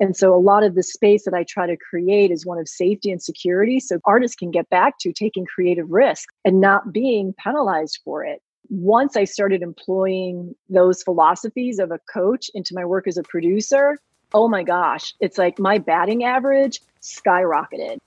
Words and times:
And 0.00 0.16
so 0.16 0.34
a 0.34 0.38
lot 0.38 0.62
of 0.62 0.74
the 0.74 0.82
space 0.82 1.24
that 1.24 1.34
I 1.34 1.44
try 1.44 1.66
to 1.66 1.76
create 1.76 2.30
is 2.30 2.44
one 2.44 2.58
of 2.58 2.68
safety 2.68 3.10
and 3.10 3.22
security 3.22 3.80
so 3.80 3.98
artists 4.04 4.36
can 4.36 4.50
get 4.50 4.68
back 4.68 4.98
to 5.00 5.12
taking 5.12 5.46
creative 5.46 5.90
risks 5.90 6.32
and 6.44 6.60
not 6.60 6.92
being 6.92 7.34
penalized 7.38 8.00
for 8.04 8.24
it. 8.24 8.42
Once 8.68 9.16
I 9.16 9.24
started 9.24 9.62
employing 9.62 10.54
those 10.68 11.02
philosophies 11.02 11.78
of 11.78 11.92
a 11.92 12.00
coach 12.12 12.50
into 12.54 12.74
my 12.74 12.84
work 12.84 13.06
as 13.06 13.16
a 13.16 13.22
producer, 13.22 13.98
oh 14.34 14.48
my 14.48 14.62
gosh, 14.62 15.14
it's 15.20 15.38
like 15.38 15.58
my 15.58 15.78
batting 15.78 16.24
average 16.24 16.80
skyrocketed. 17.00 17.98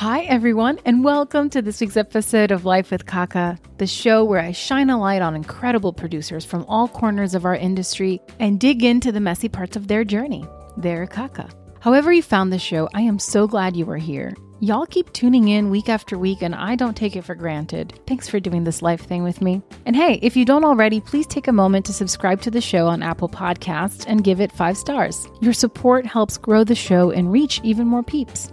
Hi, 0.00 0.22
everyone, 0.22 0.78
and 0.86 1.04
welcome 1.04 1.50
to 1.50 1.60
this 1.60 1.78
week's 1.82 1.98
episode 1.98 2.52
of 2.52 2.64
Life 2.64 2.90
with 2.90 3.04
Kaka, 3.04 3.58
the 3.76 3.86
show 3.86 4.24
where 4.24 4.40
I 4.40 4.52
shine 4.52 4.88
a 4.88 4.98
light 4.98 5.20
on 5.20 5.36
incredible 5.36 5.92
producers 5.92 6.42
from 6.42 6.64
all 6.68 6.88
corners 6.88 7.34
of 7.34 7.44
our 7.44 7.54
industry 7.54 8.18
and 8.38 8.58
dig 8.58 8.82
into 8.82 9.12
the 9.12 9.20
messy 9.20 9.50
parts 9.50 9.76
of 9.76 9.88
their 9.88 10.02
journey, 10.04 10.46
their 10.78 11.06
Kaka. 11.06 11.50
However, 11.80 12.10
you 12.14 12.22
found 12.22 12.50
the 12.50 12.58
show, 12.58 12.88
I 12.94 13.02
am 13.02 13.18
so 13.18 13.46
glad 13.46 13.76
you 13.76 13.90
are 13.90 13.98
here. 13.98 14.34
Y'all 14.60 14.86
keep 14.86 15.12
tuning 15.12 15.48
in 15.48 15.68
week 15.68 15.90
after 15.90 16.16
week, 16.16 16.40
and 16.40 16.54
I 16.54 16.76
don't 16.76 16.96
take 16.96 17.14
it 17.14 17.26
for 17.26 17.34
granted. 17.34 18.00
Thanks 18.06 18.26
for 18.26 18.40
doing 18.40 18.64
this 18.64 18.80
life 18.80 19.02
thing 19.02 19.22
with 19.22 19.42
me. 19.42 19.60
And 19.84 19.94
hey, 19.94 20.18
if 20.22 20.34
you 20.34 20.46
don't 20.46 20.64
already, 20.64 21.02
please 21.02 21.26
take 21.26 21.46
a 21.46 21.52
moment 21.52 21.84
to 21.84 21.92
subscribe 21.92 22.40
to 22.40 22.50
the 22.50 22.62
show 22.62 22.86
on 22.86 23.02
Apple 23.02 23.28
Podcasts 23.28 24.06
and 24.08 24.24
give 24.24 24.40
it 24.40 24.50
five 24.50 24.78
stars. 24.78 25.28
Your 25.42 25.52
support 25.52 26.06
helps 26.06 26.38
grow 26.38 26.64
the 26.64 26.74
show 26.74 27.10
and 27.10 27.30
reach 27.30 27.60
even 27.62 27.86
more 27.86 28.02
peeps. 28.02 28.50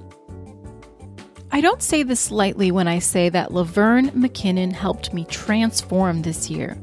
I 1.49 1.61
don't 1.61 1.81
say 1.81 2.03
this 2.03 2.29
lightly 2.29 2.71
when 2.71 2.89
I 2.89 2.99
say 2.99 3.29
that 3.29 3.53
Laverne 3.53 4.11
McKinnon 4.11 4.73
helped 4.73 5.13
me 5.13 5.23
transform 5.25 6.21
this 6.21 6.49
year. 6.49 6.77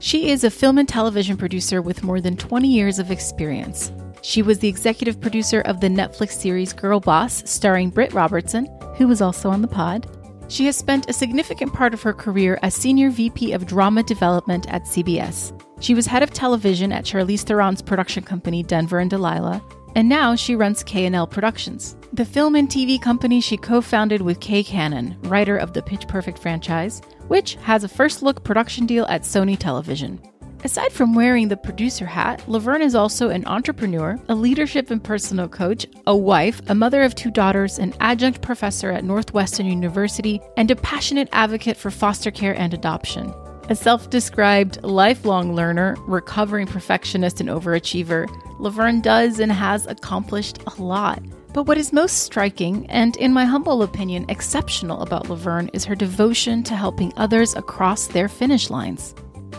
She 0.00 0.30
is 0.30 0.42
a 0.42 0.50
film 0.50 0.78
and 0.78 0.88
television 0.88 1.36
producer 1.36 1.80
with 1.80 2.02
more 2.02 2.20
than 2.20 2.36
20 2.36 2.66
years 2.66 2.98
of 2.98 3.12
experience. 3.12 3.92
She 4.22 4.42
was 4.42 4.58
the 4.58 4.68
executive 4.68 5.20
producer 5.20 5.60
of 5.60 5.80
the 5.80 5.88
Netflix 5.88 6.32
series 6.32 6.72
Girl 6.72 6.98
Boss, 6.98 7.48
starring 7.48 7.90
Britt 7.90 8.12
Robertson, 8.12 8.66
who 8.96 9.06
was 9.06 9.22
also 9.22 9.48
on 9.48 9.62
the 9.62 9.68
pod. 9.68 10.10
She 10.48 10.66
has 10.66 10.76
spent 10.76 11.08
a 11.08 11.12
significant 11.12 11.72
part 11.72 11.94
of 11.94 12.02
her 12.02 12.12
career 12.12 12.58
as 12.62 12.74
Senior 12.74 13.10
VP 13.10 13.52
of 13.52 13.66
Drama 13.66 14.02
Development 14.02 14.68
at 14.72 14.82
CBS. 14.82 15.52
She 15.80 15.94
was 15.94 16.06
head 16.06 16.24
of 16.24 16.32
television 16.32 16.92
at 16.92 17.04
Charlize 17.04 17.44
Theron's 17.44 17.80
production 17.80 18.24
company, 18.24 18.64
Denver 18.64 18.98
and 18.98 19.08
Delilah, 19.08 19.62
and 19.94 20.08
now 20.08 20.34
she 20.34 20.56
runs 20.56 20.82
K&L 20.82 21.26
Productions, 21.26 21.96
the 22.12 22.24
film 22.24 22.54
and 22.54 22.68
TV 22.68 23.00
company 23.00 23.40
she 23.40 23.56
co-founded 23.56 24.22
with 24.22 24.40
Kay 24.40 24.64
Cannon, 24.64 25.16
writer 25.22 25.56
of 25.56 25.72
the 25.72 25.82
Pitch 25.82 26.08
Perfect 26.08 26.38
franchise, 26.38 27.00
which 27.28 27.54
has 27.56 27.84
a 27.84 27.88
first 27.88 28.22
look 28.22 28.42
production 28.44 28.86
deal 28.86 29.06
at 29.06 29.22
Sony 29.22 29.58
Television. 29.58 30.20
Aside 30.62 30.92
from 30.92 31.14
wearing 31.14 31.48
the 31.48 31.56
producer 31.56 32.04
hat, 32.04 32.46
Laverne 32.46 32.82
is 32.82 32.94
also 32.94 33.30
an 33.30 33.46
entrepreneur, 33.46 34.20
a 34.28 34.34
leadership 34.34 34.90
and 34.90 35.02
personal 35.02 35.48
coach, 35.48 35.86
a 36.06 36.14
wife, 36.14 36.60
a 36.68 36.74
mother 36.74 37.02
of 37.02 37.14
two 37.14 37.30
daughters, 37.30 37.78
an 37.78 37.94
adjunct 38.00 38.42
professor 38.42 38.90
at 38.90 39.04
Northwestern 39.04 39.64
University, 39.64 40.38
and 40.58 40.70
a 40.70 40.76
passionate 40.76 41.30
advocate 41.32 41.78
for 41.78 41.90
foster 41.90 42.30
care 42.30 42.54
and 42.54 42.74
adoption. 42.74 43.32
A 43.70 43.76
self 43.76 44.10
described 44.10 44.82
lifelong 44.82 45.54
learner, 45.54 45.94
recovering 46.00 46.66
perfectionist, 46.66 47.40
and 47.40 47.48
overachiever, 47.48 48.26
Laverne 48.58 49.00
does 49.00 49.38
and 49.38 49.52
has 49.52 49.86
accomplished 49.86 50.58
a 50.66 50.82
lot. 50.82 51.22
But 51.54 51.68
what 51.68 51.78
is 51.78 51.92
most 51.92 52.24
striking, 52.24 52.84
and 52.90 53.16
in 53.18 53.32
my 53.32 53.44
humble 53.44 53.84
opinion, 53.84 54.26
exceptional 54.28 55.02
about 55.02 55.30
Laverne 55.30 55.70
is 55.72 55.84
her 55.84 55.94
devotion 55.94 56.64
to 56.64 56.74
helping 56.74 57.12
others 57.16 57.54
across 57.54 58.08
their 58.08 58.28
finish 58.28 58.70
lines. 58.70 59.14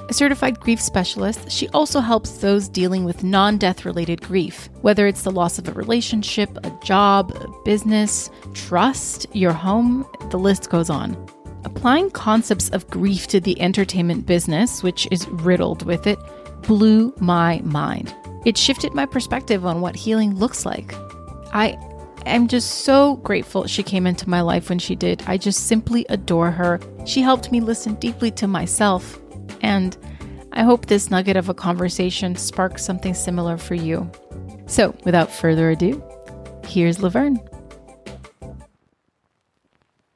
A 0.09 0.13
certified 0.13 0.59
grief 0.59 0.81
specialist, 0.81 1.49
she 1.49 1.69
also 1.69 2.01
helps 2.01 2.31
those 2.39 2.67
dealing 2.67 3.05
with 3.05 3.23
non 3.23 3.57
death 3.57 3.85
related 3.85 4.19
grief, 4.19 4.69
whether 4.81 5.07
it's 5.07 5.23
the 5.23 5.31
loss 5.31 5.57
of 5.57 5.69
a 5.69 5.71
relationship, 5.71 6.49
a 6.65 6.79
job, 6.83 7.31
a 7.39 7.47
business, 7.63 8.29
trust, 8.53 9.25
your 9.33 9.53
home, 9.53 10.05
the 10.31 10.37
list 10.37 10.69
goes 10.69 10.89
on. 10.89 11.15
Applying 11.63 12.11
concepts 12.11 12.69
of 12.69 12.89
grief 12.89 13.27
to 13.27 13.39
the 13.39 13.59
entertainment 13.61 14.25
business, 14.25 14.83
which 14.83 15.07
is 15.11 15.27
riddled 15.29 15.85
with 15.85 16.07
it, 16.07 16.19
blew 16.63 17.13
my 17.19 17.61
mind. 17.63 18.13
It 18.45 18.57
shifted 18.57 18.93
my 18.93 19.05
perspective 19.05 19.65
on 19.65 19.81
what 19.81 19.95
healing 19.95 20.35
looks 20.35 20.65
like. 20.65 20.93
I 21.53 21.77
am 22.25 22.47
just 22.47 22.83
so 22.83 23.17
grateful 23.17 23.67
she 23.67 23.83
came 23.83 24.07
into 24.07 24.29
my 24.29 24.41
life 24.41 24.69
when 24.69 24.79
she 24.79 24.95
did. 24.95 25.23
I 25.27 25.37
just 25.37 25.67
simply 25.67 26.05
adore 26.09 26.51
her. 26.51 26.79
She 27.05 27.21
helped 27.21 27.51
me 27.51 27.61
listen 27.61 27.95
deeply 27.95 28.31
to 28.31 28.47
myself, 28.47 29.19
and 29.61 29.95
I 30.53 30.63
hope 30.63 30.85
this 30.87 31.11
nugget 31.11 31.37
of 31.37 31.49
a 31.49 31.53
conversation 31.53 32.35
sparks 32.35 32.83
something 32.83 33.13
similar 33.13 33.57
for 33.57 33.75
you. 33.75 34.09
So, 34.65 34.95
without 35.03 35.31
further 35.31 35.69
ado, 35.69 36.03
here's 36.65 37.01
Laverne. 37.01 37.39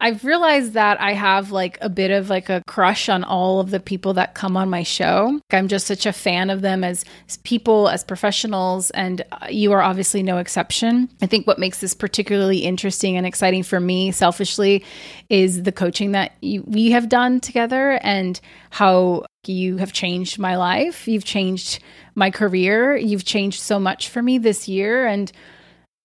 I've 0.02 0.26
realized 0.26 0.74
that 0.74 1.00
I 1.00 1.14
have 1.14 1.52
like 1.52 1.78
a 1.82 1.90
bit 1.90 2.12
of 2.12 2.30
like 2.30 2.50
a 2.50 2.62
crush 2.68 3.08
on 3.08 3.24
all 3.24 3.60
of 3.60 3.72
the 3.72 3.80
people 3.80 4.14
that 4.16 4.36
come 4.36 4.58
on 4.58 4.70
my 4.70 4.84
show. 4.84 5.40
I'm 5.52 5.68
just 5.70 5.88
such 5.88 6.06
a 6.06 6.12
fan 6.12 6.50
of 6.50 6.62
them 6.62 6.84
as, 6.84 7.06
people, 7.44 7.88
as 7.88 8.04
professionals, 8.04 8.92
and 8.92 9.24
uh, 9.32 9.48
you 9.50 9.72
are 9.72 9.82
obviously 9.82 10.22
no 10.22 10.38
exception. 10.38 11.10
I 11.22 11.28
think 11.28 11.48
what 11.48 11.60
makes 11.60 11.80
this 11.80 11.94
particularly 11.94 12.60
interesting 12.60 13.16
and 13.16 13.26
exciting 13.26 13.64
for 13.64 13.80
me, 13.80 14.12
selfishly, 14.12 14.84
is 15.30 15.64
the 15.64 15.72
coaching 15.72 16.12
that 16.12 16.34
you, 16.42 16.64
we 16.68 16.92
have 16.92 17.08
done 17.08 17.40
together 17.40 18.00
and 18.04 18.40
how 18.72 19.26
you 19.46 19.78
have 19.78 19.94
changed 19.94 20.40
my 20.40 20.58
life. 20.58 21.08
You've 21.08 21.26
changed 21.26 21.80
my 22.16 22.32
career. 22.32 22.96
You've 22.98 23.26
changed 23.26 23.62
so 23.62 23.80
much 23.80 24.10
for 24.10 24.22
me 24.22 24.38
this 24.38 24.68
year. 24.68 25.06
And 25.06 25.32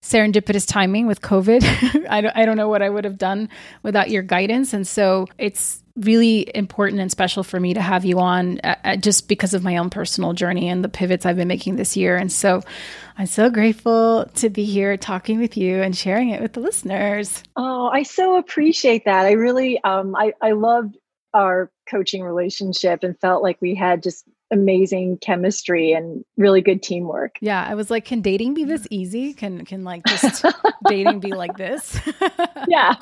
serendipitous 0.02 0.66
timing 0.66 1.06
with 1.06 1.20
COVID. 1.20 2.06
I, 2.10 2.20
don't, 2.20 2.36
I 2.36 2.44
don't 2.46 2.56
know 2.56 2.68
what 2.68 2.82
I 2.82 2.88
would 2.88 3.04
have 3.04 3.18
done 3.18 3.48
without 3.82 4.10
your 4.10 4.22
guidance. 4.22 4.72
And 4.72 4.86
so 4.86 5.26
it's 5.38 5.82
really 5.96 6.50
important 6.54 7.00
and 7.00 7.10
special 7.10 7.42
for 7.42 7.60
me 7.60 7.74
to 7.74 7.80
have 7.80 8.04
you 8.04 8.18
on 8.18 8.60
uh, 8.64 8.76
uh, 8.84 8.96
just 8.96 9.28
because 9.28 9.52
of 9.52 9.62
my 9.62 9.76
own 9.76 9.90
personal 9.90 10.32
journey 10.32 10.68
and 10.68 10.82
the 10.82 10.88
pivots 10.88 11.26
I've 11.26 11.36
been 11.36 11.48
making 11.48 11.76
this 11.76 11.96
year. 11.96 12.16
And 12.16 12.32
so 12.32 12.62
I'm 13.18 13.26
so 13.26 13.50
grateful 13.50 14.26
to 14.36 14.48
be 14.48 14.64
here 14.64 14.96
talking 14.96 15.38
with 15.38 15.56
you 15.56 15.82
and 15.82 15.96
sharing 15.96 16.30
it 16.30 16.40
with 16.40 16.54
the 16.54 16.60
listeners. 16.60 17.42
Oh, 17.56 17.90
I 17.92 18.02
so 18.04 18.38
appreciate 18.38 19.04
that. 19.04 19.26
I 19.26 19.32
really, 19.32 19.82
um, 19.84 20.14
I, 20.16 20.32
I 20.40 20.52
loved 20.52 20.96
our 21.34 21.70
coaching 21.88 22.22
relationship 22.22 23.02
and 23.02 23.18
felt 23.20 23.42
like 23.42 23.58
we 23.60 23.74
had 23.74 24.02
just 24.02 24.24
amazing 24.50 25.18
chemistry 25.18 25.92
and 25.92 26.24
really 26.36 26.60
good 26.60 26.82
teamwork. 26.82 27.36
Yeah, 27.40 27.64
I 27.68 27.74
was 27.74 27.90
like, 27.90 28.04
can 28.04 28.20
dating 28.20 28.54
be 28.54 28.64
this 28.64 28.86
easy? 28.90 29.32
Can 29.32 29.64
can 29.64 29.84
like 29.84 30.04
just 30.06 30.44
dating 30.88 31.20
be 31.20 31.32
like 31.32 31.56
this? 31.56 31.98
yeah. 32.68 32.94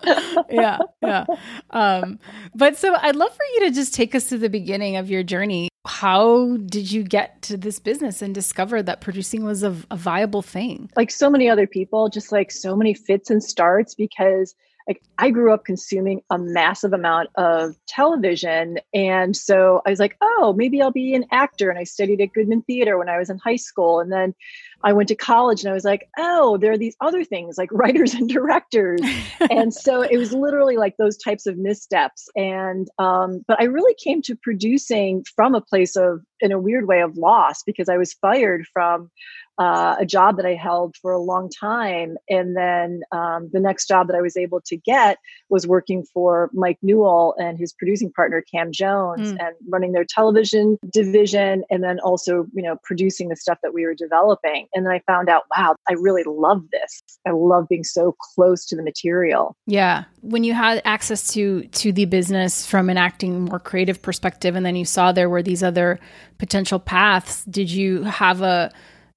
yeah. 0.51 0.79
Yeah. 1.03 1.25
Um, 1.71 2.19
but 2.55 2.77
so 2.77 2.95
I'd 2.95 3.17
love 3.17 3.35
for 3.35 3.45
you 3.55 3.69
to 3.69 3.71
just 3.71 3.95
take 3.95 4.15
us 4.15 4.29
to 4.29 4.39
the 4.39 4.51
beginning 4.51 4.97
of 4.97 5.11
your 5.11 5.23
journey. 5.23 5.69
How 5.87 6.59
did 6.67 6.93
you 6.93 7.03
get 7.03 7.41
to 7.43 7.57
this 7.57 7.79
business 7.79 8.21
and 8.21 8.35
discover 8.35 8.83
that 8.83 9.01
producing 9.01 9.45
was 9.45 9.63
a, 9.63 9.75
a 9.91 9.97
viable 9.97 10.43
thing? 10.43 10.91
Like 10.97 11.11
so 11.11 11.31
many 11.31 11.49
other 11.49 11.67
people, 11.67 12.11
just 12.11 12.31
like 12.31 12.51
so 12.51 12.77
many 12.77 12.93
fits 12.95 13.31
and 13.31 13.43
starts 13.43 13.95
because 13.95 14.55
like 14.89 15.03
I 15.19 15.31
grew 15.31 15.53
up 15.53 15.67
consuming 15.67 16.23
a 16.31 16.39
massive 16.39 16.95
amount 16.95 17.29
of 17.37 17.77
television. 17.87 18.79
And 18.95 19.37
so 19.37 19.83
I 19.87 19.91
was 19.91 20.01
like, 20.01 20.17
oh, 20.23 20.55
maybe 20.57 20.81
I'll 20.81 20.91
be 20.91 21.15
an 21.15 21.27
actor. 21.31 21.69
And 21.69 21.79
I 21.79 21.85
studied 21.85 22.23
at 22.23 22.33
Goodman 22.33 22.63
Theater 22.63 22.97
when 22.97 23.11
I 23.11 23.19
was 23.19 23.29
in 23.29 23.39
high 23.39 23.57
school. 23.57 24.01
And 24.01 24.11
then 24.11 24.35
I 24.85 24.93
went 24.93 25.09
to 25.09 25.15
college 25.15 25.63
and 25.63 25.71
I 25.71 25.75
was 25.75 25.85
like, 25.85 26.09
oh, 26.19 26.57
there 26.57 26.73
are 26.73 26.79
these 26.79 26.97
other 27.01 27.25
things 27.25 27.59
like 27.59 27.71
writers 27.73 28.15
and 28.15 28.29
directors. 28.29 29.01
and 29.51 29.73
so 29.73 30.03
it 30.03 30.17
was 30.17 30.33
literally 30.33 30.77
like 30.77 30.97
those 30.97 31.17
types 31.17 31.47
of 31.47 31.57
missteps. 31.59 32.29
And, 32.37 32.89
um, 32.99 33.45
but 33.49 33.61
I 33.61 33.65
really 33.65 33.95
came 34.03 34.23
to 34.23 34.37
producing 34.37 35.25
from 35.35 35.55
a 35.55 35.61
place 35.61 35.97
of, 35.97 36.21
in 36.41 36.53
a 36.53 36.61
weird 36.61 36.87
way, 36.87 37.01
of 37.01 37.17
loss 37.17 37.63
because 37.63 37.89
I 37.89 37.97
was 37.97 38.13
fired 38.15 38.67
from 38.73 39.11
uh, 39.59 39.97
a 39.99 40.07
job 40.07 40.37
that 40.37 40.47
I 40.47 40.55
held 40.55 40.97
for 41.03 41.11
a 41.11 41.19
long 41.19 41.51
time. 41.51 42.17
And 42.29 42.57
then 42.57 43.01
um, 43.11 43.51
the 43.53 43.59
next 43.59 43.89
job 43.89 44.07
that 44.07 44.17
I 44.17 44.21
was 44.21 44.37
able 44.37 44.61
to 44.63 44.77
get 44.77 45.19
was 45.49 45.67
working 45.67 46.05
for 46.15 46.49
Mike 46.53 46.79
Newell 46.81 47.35
and 47.39 47.59
his 47.59 47.73
producing 47.73 48.13
partner, 48.13 48.43
Cam 48.53 48.71
Jones, 48.71 49.33
mm. 49.33 49.37
and 49.45 49.57
running 49.69 49.93
their 49.93 50.05
television 50.05 50.79
division. 50.93 51.65
And 51.71 51.83
then 51.83 51.99
also, 52.01 52.47
you 52.53 52.63
know, 52.63 52.77
producing 52.85 53.29
the 53.29 53.37
stuff 53.37 53.59
that 53.63 53.75
we 53.75 53.85
were 53.85 53.95
developing. 53.95 54.68
And 54.75 54.85
then 54.85 54.93
I 54.93 55.01
found 55.07 55.29
out, 55.29 55.45
wow, 55.57 55.77
I 55.89 55.95
really 55.95 56.25
love 56.27 56.63
this. 56.73 57.03
I 57.27 57.31
love 57.31 57.67
being 57.69 57.85
so 57.85 58.15
close 58.35 58.67
to 58.67 58.77
the 58.77 58.83
material. 58.83 59.57
Yeah. 59.67 60.05
When 60.21 60.45
you 60.45 60.55
had 60.55 60.83
access 60.85 61.33
to 61.35 61.63
to 61.63 61.93
the 61.93 62.05
business 62.05 62.67
from 62.67 62.91
an 62.91 62.97
acting 62.97 63.43
more 63.43 63.61
creative 63.61 64.03
perspective, 64.03 64.57
and 64.57 64.65
then 64.65 64.77
you 64.77 64.85
saw 64.85 65.13
there 65.13 65.29
were 65.29 65.43
these 65.43 65.63
other 65.63 65.99
potential 66.39 66.79
paths, 66.79 67.45
did 67.45 67.71
you 67.71 68.03
have 68.05 68.43
a 68.43 68.73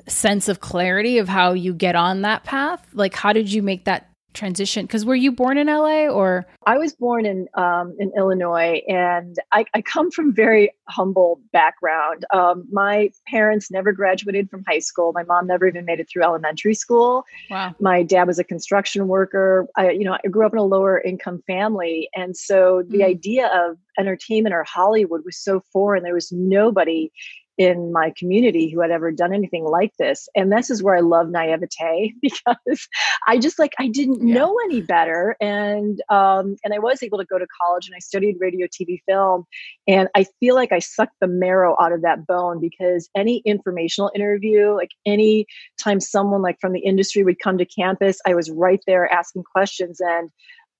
sense 0.07 0.47
of 0.47 0.59
clarity 0.61 1.17
of 1.17 1.27
how 1.29 1.53
you 1.53 1.73
get 1.73 1.95
on 1.95 2.21
that 2.21 2.43
path? 2.43 2.85
Like, 2.93 3.15
how 3.15 3.33
did 3.33 3.51
you 3.51 3.61
make 3.61 3.85
that 3.85 4.10
transition? 4.33 4.85
Because 4.85 5.05
were 5.05 5.15
you 5.15 5.31
born 5.31 5.57
in 5.57 5.67
LA 5.67 6.07
or? 6.07 6.45
I 6.65 6.77
was 6.77 6.93
born 6.93 7.25
in 7.25 7.47
um, 7.55 7.95
in 7.99 8.11
Illinois, 8.17 8.81
and 8.87 9.35
I, 9.51 9.65
I, 9.73 9.81
come 9.81 10.11
from 10.11 10.33
very 10.33 10.71
humble 10.87 11.41
background. 11.51 12.25
Um, 12.33 12.65
my 12.71 13.09
parents 13.27 13.71
never 13.71 13.91
graduated 13.91 14.49
from 14.49 14.63
high 14.67 14.79
school. 14.79 15.11
My 15.13 15.23
mom 15.23 15.47
never 15.47 15.67
even 15.67 15.85
made 15.85 15.99
it 15.99 16.09
through 16.11 16.23
elementary 16.23 16.75
school. 16.75 17.23
Wow. 17.49 17.75
My 17.79 18.03
dad 18.03 18.27
was 18.27 18.39
a 18.39 18.43
construction 18.43 19.07
worker. 19.07 19.67
I, 19.75 19.91
you 19.91 20.03
know, 20.03 20.17
I 20.23 20.27
grew 20.27 20.45
up 20.45 20.53
in 20.53 20.59
a 20.59 20.63
lower 20.63 21.01
income 21.01 21.41
family, 21.47 22.09
and 22.15 22.37
so 22.37 22.83
the 22.87 22.99
mm. 22.99 23.05
idea 23.05 23.47
of 23.47 23.77
entertainment 23.97 24.53
or 24.53 24.63
Hollywood 24.63 25.21
was 25.25 25.37
so 25.37 25.61
foreign. 25.73 26.03
There 26.03 26.13
was 26.13 26.31
nobody 26.31 27.11
in 27.57 27.91
my 27.91 28.13
community 28.17 28.69
who 28.69 28.81
had 28.81 28.91
ever 28.91 29.11
done 29.11 29.33
anything 29.33 29.65
like 29.65 29.91
this. 29.97 30.27
And 30.35 30.51
this 30.51 30.69
is 30.69 30.81
where 30.81 30.95
I 30.95 31.01
love 31.01 31.29
naivete 31.29 32.13
because 32.21 32.87
I 33.27 33.37
just 33.37 33.59
like 33.59 33.73
I 33.79 33.87
didn't 33.87 34.27
yeah. 34.27 34.33
know 34.33 34.57
any 34.65 34.81
better. 34.81 35.35
And 35.41 36.01
um, 36.09 36.55
and 36.63 36.73
I 36.73 36.79
was 36.79 37.03
able 37.03 37.17
to 37.17 37.25
go 37.25 37.37
to 37.37 37.47
college 37.61 37.87
and 37.87 37.95
I 37.95 37.99
studied 37.99 38.37
radio, 38.39 38.67
TV, 38.67 39.01
film. 39.07 39.45
And 39.87 40.07
I 40.15 40.25
feel 40.39 40.55
like 40.55 40.71
I 40.71 40.79
sucked 40.79 41.15
the 41.19 41.27
marrow 41.27 41.75
out 41.79 41.91
of 41.91 42.01
that 42.01 42.25
bone 42.25 42.59
because 42.59 43.09
any 43.15 43.41
informational 43.45 44.11
interview, 44.15 44.73
like 44.75 44.91
any 45.05 45.45
time 45.79 45.99
someone 45.99 46.41
like 46.41 46.59
from 46.59 46.73
the 46.73 46.81
industry 46.81 47.23
would 47.23 47.39
come 47.39 47.57
to 47.57 47.65
campus, 47.65 48.19
I 48.25 48.33
was 48.33 48.49
right 48.49 48.81
there 48.87 49.11
asking 49.11 49.43
questions. 49.43 49.99
And 49.99 50.29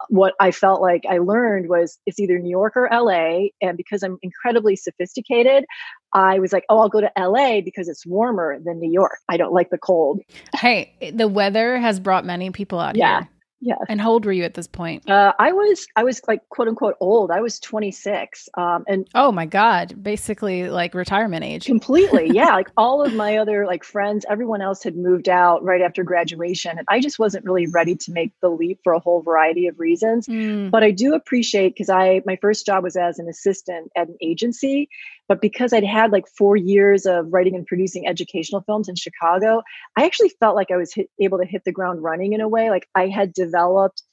what 0.09 0.33
I 0.39 0.51
felt 0.51 0.81
like 0.81 1.03
I 1.09 1.19
learned 1.19 1.69
was 1.69 1.97
it's 2.05 2.19
either 2.19 2.39
New 2.39 2.49
York 2.49 2.73
or 2.75 2.89
LA. 2.91 3.47
And 3.61 3.77
because 3.77 4.03
I'm 4.03 4.17
incredibly 4.21 4.75
sophisticated, 4.75 5.65
I 6.13 6.39
was 6.39 6.51
like, 6.51 6.65
oh, 6.69 6.79
I'll 6.79 6.89
go 6.89 7.01
to 7.01 7.11
LA 7.17 7.61
because 7.61 7.87
it's 7.87 8.05
warmer 8.05 8.59
than 8.63 8.79
New 8.79 8.91
York. 8.91 9.17
I 9.29 9.37
don't 9.37 9.53
like 9.53 9.69
the 9.69 9.77
cold. 9.77 10.21
Hey, 10.55 10.93
the 11.13 11.27
weather 11.27 11.77
has 11.77 11.99
brought 11.99 12.25
many 12.25 12.51
people 12.51 12.79
out 12.79 12.95
yeah. 12.95 13.21
here. 13.21 13.29
Yeah. 13.61 13.75
And 13.87 14.01
how 14.01 14.11
old 14.11 14.25
were 14.25 14.31
you 14.31 14.43
at 14.43 14.55
this 14.55 14.67
point? 14.67 15.07
Uh, 15.07 15.33
I 15.37 15.51
was 15.51 15.85
I 15.95 16.03
was 16.03 16.19
like 16.27 16.47
quote 16.49 16.67
unquote 16.67 16.95
old. 16.99 17.29
I 17.29 17.41
was 17.41 17.59
26. 17.59 18.49
Um, 18.57 18.83
and 18.87 19.07
oh 19.13 19.31
my 19.31 19.45
god, 19.45 20.01
basically 20.01 20.67
like 20.69 20.95
retirement 20.95 21.43
age. 21.45 21.65
Completely. 21.65 22.31
Yeah. 22.41 22.55
like 22.55 22.69
all 22.77 23.03
of 23.03 23.13
my 23.13 23.37
other 23.37 23.67
like 23.67 23.83
friends, 23.83 24.25
everyone 24.29 24.61
else 24.61 24.83
had 24.83 24.95
moved 24.95 25.29
out 25.29 25.63
right 25.63 25.81
after 25.81 26.03
graduation, 26.03 26.77
and 26.77 26.87
I 26.89 26.99
just 26.99 27.19
wasn't 27.19 27.45
really 27.45 27.67
ready 27.67 27.95
to 27.95 28.11
make 28.11 28.31
the 28.41 28.49
leap 28.49 28.79
for 28.83 28.93
a 28.93 28.99
whole 28.99 29.21
variety 29.21 29.67
of 29.67 29.79
reasons. 29.79 30.27
Mm. 30.27 30.71
But 30.71 30.83
I 30.83 30.91
do 30.91 31.13
appreciate 31.13 31.75
because 31.75 31.89
I 31.89 32.21
my 32.25 32.37
first 32.41 32.65
job 32.65 32.83
was 32.83 32.95
as 32.95 33.19
an 33.19 33.27
assistant 33.27 33.91
at 33.95 34.07
an 34.07 34.15
agency, 34.21 34.89
but 35.27 35.41
because 35.41 35.73
I'd 35.73 35.83
had 35.83 36.11
like 36.11 36.25
four 36.37 36.55
years 36.55 37.05
of 37.05 37.31
writing 37.31 37.55
and 37.55 37.65
producing 37.65 38.07
educational 38.07 38.61
films 38.61 38.89
in 38.89 38.95
Chicago, 38.95 39.61
I 39.95 40.05
actually 40.05 40.33
felt 40.39 40.55
like 40.55 40.71
I 40.71 40.77
was 40.77 40.93
hit, 40.93 41.09
able 41.19 41.37
to 41.37 41.45
hit 41.45 41.63
the 41.63 41.71
ground 41.71 42.03
running 42.03 42.33
in 42.33 42.41
a 42.41 42.49
way. 42.49 42.69
Like 42.69 42.87
I 42.95 43.07
had 43.07 43.33
developed 43.33 44.03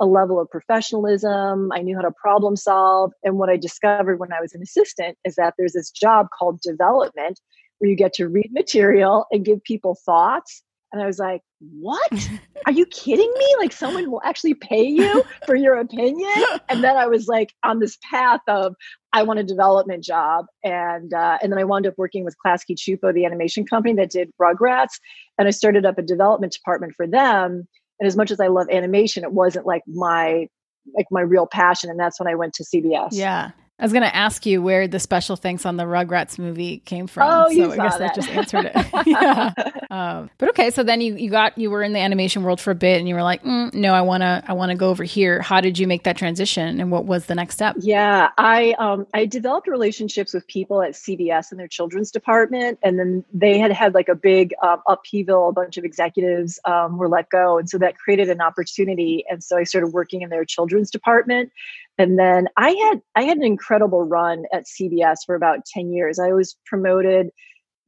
a 0.00 0.06
level 0.06 0.40
of 0.40 0.50
professionalism. 0.50 1.70
I 1.72 1.82
knew 1.82 1.94
how 1.96 2.02
to 2.02 2.10
problem 2.10 2.56
solve. 2.56 3.12
And 3.22 3.38
what 3.38 3.50
I 3.50 3.56
discovered 3.56 4.18
when 4.18 4.32
I 4.32 4.40
was 4.40 4.54
an 4.54 4.62
assistant 4.62 5.16
is 5.24 5.36
that 5.36 5.54
there's 5.58 5.74
this 5.74 5.90
job 5.90 6.28
called 6.36 6.60
development 6.60 7.40
where 7.78 7.90
you 7.90 7.96
get 7.96 8.12
to 8.14 8.28
read 8.28 8.50
material 8.52 9.26
and 9.30 9.44
give 9.44 9.62
people 9.64 9.96
thoughts. 10.06 10.62
And 10.92 11.02
I 11.02 11.06
was 11.06 11.18
like, 11.18 11.42
what? 11.60 12.30
Are 12.66 12.72
you 12.72 12.86
kidding 12.86 13.32
me? 13.38 13.56
Like 13.58 13.72
someone 13.72 14.10
will 14.10 14.20
actually 14.24 14.54
pay 14.54 14.84
you 14.84 15.24
for 15.46 15.56
your 15.56 15.76
opinion? 15.76 16.30
And 16.68 16.84
then 16.84 16.96
I 16.96 17.06
was 17.06 17.28
like 17.28 17.52
on 17.64 17.78
this 17.78 17.98
path 18.10 18.40
of 18.46 18.74
I 19.12 19.22
want 19.22 19.40
a 19.40 19.44
development 19.44 20.04
job, 20.04 20.46
and 20.64 21.12
uh, 21.12 21.38
and 21.42 21.52
then 21.52 21.58
I 21.58 21.64
wound 21.64 21.86
up 21.86 21.94
working 21.98 22.24
with 22.24 22.34
Klasky 22.44 22.76
Csupo, 22.76 23.12
the 23.12 23.26
animation 23.26 23.66
company 23.66 23.94
that 23.94 24.10
did 24.10 24.30
Rugrats, 24.40 24.98
and 25.38 25.46
I 25.46 25.50
started 25.50 25.84
up 25.84 25.98
a 25.98 26.02
development 26.02 26.52
department 26.52 26.94
for 26.96 27.06
them. 27.06 27.68
And 28.00 28.06
as 28.06 28.16
much 28.16 28.30
as 28.30 28.40
I 28.40 28.48
love 28.48 28.68
animation, 28.70 29.22
it 29.22 29.32
wasn't 29.32 29.66
like 29.66 29.82
my 29.86 30.48
like 30.96 31.06
my 31.10 31.20
real 31.20 31.46
passion, 31.46 31.90
and 31.90 32.00
that's 32.00 32.18
when 32.18 32.26
I 32.26 32.34
went 32.34 32.54
to 32.54 32.64
CBS. 32.64 33.10
Yeah, 33.12 33.50
I 33.78 33.84
was 33.84 33.92
going 33.92 34.02
to 34.02 34.14
ask 34.14 34.46
you 34.46 34.62
where 34.62 34.86
the 34.86 35.00
special 35.00 35.34
thanks 35.34 35.66
on 35.66 35.76
the 35.76 35.84
Rugrats 35.84 36.38
movie 36.38 36.78
came 36.78 37.06
from. 37.06 37.28
Oh, 37.28 37.48
you 37.48 37.64
so 37.64 37.76
saw 37.76 37.82
I 37.82 37.88
guess 37.88 37.98
that. 37.98 38.14
just 38.14 38.28
answered 38.28 38.70
it. 38.72 39.06
yeah. 39.06 39.52
Um, 39.90 40.30
but 40.38 40.48
okay, 40.50 40.70
so 40.70 40.82
then 40.82 41.00
you, 41.00 41.16
you 41.16 41.30
got 41.30 41.58
you 41.58 41.68
were 41.68 41.82
in 41.82 41.92
the 41.92 41.98
animation 41.98 42.44
world 42.44 42.60
for 42.60 42.70
a 42.70 42.74
bit, 42.74 42.98
and 42.98 43.08
you 43.08 43.14
were 43.14 43.22
like, 43.22 43.42
mm, 43.42 43.74
no, 43.74 43.92
I 43.92 44.00
want 44.00 44.22
to 44.22 44.42
I 44.46 44.52
want 44.52 44.70
to 44.70 44.76
go 44.76 44.88
over 44.88 45.04
here. 45.04 45.42
How 45.42 45.60
did 45.60 45.78
you 45.78 45.86
make 45.86 46.04
that 46.04 46.16
transition, 46.16 46.80
and 46.80 46.90
what 46.90 47.04
was 47.04 47.26
the 47.26 47.34
next 47.34 47.56
step? 47.56 47.76
Yeah, 47.78 48.30
I 48.38 48.74
um, 48.78 49.06
I 49.12 49.26
developed 49.26 49.68
relationships 49.68 50.32
with 50.32 50.46
people 50.46 50.80
at 50.80 50.92
CBS 50.92 51.50
and 51.50 51.60
their 51.60 51.68
children's 51.68 52.10
department, 52.10 52.78
and 52.82 52.98
then 52.98 53.24
they 53.34 53.58
had 53.58 53.72
had 53.72 53.94
like 53.94 54.08
a 54.08 54.14
big 54.14 54.54
um, 54.62 54.80
upheaval. 54.86 55.48
A 55.48 55.52
bunch 55.52 55.76
of 55.76 55.84
executives 55.84 56.60
um, 56.64 56.96
were 56.96 57.08
let 57.08 57.28
go, 57.28 57.58
and 57.58 57.68
so 57.68 57.76
that 57.78 57.98
created 57.98 58.30
an 58.30 58.40
opportunity. 58.40 59.24
And 59.28 59.42
so 59.44 59.58
I 59.58 59.64
started 59.64 59.88
working 59.88 60.22
in 60.22 60.30
their 60.30 60.44
children's 60.44 60.90
department 60.90 61.52
and 61.98 62.18
then 62.18 62.48
i 62.56 62.70
had 62.70 63.00
i 63.14 63.22
had 63.22 63.36
an 63.36 63.44
incredible 63.44 64.02
run 64.02 64.44
at 64.52 64.64
cbs 64.64 65.18
for 65.26 65.34
about 65.34 65.64
10 65.66 65.92
years. 65.92 66.18
I 66.18 66.32
was 66.32 66.56
promoted 66.66 67.30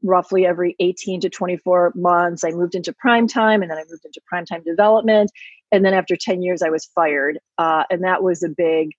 roughly 0.02 0.46
every 0.46 0.76
18 0.80 1.22
to 1.22 1.30
24 1.30 1.92
months. 1.96 2.44
I 2.44 2.50
moved 2.50 2.74
into 2.74 2.92
prime 2.92 3.26
time 3.26 3.62
and 3.62 3.70
then 3.70 3.78
i 3.78 3.84
moved 3.88 4.04
into 4.04 4.20
prime 4.26 4.44
time 4.44 4.62
development. 4.64 5.30
And 5.72 5.84
then 5.84 5.94
after 5.94 6.16
10 6.16 6.42
years 6.42 6.62
i 6.62 6.70
was 6.70 6.86
fired. 6.94 7.38
Uh, 7.58 7.84
and 7.90 8.04
that 8.04 8.22
was 8.22 8.42
a 8.42 8.48
big 8.48 8.90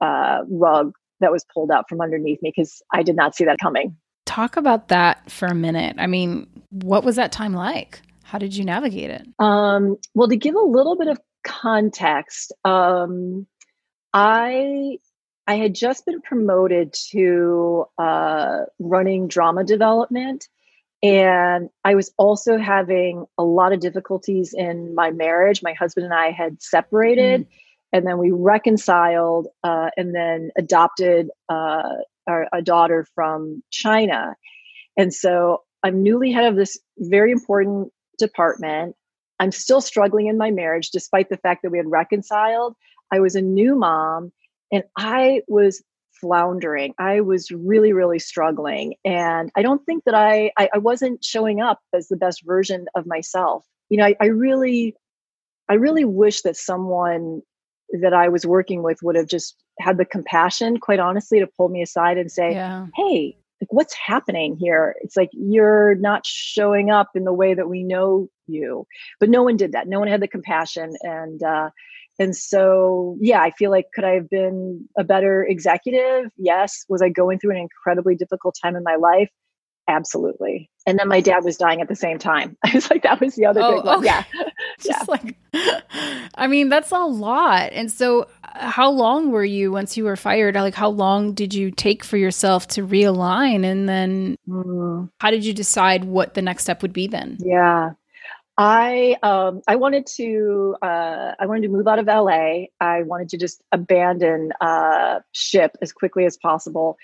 uh, 0.00 0.40
rug 0.48 0.92
that 1.20 1.32
was 1.32 1.44
pulled 1.52 1.70
out 1.70 1.88
from 1.88 2.00
underneath 2.00 2.42
me 2.42 2.52
because 2.56 2.82
i 2.92 3.02
did 3.02 3.16
not 3.16 3.34
see 3.34 3.44
that 3.44 3.58
coming. 3.60 3.96
Talk 4.26 4.56
about 4.56 4.88
that 4.88 5.30
for 5.30 5.46
a 5.46 5.54
minute. 5.54 5.96
I 5.98 6.06
mean 6.06 6.46
what 6.70 7.04
was 7.04 7.16
that 7.16 7.32
time 7.32 7.54
like? 7.54 8.00
How 8.24 8.38
did 8.38 8.56
you 8.56 8.64
navigate 8.64 9.10
it? 9.10 9.26
Um, 9.38 9.96
well 10.14 10.28
to 10.28 10.36
give 10.36 10.54
a 10.54 10.60
little 10.60 10.96
bit 10.96 11.08
of 11.08 11.18
context 11.44 12.52
um, 12.64 13.46
I 14.12 14.98
I 15.46 15.56
had 15.56 15.74
just 15.74 16.06
been 16.06 16.20
promoted 16.20 16.92
to 17.10 17.86
uh, 17.98 18.60
running 18.78 19.28
drama 19.28 19.64
development, 19.64 20.48
and 21.02 21.68
I 21.84 21.94
was 21.94 22.12
also 22.16 22.58
having 22.58 23.26
a 23.36 23.42
lot 23.42 23.72
of 23.72 23.80
difficulties 23.80 24.54
in 24.54 24.94
my 24.94 25.10
marriage. 25.10 25.62
My 25.62 25.72
husband 25.72 26.04
and 26.04 26.14
I 26.14 26.30
had 26.30 26.62
separated, 26.62 27.42
mm. 27.42 27.46
and 27.92 28.06
then 28.06 28.18
we 28.18 28.30
reconciled, 28.30 29.48
uh, 29.64 29.90
and 29.96 30.14
then 30.14 30.50
adopted 30.56 31.30
uh, 31.48 31.94
our, 32.26 32.46
a 32.52 32.62
daughter 32.62 33.06
from 33.14 33.62
China. 33.70 34.36
And 34.96 35.12
so 35.12 35.62
I'm 35.82 36.02
newly 36.02 36.30
head 36.30 36.44
of 36.44 36.56
this 36.56 36.78
very 36.98 37.32
important 37.32 37.92
department. 38.18 38.94
I'm 39.40 39.50
still 39.50 39.80
struggling 39.80 40.28
in 40.28 40.38
my 40.38 40.52
marriage, 40.52 40.90
despite 40.90 41.28
the 41.28 41.36
fact 41.36 41.62
that 41.62 41.70
we 41.70 41.78
had 41.78 41.90
reconciled. 41.90 42.76
I 43.12 43.20
was 43.20 43.34
a 43.34 43.42
new 43.42 43.76
mom 43.76 44.32
and 44.72 44.82
I 44.96 45.42
was 45.46 45.82
floundering. 46.20 46.94
I 46.98 47.20
was 47.20 47.50
really, 47.50 47.92
really 47.92 48.18
struggling. 48.18 48.94
And 49.04 49.50
I 49.56 49.62
don't 49.62 49.84
think 49.84 50.04
that 50.04 50.14
I, 50.14 50.52
I, 50.56 50.70
I 50.74 50.78
wasn't 50.78 51.24
showing 51.24 51.60
up 51.60 51.80
as 51.92 52.08
the 52.08 52.16
best 52.16 52.44
version 52.46 52.86
of 52.94 53.06
myself. 53.06 53.64
You 53.88 53.98
know, 53.98 54.06
I, 54.06 54.14
I 54.20 54.26
really, 54.26 54.94
I 55.68 55.74
really 55.74 56.04
wish 56.04 56.42
that 56.42 56.56
someone 56.56 57.42
that 58.00 58.14
I 58.14 58.28
was 58.28 58.46
working 58.46 58.82
with 58.82 58.98
would 59.02 59.16
have 59.16 59.26
just 59.26 59.56
had 59.80 59.98
the 59.98 60.04
compassion, 60.04 60.78
quite 60.78 61.00
honestly, 61.00 61.40
to 61.40 61.46
pull 61.46 61.68
me 61.68 61.82
aside 61.82 62.18
and 62.18 62.30
say, 62.30 62.52
yeah. 62.52 62.86
Hey, 62.94 63.36
like 63.60 63.72
what's 63.72 63.94
happening 63.94 64.56
here? 64.56 64.94
It's 65.02 65.16
like 65.16 65.30
you're 65.32 65.94
not 65.96 66.24
showing 66.24 66.90
up 66.90 67.10
in 67.14 67.24
the 67.24 67.32
way 67.32 67.54
that 67.54 67.68
we 67.68 67.82
know 67.82 68.28
you. 68.46 68.86
But 69.20 69.28
no 69.28 69.42
one 69.42 69.56
did 69.56 69.72
that. 69.72 69.88
No 69.88 69.98
one 69.98 70.08
had 70.08 70.20
the 70.20 70.28
compassion. 70.28 70.94
And 71.02 71.42
uh 71.42 71.70
and 72.22 72.36
so, 72.36 73.16
yeah, 73.20 73.40
I 73.40 73.50
feel 73.50 73.70
like 73.70 73.86
could 73.92 74.04
I 74.04 74.12
have 74.12 74.30
been 74.30 74.88
a 74.96 75.02
better 75.02 75.44
executive? 75.44 76.30
Yes. 76.36 76.84
Was 76.88 77.02
I 77.02 77.08
going 77.08 77.40
through 77.40 77.50
an 77.50 77.56
incredibly 77.56 78.14
difficult 78.14 78.56
time 78.62 78.76
in 78.76 78.84
my 78.84 78.94
life? 78.94 79.28
Absolutely. 79.88 80.70
And 80.86 80.96
then 80.98 81.08
my 81.08 81.20
dad 81.20 81.42
was 81.42 81.56
dying 81.56 81.80
at 81.80 81.88
the 81.88 81.96
same 81.96 82.18
time. 82.18 82.56
I 82.64 82.70
was 82.74 82.88
like, 82.90 83.02
that 83.02 83.20
was 83.20 83.34
the 83.34 83.46
other 83.46 83.60
oh, 83.60 83.76
big 83.76 83.84
one. 83.84 83.98
Okay. 83.98 84.06
Yeah. 84.06 84.24
Just 84.78 85.00
yeah. 85.00 85.04
like, 85.08 85.36
I 86.36 86.46
mean, 86.46 86.68
that's 86.68 86.92
a 86.92 86.98
lot. 86.98 87.72
And 87.72 87.90
so, 87.90 88.28
how 88.42 88.90
long 88.90 89.30
were 89.30 89.44
you 89.44 89.72
once 89.72 89.96
you 89.96 90.04
were 90.04 90.16
fired? 90.16 90.54
Like, 90.54 90.74
how 90.74 90.88
long 90.88 91.32
did 91.34 91.52
you 91.52 91.70
take 91.70 92.04
for 92.04 92.16
yourself 92.16 92.68
to 92.68 92.86
realign? 92.86 93.64
And 93.64 93.88
then, 93.88 94.36
mm. 94.48 95.10
how 95.18 95.30
did 95.30 95.44
you 95.44 95.52
decide 95.52 96.04
what 96.04 96.34
the 96.34 96.42
next 96.42 96.62
step 96.62 96.82
would 96.82 96.92
be 96.92 97.06
then? 97.08 97.38
Yeah. 97.40 97.92
I 98.62 99.16
um, 99.24 99.60
I 99.66 99.74
wanted 99.74 100.06
to 100.18 100.76
uh, 100.82 101.32
I 101.40 101.46
wanted 101.46 101.62
to 101.62 101.68
move 101.68 101.88
out 101.88 101.98
of 101.98 102.06
LA. 102.06 102.66
I 102.80 103.02
wanted 103.02 103.28
to 103.30 103.36
just 103.36 103.60
abandon 103.72 104.52
uh, 104.60 105.18
ship 105.32 105.76
as 105.82 105.92
quickly 105.92 106.26
as 106.26 106.36
possible. 106.36 106.96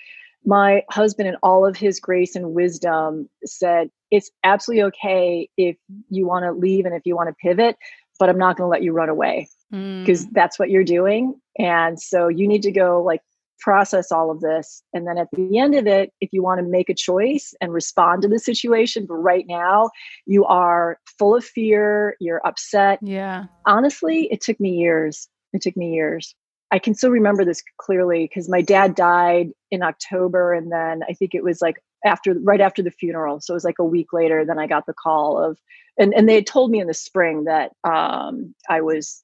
My 0.45 0.83
husband, 0.89 1.27
in 1.27 1.35
all 1.43 1.65
of 1.65 1.75
his 1.75 1.99
grace 1.99 2.33
and 2.33 2.53
wisdom, 2.53 3.27
said 3.43 3.89
it's 4.09 4.31
absolutely 4.45 4.83
okay 4.83 5.49
if 5.57 5.75
you 6.09 6.25
want 6.25 6.45
to 6.45 6.53
leave 6.53 6.85
and 6.85 6.95
if 6.95 7.01
you 7.03 7.13
want 7.13 7.27
to 7.27 7.35
pivot, 7.35 7.75
but 8.19 8.29
I'm 8.29 8.37
not 8.37 8.55
going 8.55 8.65
to 8.65 8.71
let 8.71 8.81
you 8.81 8.93
run 8.93 9.09
away 9.09 9.49
because 9.69 10.27
mm. 10.27 10.29
that's 10.31 10.57
what 10.59 10.69
you're 10.69 10.85
doing. 10.85 11.35
And 11.57 12.01
so 12.01 12.29
you 12.29 12.47
need 12.47 12.61
to 12.61 12.71
go 12.71 13.03
like 13.03 13.21
process 13.59 14.11
all 14.11 14.31
of 14.31 14.41
this. 14.41 14.83
And 14.93 15.07
then 15.07 15.17
at 15.17 15.27
the 15.31 15.59
end 15.59 15.75
of 15.75 15.87
it, 15.87 16.11
if 16.21 16.29
you 16.31 16.41
want 16.41 16.59
to 16.59 16.65
make 16.65 16.89
a 16.89 16.93
choice 16.93 17.53
and 17.61 17.73
respond 17.73 18.21
to 18.21 18.27
the 18.27 18.39
situation, 18.39 19.05
but 19.05 19.15
right 19.15 19.45
now 19.47 19.89
you 20.25 20.45
are 20.45 20.97
full 21.17 21.35
of 21.35 21.43
fear, 21.43 22.15
you're 22.19 22.45
upset. 22.45 22.99
Yeah. 23.01 23.45
Honestly, 23.65 24.27
it 24.31 24.41
took 24.41 24.59
me 24.59 24.71
years. 24.71 25.27
It 25.53 25.61
took 25.61 25.75
me 25.75 25.93
years. 25.93 26.35
I 26.71 26.79
can 26.79 26.93
still 26.93 27.09
remember 27.09 27.43
this 27.43 27.63
clearly 27.77 28.25
because 28.27 28.47
my 28.47 28.61
dad 28.61 28.95
died 28.95 29.49
in 29.71 29.81
October. 29.81 30.53
And 30.53 30.71
then 30.71 31.01
I 31.09 31.13
think 31.13 31.33
it 31.33 31.43
was 31.43 31.61
like 31.61 31.83
after, 32.05 32.35
right 32.41 32.61
after 32.61 32.83
the 32.83 32.91
funeral. 32.91 33.41
So 33.41 33.53
it 33.53 33.55
was 33.55 33.63
like 33.63 33.79
a 33.79 33.83
week 33.83 34.13
later, 34.13 34.45
then 34.45 34.59
I 34.59 34.67
got 34.67 34.85
the 34.85 34.93
call 34.93 35.43
of, 35.43 35.57
and, 35.97 36.13
and 36.13 36.29
they 36.29 36.35
had 36.35 36.47
told 36.47 36.71
me 36.71 36.79
in 36.79 36.87
the 36.87 36.93
spring 36.93 37.45
that 37.45 37.71
um, 37.83 38.53
I 38.69 38.81
was 38.81 39.23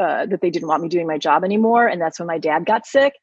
uh, 0.00 0.26
that 0.26 0.40
they 0.40 0.50
didn't 0.50 0.68
want 0.68 0.82
me 0.82 0.88
doing 0.88 1.06
my 1.06 1.18
job 1.18 1.44
anymore, 1.44 1.86
and 1.86 2.00
that's 2.00 2.18
when 2.18 2.26
my 2.26 2.38
dad 2.38 2.66
got 2.66 2.86
sick, 2.86 3.14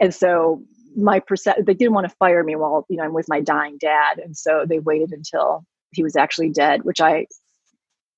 and 0.00 0.14
so 0.14 0.62
my 0.96 1.20
percent 1.20 1.64
they 1.66 1.74
didn't 1.74 1.94
want 1.94 2.08
to 2.08 2.16
fire 2.16 2.42
me 2.42 2.56
while 2.56 2.84
you 2.88 2.96
know 2.96 3.04
I'm 3.04 3.14
with 3.14 3.28
my 3.28 3.40
dying 3.40 3.78
dad, 3.80 4.18
and 4.18 4.36
so 4.36 4.64
they 4.68 4.78
waited 4.78 5.12
until 5.12 5.64
he 5.92 6.02
was 6.02 6.16
actually 6.16 6.50
dead, 6.50 6.84
which 6.84 7.00
I 7.00 7.26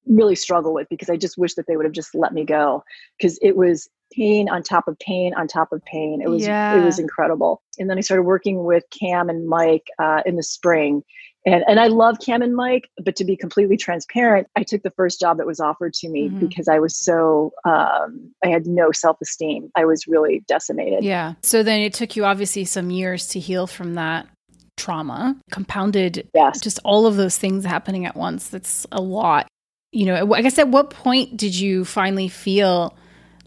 really 0.07 0.35
struggle 0.35 0.73
with 0.73 0.88
because 0.88 1.11
I 1.11 1.16
just 1.16 1.38
wish 1.38 1.54
that 1.54 1.66
they 1.66 1.76
would 1.76 1.85
have 1.85 1.92
just 1.92 2.14
let 2.14 2.33
me 2.33 2.45
go 2.45 2.83
because 3.19 3.38
it 3.42 3.57
was 3.57 3.88
pain 4.12 4.49
on 4.49 4.62
top 4.62 4.88
of 4.88 4.99
pain 4.99 5.35
on 5.35 5.47
top 5.47 5.73
of 5.73 5.85
pain. 5.85 6.21
It 6.21 6.28
was 6.28 6.47
yeah. 6.47 6.76
it 6.76 6.85
was 6.85 6.99
incredible. 6.99 7.62
And 7.78 7.88
then 7.88 7.99
I 7.99 8.00
started 8.00 8.25
working 8.25 8.64
with 8.64 8.85
Cam 8.90 9.28
and 9.28 9.47
Mike 9.47 9.87
uh, 9.99 10.23
in 10.26 10.37
the 10.37 10.42
spring, 10.42 11.02
and 11.47 11.64
and 11.66 11.80
I 11.80 11.87
love 11.87 12.18
Cam 12.25 12.42
and 12.42 12.54
Mike, 12.54 12.90
but 13.02 13.16
to 13.16 13.25
be 13.25 13.37
completely 13.37 13.76
transparent, 13.76 14.47
I 14.56 14.62
took 14.62 14.82
the 14.82 14.90
first 14.90 15.20
job 15.20 15.38
that 15.38 15.47
was 15.47 15.61
offered 15.61 15.94
to 15.94 16.09
me 16.09 16.28
mm-hmm. 16.28 16.38
because 16.38 16.68
I 16.68 16.78
was 16.78 16.97
so 16.97 17.52
um, 17.64 18.32
I 18.44 18.49
had 18.49 18.66
no 18.66 18.92
self 18.92 19.16
esteem. 19.23 19.70
I 19.75 19.85
was 19.85 20.06
really 20.06 20.44
decimated. 20.47 21.02
Yeah. 21.02 21.35
So 21.42 21.62
then 21.62 21.80
it 21.80 21.94
took 21.94 22.16
you 22.16 22.25
obviously 22.25 22.64
some 22.64 22.90
years 22.90 23.28
to 23.28 23.40
heal 23.40 23.66
from 23.66 23.94
that 23.94 24.28
trauma, 24.76 25.37
compounded 25.50 26.28
yes. 26.35 26.61
just 26.61 26.78
all 26.85 27.06
of 27.06 27.16
those 27.16 27.38
things 27.38 27.64
happening 27.64 28.06
at 28.06 28.16
once. 28.16 28.49
That's 28.49 28.87
a 28.92 29.00
lot. 29.00 29.47
You 29.92 30.06
know, 30.06 30.35
I 30.35 30.42
guess 30.42 30.59
at 30.59 30.68
what 30.68 30.90
point 30.90 31.37
did 31.37 31.54
you 31.54 31.85
finally 31.85 32.28
feel 32.28 32.97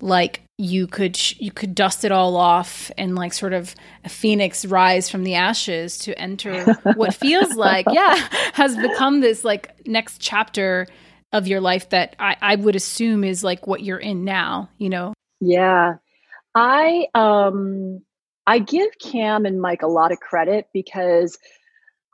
like 0.02 0.43
you 0.58 0.86
could 0.86 1.18
you 1.40 1.52
could 1.52 1.74
dust 1.74 2.06
it 2.06 2.12
all 2.12 2.38
off 2.38 2.92
and 2.98 3.16
like 3.16 3.34
sort 3.34 3.54
of 3.54 3.74
a 4.04 4.10
phoenix 4.10 4.66
rise 4.66 5.10
from 5.10 5.24
the 5.24 5.34
ashes 5.34 5.98
to 5.98 6.18
enter 6.20 6.74
what 6.96 7.14
feels 7.14 7.56
like 7.56 7.86
yeah 7.92 8.16
has 8.54 8.78
become 8.78 9.20
this 9.22 9.44
like 9.44 9.74
next 9.88 10.22
chapter 10.22 10.88
of 11.32 11.48
your 11.48 11.60
life 11.60 11.90
that 11.90 12.16
I, 12.20 12.38
I 12.40 12.56
would 12.56 12.76
assume 12.76 13.24
is 13.24 13.44
like 13.44 13.66
what 13.66 13.82
you're 13.82 13.98
in 13.98 14.24
now 14.24 14.70
you 14.78 14.90
know? 14.90 15.14
Yeah. 15.42 15.96
I 16.54 17.08
um 17.16 18.02
i 18.46 18.60
give 18.60 18.92
cam 19.00 19.46
and 19.46 19.60
mike 19.60 19.82
a 19.82 19.88
lot 19.88 20.12
of 20.12 20.20
credit 20.20 20.68
because 20.74 21.38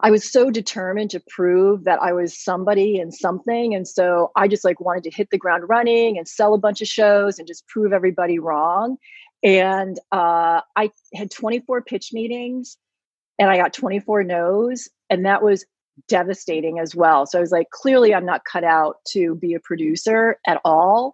I 0.01 0.11
was 0.11 0.31
so 0.31 0.49
determined 0.49 1.09
to 1.11 1.21
prove 1.27 1.83
that 1.83 2.01
I 2.01 2.13
was 2.13 2.37
somebody 2.37 2.99
and 2.99 3.13
something. 3.13 3.75
And 3.75 3.87
so 3.87 4.31
I 4.35 4.47
just 4.47 4.63
like 4.63 4.79
wanted 4.79 5.03
to 5.03 5.11
hit 5.11 5.29
the 5.29 5.37
ground 5.37 5.67
running 5.67 6.17
and 6.17 6.27
sell 6.27 6.53
a 6.53 6.59
bunch 6.59 6.81
of 6.81 6.87
shows 6.87 7.37
and 7.37 7.47
just 7.47 7.67
prove 7.67 7.91
everybody 7.91 8.39
wrong. 8.39 8.97
And 9.43 9.99
uh, 10.11 10.61
I 10.75 10.91
had 11.13 11.31
24 11.31 11.81
pitch 11.81 12.11
meetings 12.13 12.77
and 13.37 13.49
I 13.49 13.57
got 13.57 13.73
24 13.73 14.23
no's. 14.23 14.87
And 15.09 15.25
that 15.25 15.43
was 15.43 15.65
devastating 16.07 16.79
as 16.79 16.95
well. 16.95 17.25
So 17.25 17.37
I 17.37 17.41
was 17.41 17.51
like, 17.51 17.69
clearly, 17.71 18.13
I'm 18.13 18.25
not 18.25 18.45
cut 18.45 18.63
out 18.63 18.97
to 19.09 19.35
be 19.35 19.53
a 19.53 19.59
producer 19.59 20.39
at 20.47 20.61
all. 20.63 21.13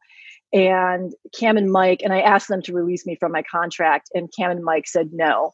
And 0.54 1.14
Cam 1.38 1.58
and 1.58 1.72
Mike, 1.72 2.02
and 2.04 2.14
I 2.14 2.22
asked 2.22 2.50
them 2.50 2.62
to 2.64 2.74
release 2.74 3.06
me 3.06 3.16
from 3.16 3.32
my 3.32 3.42
contract, 3.42 4.10
and 4.14 4.32
Cam 4.38 4.52
and 4.52 4.64
Mike 4.64 4.88
said 4.88 5.10
no 5.12 5.54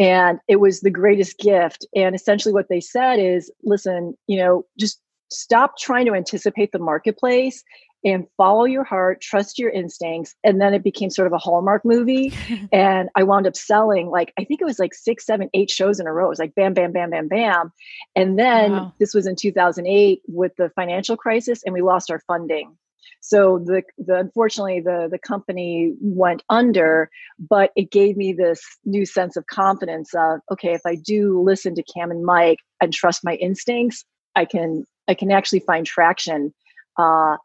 and 0.00 0.40
it 0.48 0.56
was 0.56 0.80
the 0.80 0.90
greatest 0.90 1.38
gift. 1.38 1.86
And 1.94 2.14
essentially 2.14 2.54
what 2.54 2.68
they 2.68 2.80
said 2.80 3.20
is 3.20 3.52
listen 3.62 4.14
you 4.26 4.38
know 4.38 4.64
just 4.78 5.00
stop 5.30 5.78
trying 5.78 6.06
to 6.06 6.14
anticipate 6.14 6.72
the 6.72 6.80
marketplace 6.80 7.62
and 8.02 8.26
follow 8.38 8.64
your 8.64 8.82
heart 8.82 9.20
trust 9.20 9.58
your 9.58 9.70
instincts. 9.70 10.34
And 10.42 10.58
then 10.60 10.72
it 10.72 10.82
became 10.82 11.10
sort 11.10 11.26
of 11.26 11.34
a 11.34 11.38
hallmark 11.38 11.84
movie. 11.84 12.32
And 12.72 13.10
i 13.14 13.22
wound 13.22 13.46
up 13.46 13.56
selling 13.56 14.08
like 14.08 14.32
i 14.38 14.44
think 14.44 14.60
it 14.60 14.64
was 14.64 14.78
like 14.78 14.94
six 14.94 15.26
seven 15.26 15.50
eight 15.54 15.70
shows 15.70 16.00
in 16.00 16.06
a 16.06 16.12
row. 16.12 16.26
It 16.26 16.30
was 16.30 16.38
like 16.38 16.54
bam 16.54 16.74
bam 16.74 16.92
bam 16.92 17.10
bam 17.10 17.28
bam. 17.28 17.72
And 18.16 18.38
then 18.38 18.72
wow. 18.72 18.94
this 18.98 19.14
was 19.14 19.26
in 19.26 19.36
2008 19.36 20.22
with 20.26 20.56
the 20.56 20.70
financial 20.70 21.16
crisis 21.16 21.62
and 21.64 21.74
we 21.74 21.82
lost 21.82 22.10
our 22.10 22.20
funding 22.20 22.76
so 23.20 23.58
the, 23.58 23.82
the 23.98 24.16
unfortunately 24.16 24.80
the 24.80 25.08
the 25.10 25.18
company 25.18 25.94
went 26.00 26.42
under, 26.48 27.10
but 27.38 27.70
it 27.76 27.90
gave 27.90 28.16
me 28.16 28.32
this 28.32 28.60
new 28.84 29.04
sense 29.04 29.36
of 29.36 29.46
confidence 29.46 30.14
of 30.14 30.40
okay, 30.50 30.72
if 30.72 30.82
I 30.86 30.94
do 30.94 31.40
listen 31.42 31.74
to 31.74 31.82
Cam 31.82 32.10
and 32.10 32.24
Mike 32.24 32.58
and 32.80 32.92
trust 32.92 33.24
my 33.24 33.34
instincts, 33.34 34.04
I 34.36 34.44
can 34.44 34.84
I 35.08 35.14
can 35.14 35.30
actually 35.30 35.60
find 35.60 35.84
traction. 35.84 36.54
Uh, 36.96 37.36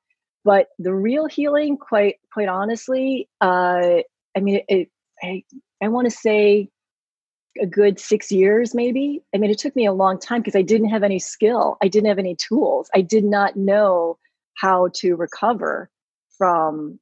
but 0.44 0.68
the 0.80 0.94
real 0.94 1.26
healing, 1.26 1.78
quite 1.78 2.16
quite 2.32 2.48
honestly, 2.48 3.28
uh, 3.42 4.00
I 4.36 4.40
mean, 4.40 4.56
it, 4.56 4.66
it 4.70 4.90
I 5.22 5.44
I 5.82 5.88
want 5.90 6.06
to 6.10 6.16
say 6.16 6.70
a 7.62 7.66
good 7.66 8.00
six 8.00 8.32
years 8.32 8.74
maybe. 8.74 9.22
I 9.34 9.38
mean 9.38 9.50
it 9.50 9.60
took 9.60 9.76
me 9.76 9.86
a 9.86 9.94
long 9.94 10.20
time 10.20 10.42
because 10.42 10.56
i 10.56 10.62
didn't 10.62 10.90
have 10.90 11.04
any 11.04 11.20
skill. 11.20 11.78
I 11.82 11.88
didn't 11.88 12.10
have 12.10 12.20
any 12.20 12.36
tools. 12.36 12.90
I 12.94 13.02
did 13.02 13.24
not 13.24 13.56
know 13.56 14.18
how 14.56 14.90
to 14.94 15.16
recover 15.16 15.90
from 16.38 17.00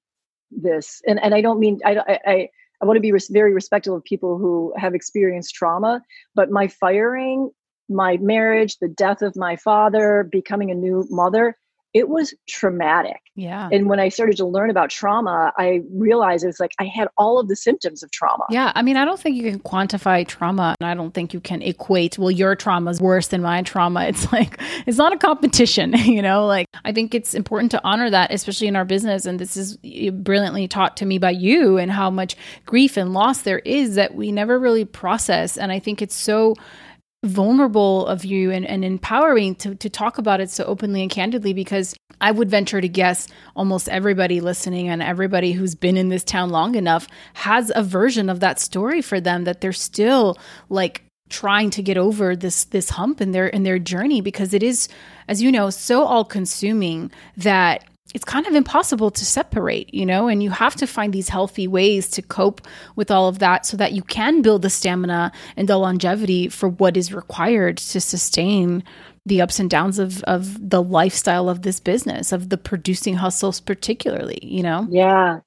this 0.51 1.01
and 1.07 1.19
and 1.23 1.33
i 1.33 1.41
don't 1.41 1.59
mean 1.59 1.79
i 1.85 2.19
i 2.27 2.49
i 2.81 2.85
want 2.85 2.95
to 2.95 3.01
be 3.01 3.11
res- 3.11 3.29
very 3.29 3.53
respectful 3.53 3.95
of 3.95 4.03
people 4.03 4.37
who 4.37 4.73
have 4.77 4.93
experienced 4.93 5.55
trauma 5.55 6.01
but 6.35 6.51
my 6.51 6.67
firing 6.67 7.49
my 7.89 8.17
marriage 8.17 8.77
the 8.79 8.87
death 8.87 9.21
of 9.21 9.35
my 9.35 9.55
father 9.55 10.27
becoming 10.31 10.69
a 10.69 10.75
new 10.75 11.05
mother 11.09 11.57
it 11.93 12.09
was 12.09 12.33
traumatic. 12.47 13.21
Yeah. 13.35 13.69
And 13.71 13.87
when 13.87 13.99
I 13.99 14.09
started 14.09 14.37
to 14.37 14.45
learn 14.45 14.69
about 14.71 14.89
trauma, 14.89 15.53
I 15.57 15.81
realized 15.91 16.43
it's 16.43 16.59
like 16.59 16.73
I 16.79 16.85
had 16.85 17.07
all 17.17 17.39
of 17.39 17.47
the 17.47 17.55
symptoms 17.55 18.01
of 18.01 18.11
trauma. 18.11 18.45
Yeah. 18.49 18.71
I 18.73 18.81
mean, 18.81 18.97
I 18.97 19.05
don't 19.05 19.19
think 19.19 19.35
you 19.35 19.43
can 19.43 19.59
quantify 19.59 20.27
trauma. 20.27 20.75
And 20.79 20.87
I 20.87 20.95
don't 20.95 21.13
think 21.13 21.33
you 21.33 21.39
can 21.39 21.61
equate, 21.61 22.17
well, 22.17 22.31
your 22.31 22.55
trauma 22.55 22.91
is 22.91 22.99
worse 22.99 23.27
than 23.27 23.41
my 23.41 23.61
trauma. 23.61 24.05
It's 24.13 24.31
like, 24.31 24.59
it's 24.85 24.97
not 24.97 25.13
a 25.13 25.17
competition, 25.17 25.93
you 25.97 26.21
know? 26.21 26.45
Like, 26.45 26.67
I 26.85 26.91
think 26.91 27.15
it's 27.15 27.33
important 27.33 27.71
to 27.71 27.81
honor 27.83 28.09
that, 28.09 28.31
especially 28.31 28.67
in 28.67 28.75
our 28.75 28.85
business. 28.85 29.25
And 29.25 29.39
this 29.39 29.57
is 29.57 29.77
eh, 29.83 30.11
brilliantly 30.11 30.67
taught 30.67 30.97
to 30.97 31.05
me 31.05 31.17
by 31.17 31.31
you 31.31 31.77
and 31.77 31.91
how 31.91 32.11
much 32.11 32.35
grief 32.65 32.97
and 32.97 33.13
loss 33.13 33.41
there 33.41 33.59
is 33.59 33.95
that 33.95 34.13
we 34.13 34.31
never 34.31 34.59
really 34.59 34.85
process. 34.85 35.57
And 35.57 35.71
I 35.71 35.79
think 35.79 36.01
it's 36.01 36.15
so 36.15 36.55
vulnerable 37.23 38.05
of 38.07 38.25
you 38.25 38.51
and, 38.51 38.65
and 38.65 38.83
empowering 38.83 39.55
to, 39.55 39.75
to 39.75 39.89
talk 39.89 40.17
about 40.17 40.41
it 40.41 40.49
so 40.49 40.63
openly 40.65 41.01
and 41.01 41.09
candidly 41.09 41.53
because 41.53 41.95
I 42.19 42.31
would 42.31 42.49
venture 42.49 42.81
to 42.81 42.87
guess 42.87 43.27
almost 43.55 43.89
everybody 43.89 44.41
listening 44.41 44.89
and 44.89 45.01
everybody 45.01 45.53
who's 45.53 45.75
been 45.75 45.97
in 45.97 46.09
this 46.09 46.23
town 46.23 46.49
long 46.49 46.75
enough 46.75 47.07
has 47.33 47.71
a 47.75 47.83
version 47.83 48.29
of 48.29 48.41
that 48.41 48.59
story 48.59 49.01
for 49.01 49.21
them 49.21 49.45
that 49.45 49.61
they're 49.61 49.71
still 49.71 50.37
like 50.69 51.03
trying 51.29 51.69
to 51.71 51.81
get 51.81 51.97
over 51.97 52.35
this 52.35 52.65
this 52.65 52.91
hump 52.91 53.19
in 53.19 53.31
their 53.31 53.47
in 53.47 53.63
their 53.63 53.79
journey 53.79 54.21
because 54.21 54.53
it 54.53 54.61
is 54.61 54.87
as 55.27 55.41
you 55.41 55.51
know 55.51 55.69
so 55.69 56.03
all 56.03 56.23
consuming 56.23 57.09
that 57.37 57.85
it's 58.13 58.25
kind 58.25 58.45
of 58.45 58.53
impossible 58.53 59.09
to 59.11 59.25
separate, 59.25 59.91
you 59.93 60.05
know, 60.05 60.27
and 60.27 60.43
you 60.43 60.51
have 60.51 60.75
to 60.75 60.85
find 60.85 61.13
these 61.13 61.29
healthy 61.29 61.67
ways 61.67 62.09
to 62.11 62.21
cope 62.21 62.61
with 62.95 63.09
all 63.09 63.27
of 63.27 63.39
that 63.39 63.65
so 63.65 63.77
that 63.77 63.93
you 63.93 64.03
can 64.03 64.41
build 64.41 64.61
the 64.61 64.69
stamina 64.69 65.31
and 65.55 65.67
the 65.67 65.77
longevity 65.77 66.49
for 66.49 66.69
what 66.69 66.97
is 66.97 67.13
required 67.13 67.77
to 67.77 68.01
sustain 68.01 68.83
the 69.25 69.41
ups 69.41 69.57
and 69.57 69.69
downs 69.69 69.99
of 69.99 70.21
of 70.23 70.69
the 70.69 70.83
lifestyle 70.83 71.47
of 71.47 71.61
this 71.61 71.79
business, 71.79 72.31
of 72.31 72.49
the 72.49 72.57
producing 72.57 73.15
hustles 73.15 73.59
particularly, 73.59 74.39
you 74.41 74.61
know? 74.61 74.85
Yeah. 74.91 75.39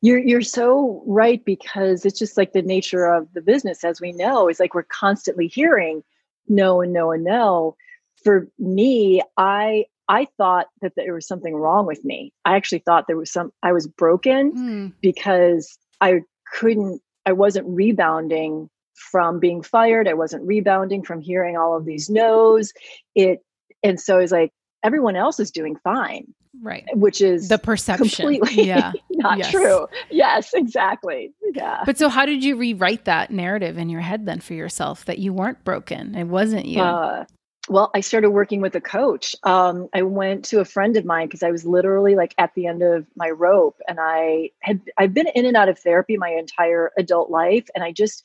You're 0.00 0.18
you're 0.18 0.42
so 0.42 1.02
right 1.06 1.44
because 1.44 2.04
it's 2.04 2.18
just 2.18 2.36
like 2.36 2.52
the 2.52 2.62
nature 2.62 3.06
of 3.06 3.32
the 3.34 3.42
business 3.42 3.84
as 3.84 4.00
we 4.00 4.12
know, 4.12 4.48
is 4.48 4.58
like 4.58 4.74
we're 4.74 4.82
constantly 4.82 5.46
hearing 5.46 6.02
no 6.48 6.80
and 6.80 6.92
no 6.92 7.10
and 7.10 7.22
no. 7.22 7.76
For 8.24 8.48
me, 8.58 9.22
I 9.36 9.84
I 10.08 10.26
thought 10.36 10.66
that 10.80 10.92
there 10.96 11.14
was 11.14 11.26
something 11.26 11.54
wrong 11.54 11.86
with 11.86 12.04
me. 12.04 12.32
I 12.44 12.56
actually 12.56 12.80
thought 12.80 13.06
there 13.06 13.16
was 13.16 13.30
some, 13.30 13.52
I 13.62 13.72
was 13.72 13.86
broken 13.86 14.52
mm. 14.52 14.92
because 15.02 15.78
I 16.00 16.20
couldn't, 16.54 17.02
I 17.26 17.32
wasn't 17.32 17.66
rebounding 17.68 18.70
from 18.94 19.38
being 19.38 19.62
fired. 19.62 20.08
I 20.08 20.14
wasn't 20.14 20.46
rebounding 20.46 21.02
from 21.02 21.20
hearing 21.20 21.56
all 21.56 21.76
of 21.76 21.84
these 21.84 22.08
no's. 22.08 22.72
It, 23.14 23.40
and 23.82 24.00
so 24.00 24.18
it's 24.18 24.32
like, 24.32 24.52
everyone 24.82 25.16
else 25.16 25.38
is 25.40 25.50
doing 25.50 25.76
fine. 25.84 26.26
Right. 26.60 26.84
Which 26.94 27.20
is 27.20 27.48
the 27.48 27.58
perception. 27.58 28.08
Completely 28.08 28.64
yeah. 28.66 28.92
not 29.10 29.38
yes. 29.38 29.50
true. 29.50 29.86
Yes, 30.10 30.52
exactly. 30.54 31.32
Yeah. 31.54 31.82
But 31.84 31.98
so 31.98 32.08
how 32.08 32.26
did 32.26 32.42
you 32.42 32.56
rewrite 32.56 33.04
that 33.04 33.30
narrative 33.30 33.78
in 33.78 33.88
your 33.88 34.00
head 34.00 34.26
then 34.26 34.40
for 34.40 34.54
yourself 34.54 35.04
that 35.04 35.18
you 35.18 35.32
weren't 35.32 35.62
broken? 35.64 36.14
It 36.14 36.24
wasn't 36.24 36.66
you. 36.66 36.80
Uh, 36.80 37.26
well, 37.68 37.90
I 37.94 38.00
started 38.00 38.30
working 38.30 38.60
with 38.60 38.74
a 38.74 38.80
coach. 38.80 39.36
Um, 39.42 39.88
I 39.94 40.02
went 40.02 40.44
to 40.46 40.60
a 40.60 40.64
friend 40.64 40.96
of 40.96 41.04
mine 41.04 41.26
because 41.26 41.42
I 41.42 41.50
was 41.50 41.64
literally 41.64 42.14
like 42.14 42.34
at 42.38 42.54
the 42.54 42.66
end 42.66 42.82
of 42.82 43.06
my 43.16 43.30
rope, 43.30 43.76
and 43.86 43.98
I 44.00 44.50
had 44.60 44.80
I've 44.96 45.14
been 45.14 45.28
in 45.34 45.46
and 45.46 45.56
out 45.56 45.68
of 45.68 45.78
therapy 45.78 46.16
my 46.16 46.30
entire 46.30 46.90
adult 46.96 47.30
life, 47.30 47.68
and 47.74 47.84
I 47.84 47.92
just 47.92 48.24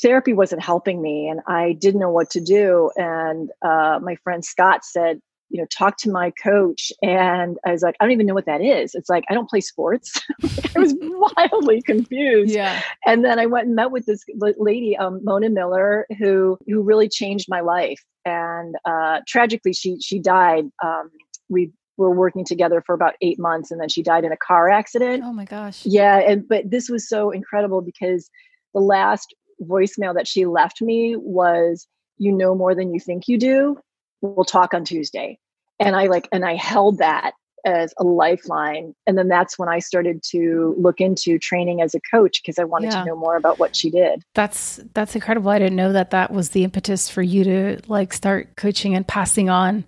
therapy 0.00 0.32
wasn't 0.32 0.62
helping 0.62 1.02
me 1.02 1.28
and 1.28 1.40
I 1.46 1.72
didn't 1.72 2.00
know 2.00 2.10
what 2.10 2.30
to 2.30 2.40
do. 2.40 2.90
And 2.96 3.50
uh, 3.62 3.98
my 4.02 4.16
friend 4.16 4.44
Scott 4.44 4.84
said, 4.84 5.20
you 5.52 5.60
know, 5.60 5.66
talk 5.66 5.98
to 5.98 6.10
my 6.10 6.30
coach. 6.30 6.90
And 7.02 7.58
I 7.66 7.72
was 7.72 7.82
like, 7.82 7.94
I 8.00 8.04
don't 8.04 8.12
even 8.12 8.24
know 8.24 8.32
what 8.32 8.46
that 8.46 8.62
is. 8.62 8.94
It's 8.94 9.10
like, 9.10 9.22
I 9.28 9.34
don't 9.34 9.50
play 9.50 9.60
sports. 9.60 10.18
I 10.42 10.78
was 10.78 10.94
wildly 11.00 11.82
confused. 11.82 12.54
Yeah. 12.54 12.82
And 13.04 13.22
then 13.22 13.38
I 13.38 13.44
went 13.44 13.66
and 13.66 13.76
met 13.76 13.90
with 13.90 14.06
this 14.06 14.24
lady, 14.38 14.96
um, 14.96 15.20
Mona 15.22 15.50
Miller, 15.50 16.06
who, 16.18 16.56
who 16.66 16.80
really 16.80 17.06
changed 17.06 17.46
my 17.50 17.60
life. 17.60 18.02
And 18.24 18.76
uh, 18.86 19.20
tragically, 19.28 19.74
she, 19.74 20.00
she 20.00 20.18
died. 20.18 20.64
Um, 20.82 21.10
we 21.50 21.70
were 21.98 22.14
working 22.14 22.46
together 22.46 22.82
for 22.86 22.94
about 22.94 23.14
eight 23.20 23.38
months 23.38 23.70
and 23.70 23.78
then 23.78 23.90
she 23.90 24.02
died 24.02 24.24
in 24.24 24.32
a 24.32 24.38
car 24.38 24.70
accident. 24.70 25.22
Oh 25.22 25.34
my 25.34 25.44
gosh. 25.44 25.84
Yeah. 25.84 26.18
And, 26.18 26.48
but 26.48 26.70
this 26.70 26.88
was 26.88 27.06
so 27.06 27.30
incredible 27.30 27.82
because 27.82 28.30
the 28.72 28.80
last 28.80 29.34
voicemail 29.60 30.14
that 30.14 30.26
she 30.26 30.46
left 30.46 30.80
me 30.80 31.14
was, 31.16 31.86
you 32.16 32.32
know 32.32 32.54
more 32.54 32.74
than 32.74 32.94
you 32.94 33.00
think 33.00 33.28
you 33.28 33.36
do. 33.36 33.78
We'll 34.22 34.44
talk 34.44 34.72
on 34.72 34.84
Tuesday 34.84 35.38
and 35.86 35.96
i 35.96 36.06
like 36.06 36.28
and 36.32 36.44
i 36.44 36.54
held 36.54 36.98
that 36.98 37.32
as 37.64 37.94
a 37.98 38.04
lifeline 38.04 38.94
and 39.06 39.16
then 39.16 39.28
that's 39.28 39.58
when 39.58 39.68
i 39.68 39.78
started 39.78 40.20
to 40.22 40.74
look 40.78 41.00
into 41.00 41.38
training 41.38 41.80
as 41.80 41.94
a 41.94 42.00
coach 42.10 42.42
because 42.42 42.58
i 42.58 42.64
wanted 42.64 42.92
yeah. 42.92 43.00
to 43.00 43.06
know 43.06 43.16
more 43.16 43.36
about 43.36 43.58
what 43.58 43.76
she 43.76 43.88
did 43.88 44.22
that's 44.34 44.80
that's 44.94 45.14
incredible 45.14 45.50
i 45.50 45.58
didn't 45.58 45.76
know 45.76 45.92
that 45.92 46.10
that 46.10 46.32
was 46.32 46.50
the 46.50 46.64
impetus 46.64 47.08
for 47.08 47.22
you 47.22 47.44
to 47.44 47.80
like 47.86 48.12
start 48.12 48.56
coaching 48.56 48.96
and 48.96 49.06
passing 49.06 49.48
on 49.48 49.84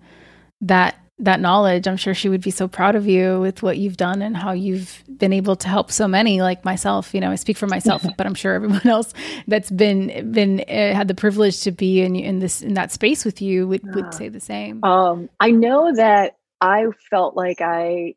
that 0.61 0.95
that 1.19 1.39
knowledge 1.39 1.87
i'm 1.87 1.95
sure 1.95 2.13
she 2.13 2.27
would 2.27 2.41
be 2.41 2.51
so 2.51 2.67
proud 2.67 2.95
of 2.95 3.07
you 3.07 3.39
with 3.39 3.63
what 3.63 3.77
you've 3.77 3.95
done 3.95 4.21
and 4.21 4.35
how 4.35 4.51
you've 4.51 5.01
been 5.17 5.31
able 5.31 5.55
to 5.55 5.69
help 5.69 5.89
so 5.91 6.07
many 6.07 6.41
like 6.41 6.65
myself 6.65 7.13
you 7.13 7.21
know 7.21 7.31
i 7.31 7.35
speak 7.35 7.55
for 7.57 7.67
myself 7.67 8.05
but 8.17 8.25
i'm 8.25 8.35
sure 8.35 8.53
everyone 8.53 8.85
else 8.85 9.13
that's 9.47 9.71
been 9.71 10.31
been 10.31 10.59
uh, 10.61 10.93
had 10.93 11.07
the 11.07 11.15
privilege 11.15 11.61
to 11.61 11.71
be 11.71 12.01
in 12.01 12.15
in 12.15 12.39
this 12.39 12.61
in 12.61 12.73
that 12.73 12.91
space 12.91 13.23
with 13.23 13.41
you 13.41 13.67
would, 13.67 13.81
would 13.95 14.13
say 14.13 14.29
the 14.29 14.39
same. 14.39 14.83
Um 14.83 15.29
i 15.39 15.51
know 15.51 15.93
that 15.93 16.35
i 16.59 16.85
felt 17.09 17.35
like 17.35 17.61
i 17.61 18.15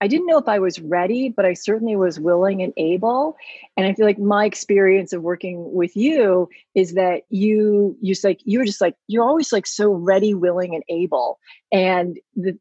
I 0.00 0.08
didn't 0.08 0.26
know 0.26 0.38
if 0.38 0.48
I 0.48 0.58
was 0.58 0.78
ready, 0.80 1.30
but 1.30 1.46
I 1.46 1.54
certainly 1.54 1.96
was 1.96 2.20
willing 2.20 2.62
and 2.62 2.72
able. 2.76 3.36
And 3.76 3.86
I 3.86 3.94
feel 3.94 4.04
like 4.04 4.18
my 4.18 4.44
experience 4.44 5.12
of 5.12 5.22
working 5.22 5.72
with 5.72 5.96
you 5.96 6.48
is 6.74 6.94
that 6.94 7.22
you 7.30 7.96
you 8.00 8.12
just 8.12 8.24
like 8.24 8.40
you're 8.44 8.64
just 8.64 8.80
like 8.80 8.94
you're 9.08 9.24
always 9.24 9.52
like 9.52 9.66
so 9.66 9.90
ready, 9.90 10.34
willing, 10.34 10.74
and 10.74 10.84
able. 10.88 11.38
And 11.72 12.18
the 12.34 12.58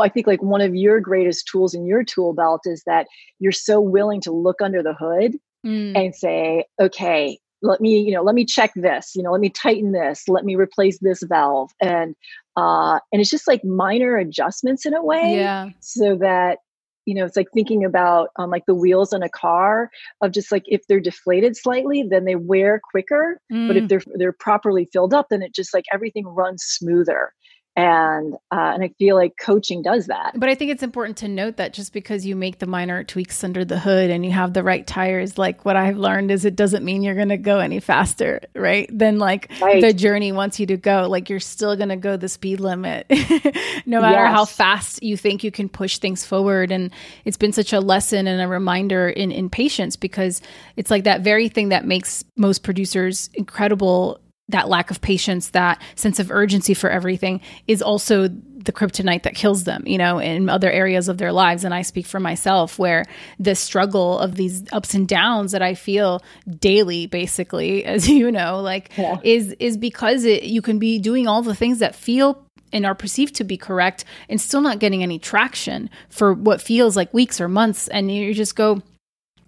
I 0.00 0.08
think 0.08 0.26
like 0.26 0.42
one 0.42 0.60
of 0.60 0.74
your 0.74 1.00
greatest 1.00 1.48
tools 1.50 1.72
in 1.72 1.86
your 1.86 2.04
tool 2.04 2.34
belt 2.34 2.62
is 2.64 2.82
that 2.84 3.06
you're 3.38 3.52
so 3.52 3.80
willing 3.80 4.20
to 4.22 4.32
look 4.32 4.60
under 4.60 4.82
the 4.82 4.94
hood 4.94 5.36
mm. 5.64 5.96
and 5.96 6.14
say, 6.14 6.64
okay, 6.80 7.38
let 7.62 7.80
me 7.80 7.98
you 8.00 8.12
know 8.12 8.22
let 8.22 8.34
me 8.34 8.44
check 8.44 8.72
this 8.76 9.14
you 9.14 9.22
know 9.22 9.32
let 9.32 9.40
me 9.40 9.50
tighten 9.50 9.92
this 9.92 10.28
let 10.28 10.44
me 10.44 10.54
replace 10.54 10.98
this 11.00 11.22
valve 11.24 11.70
and 11.80 12.14
uh 12.58 12.98
and 13.12 13.20
it's 13.20 13.30
just 13.30 13.46
like 13.46 13.64
minor 13.64 14.16
adjustments 14.16 14.84
in 14.84 14.94
a 14.94 15.02
way 15.02 15.36
yeah 15.36 15.68
so 15.80 16.16
that 16.16 16.58
you 17.06 17.14
know 17.14 17.24
it's 17.24 17.36
like 17.36 17.48
thinking 17.54 17.84
about 17.84 18.28
um, 18.36 18.50
like 18.50 18.66
the 18.66 18.74
wheels 18.74 19.12
on 19.12 19.22
a 19.22 19.28
car 19.28 19.90
of 20.20 20.32
just 20.32 20.50
like 20.50 20.64
if 20.66 20.86
they're 20.88 21.00
deflated 21.00 21.56
slightly 21.56 22.02
then 22.02 22.24
they 22.24 22.34
wear 22.34 22.80
quicker 22.90 23.40
mm. 23.52 23.68
but 23.68 23.76
if 23.76 23.84
mm. 23.84 23.88
they're 23.88 24.02
they're 24.16 24.32
properly 24.32 24.88
filled 24.92 25.14
up 25.14 25.26
then 25.30 25.40
it 25.40 25.54
just 25.54 25.72
like 25.72 25.84
everything 25.92 26.26
runs 26.26 26.62
smoother 26.62 27.32
and 27.78 28.34
uh, 28.50 28.72
and 28.74 28.82
I 28.82 28.88
feel 28.98 29.14
like 29.14 29.36
coaching 29.38 29.82
does 29.82 30.06
that. 30.06 30.32
But 30.34 30.48
I 30.48 30.56
think 30.56 30.72
it's 30.72 30.82
important 30.82 31.16
to 31.18 31.28
note 31.28 31.58
that 31.58 31.72
just 31.72 31.92
because 31.92 32.26
you 32.26 32.34
make 32.34 32.58
the 32.58 32.66
minor 32.66 33.04
tweaks 33.04 33.44
under 33.44 33.64
the 33.64 33.78
hood 33.78 34.10
and 34.10 34.24
you 34.24 34.32
have 34.32 34.52
the 34.52 34.64
right 34.64 34.84
tires, 34.84 35.38
like 35.38 35.64
what 35.64 35.76
I've 35.76 35.96
learned 35.96 36.32
is 36.32 36.44
it 36.44 36.56
doesn't 36.56 36.84
mean 36.84 37.04
you're 37.04 37.14
going 37.14 37.28
to 37.28 37.36
go 37.36 37.60
any 37.60 37.78
faster, 37.78 38.40
right? 38.56 38.90
Than 38.92 39.20
like 39.20 39.48
right. 39.60 39.80
the 39.80 39.92
journey 39.92 40.32
wants 40.32 40.58
you 40.58 40.66
to 40.66 40.76
go. 40.76 41.06
Like 41.08 41.30
you're 41.30 41.38
still 41.38 41.76
going 41.76 41.90
to 41.90 41.96
go 41.96 42.16
the 42.16 42.28
speed 42.28 42.58
limit, 42.58 43.06
no 43.86 44.00
matter 44.00 44.24
yes. 44.24 44.34
how 44.34 44.44
fast 44.44 45.00
you 45.00 45.16
think 45.16 45.44
you 45.44 45.52
can 45.52 45.68
push 45.68 45.98
things 45.98 46.26
forward. 46.26 46.72
And 46.72 46.90
it's 47.24 47.36
been 47.36 47.52
such 47.52 47.72
a 47.72 47.78
lesson 47.78 48.26
and 48.26 48.42
a 48.42 48.48
reminder 48.48 49.08
in 49.08 49.30
in 49.30 49.48
patience 49.48 49.94
because 49.94 50.42
it's 50.74 50.90
like 50.90 51.04
that 51.04 51.20
very 51.20 51.48
thing 51.48 51.68
that 51.68 51.86
makes 51.86 52.24
most 52.34 52.64
producers 52.64 53.30
incredible 53.34 54.20
that 54.48 54.68
lack 54.68 54.90
of 54.90 55.00
patience, 55.00 55.50
that 55.50 55.80
sense 55.94 56.18
of 56.18 56.30
urgency 56.30 56.74
for 56.74 56.88
everything 56.88 57.40
is 57.66 57.82
also 57.82 58.28
the 58.28 58.72
kryptonite 58.72 59.22
that 59.22 59.34
kills 59.34 59.64
them, 59.64 59.82
you 59.86 59.98
know, 59.98 60.18
in 60.18 60.48
other 60.48 60.70
areas 60.70 61.08
of 61.08 61.18
their 61.18 61.32
lives. 61.32 61.64
And 61.64 61.72
I 61.72 61.82
speak 61.82 62.06
for 62.06 62.20
myself, 62.20 62.78
where 62.78 63.04
the 63.38 63.54
struggle 63.54 64.18
of 64.18 64.34
these 64.34 64.64
ups 64.72 64.94
and 64.94 65.06
downs 65.06 65.52
that 65.52 65.62
I 65.62 65.74
feel 65.74 66.22
daily, 66.58 67.06
basically, 67.06 67.84
as 67.86 68.08
you 68.08 68.30
know, 68.30 68.60
like 68.60 68.90
yeah. 68.96 69.16
is 69.22 69.54
is 69.58 69.76
because 69.76 70.24
it, 70.24 70.44
you 70.44 70.62
can 70.62 70.78
be 70.78 70.98
doing 70.98 71.26
all 71.26 71.42
the 71.42 71.54
things 71.54 71.78
that 71.78 71.94
feel 71.94 72.44
and 72.72 72.84
are 72.84 72.94
perceived 72.94 73.34
to 73.36 73.44
be 73.44 73.56
correct 73.56 74.04
and 74.28 74.40
still 74.40 74.60
not 74.60 74.78
getting 74.78 75.02
any 75.02 75.18
traction 75.18 75.88
for 76.10 76.34
what 76.34 76.60
feels 76.60 76.96
like 76.96 77.12
weeks 77.14 77.40
or 77.40 77.48
months. 77.48 77.88
And 77.88 78.10
you 78.10 78.34
just 78.34 78.56
go, 78.56 78.82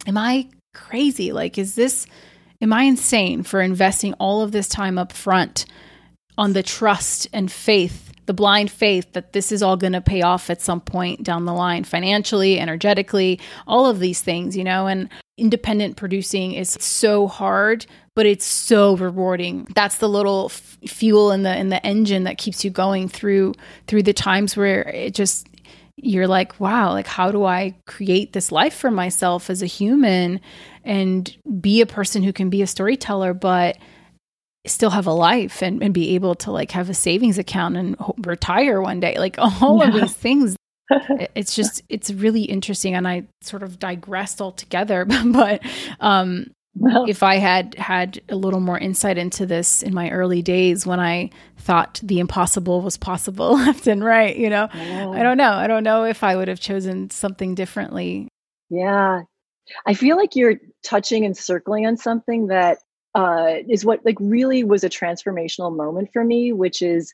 Am 0.07 0.17
I 0.17 0.49
crazy? 0.73 1.33
Like, 1.33 1.59
is 1.59 1.75
this 1.75 2.07
Am 2.63 2.73
I 2.73 2.83
insane 2.85 3.43
for 3.43 3.61
investing 3.61 4.15
all 4.15 4.43
of 4.43 4.53
this 4.53 4.69
time 4.69 4.99
up 4.99 5.13
front 5.13 5.65
on 6.37 6.53
the 6.53 6.63
trust 6.63 7.29
and 7.33 7.51
faith, 7.51 8.13
the 8.27 8.35
blind 8.35 8.71
faith 8.71 9.13
that 9.13 9.33
this 9.33 9.51
is 9.51 9.63
all 9.63 9.77
going 9.77 9.95
to 9.95 10.01
pay 10.01 10.23
off 10.23 10.51
at 10.51 10.61
some 10.61 10.81
point 10.81 11.23
down 11.23 11.45
the 11.45 11.53
line, 11.53 11.85
financially, 11.85 12.59
energetically, 12.59 13.41
all 13.67 13.87
of 13.87 13.99
these 13.99 14.21
things, 14.21 14.57
you 14.57 14.65
know? 14.65 14.87
And 14.87 15.09
independent 15.39 15.97
producing 15.97 16.53
is 16.53 16.77
so 16.81 17.27
hard 17.27 17.87
but 18.15 18.27
it's 18.27 18.45
so 18.45 18.97
rewarding 18.99 19.67
that's 19.75 19.97
the 19.97 20.09
little 20.09 20.51
f- 20.51 20.79
fuel 20.87 21.33
in 21.33 21.43
the 21.45 21.57
in 21.57 21.71
the 21.71 21.85
engine 21.87 22.25
that 22.25 22.37
keeps 22.37 22.63
you 22.63 22.71
going 22.71 23.09
through 23.09 23.55
through 23.87 24.03
the 24.03 24.13
times 24.13 24.55
where 24.55 24.83
it 24.91 25.15
just 25.15 25.49
you're 26.03 26.27
like, 26.27 26.59
wow, 26.61 26.93
like 26.93 27.07
how 27.07 27.31
do 27.31 27.45
I 27.45 27.75
create 27.87 28.33
this 28.33 28.51
life 28.51 28.75
for 28.75 28.91
myself 28.91 29.51
as 29.51 29.63
a 29.63 29.67
human 29.67 30.41
and 30.85 31.37
be 31.61 31.81
a 31.81 31.87
person 31.87 32.23
who 32.23 32.33
can 32.33 32.51
be 32.51 32.63
a 32.63 32.67
storyteller, 32.67 33.35
but 33.35 33.79
still 34.67 34.91
have 34.91 35.07
a 35.07 35.13
life 35.13 35.63
and, 35.63 35.83
and 35.83 35.95
be 35.95 36.15
able 36.15 36.35
to 36.35 36.51
like 36.51 36.71
have 36.73 36.91
a 36.91 36.95
savings 36.95 37.39
account 37.39 37.77
and 37.77 37.97
retire 38.19 38.81
one 38.81 39.01
day, 39.01 39.17
like 39.19 39.37
all 39.39 39.79
yeah. 39.79 39.89
of 39.89 39.95
these 39.95 40.15
things. 40.15 40.57
it's 41.37 41.55
just 41.55 41.83
it's 41.89 42.11
really 42.11 42.43
interesting 42.43 42.95
and 42.95 43.07
i 43.07 43.23
sort 43.43 43.63
of 43.63 43.79
digressed 43.79 44.41
altogether 44.41 45.05
but 45.33 45.63
um 46.01 46.51
well, 46.75 47.07
if 47.09 47.23
I 47.23 47.37
had 47.37 47.75
had 47.75 48.21
a 48.29 48.37
little 48.37 48.61
more 48.61 48.79
insight 48.79 49.19
into 49.19 49.45
this 49.45 49.83
in 49.83 49.93
my 49.93 50.11
early 50.11 50.41
days 50.41 50.87
when 50.87 51.01
I 51.01 51.31
thought 51.59 52.01
the 52.03 52.21
impossible 52.21 52.81
was 52.81 52.97
possible 52.97 53.55
left 53.57 53.87
and 53.87 54.05
right, 54.05 54.37
you 54.37 54.49
know, 54.49 54.69
yeah. 54.75 55.11
I 55.11 55.23
don't 55.23 55.37
know. 55.37 55.53
I 55.53 55.67
don't 55.67 55.85
know 55.85 56.05
if 56.05 56.23
I 56.23 56.37
would 56.37 56.49
have 56.49 56.61
chosen 56.61 57.11
something 57.11 57.55
differently. 57.55 58.29
Yeah. 58.71 59.23
I 59.87 59.95
feel 59.95 60.17
like 60.17 60.37
you're 60.37 60.61
touching 60.85 61.25
and 61.25 61.37
circling 61.37 61.87
on 61.87 61.97
something 61.97 62.49
that 62.49 62.79
uh, 63.15 63.55
is 63.69 63.85
what 63.85 64.05
like 64.05 64.17
really 64.21 64.63
was 64.63 64.85
a 64.85 64.89
transformational 64.89 65.77
moment 65.77 66.11
for 66.13 66.25
me, 66.25 66.53
which 66.53 66.83
is 66.83 67.13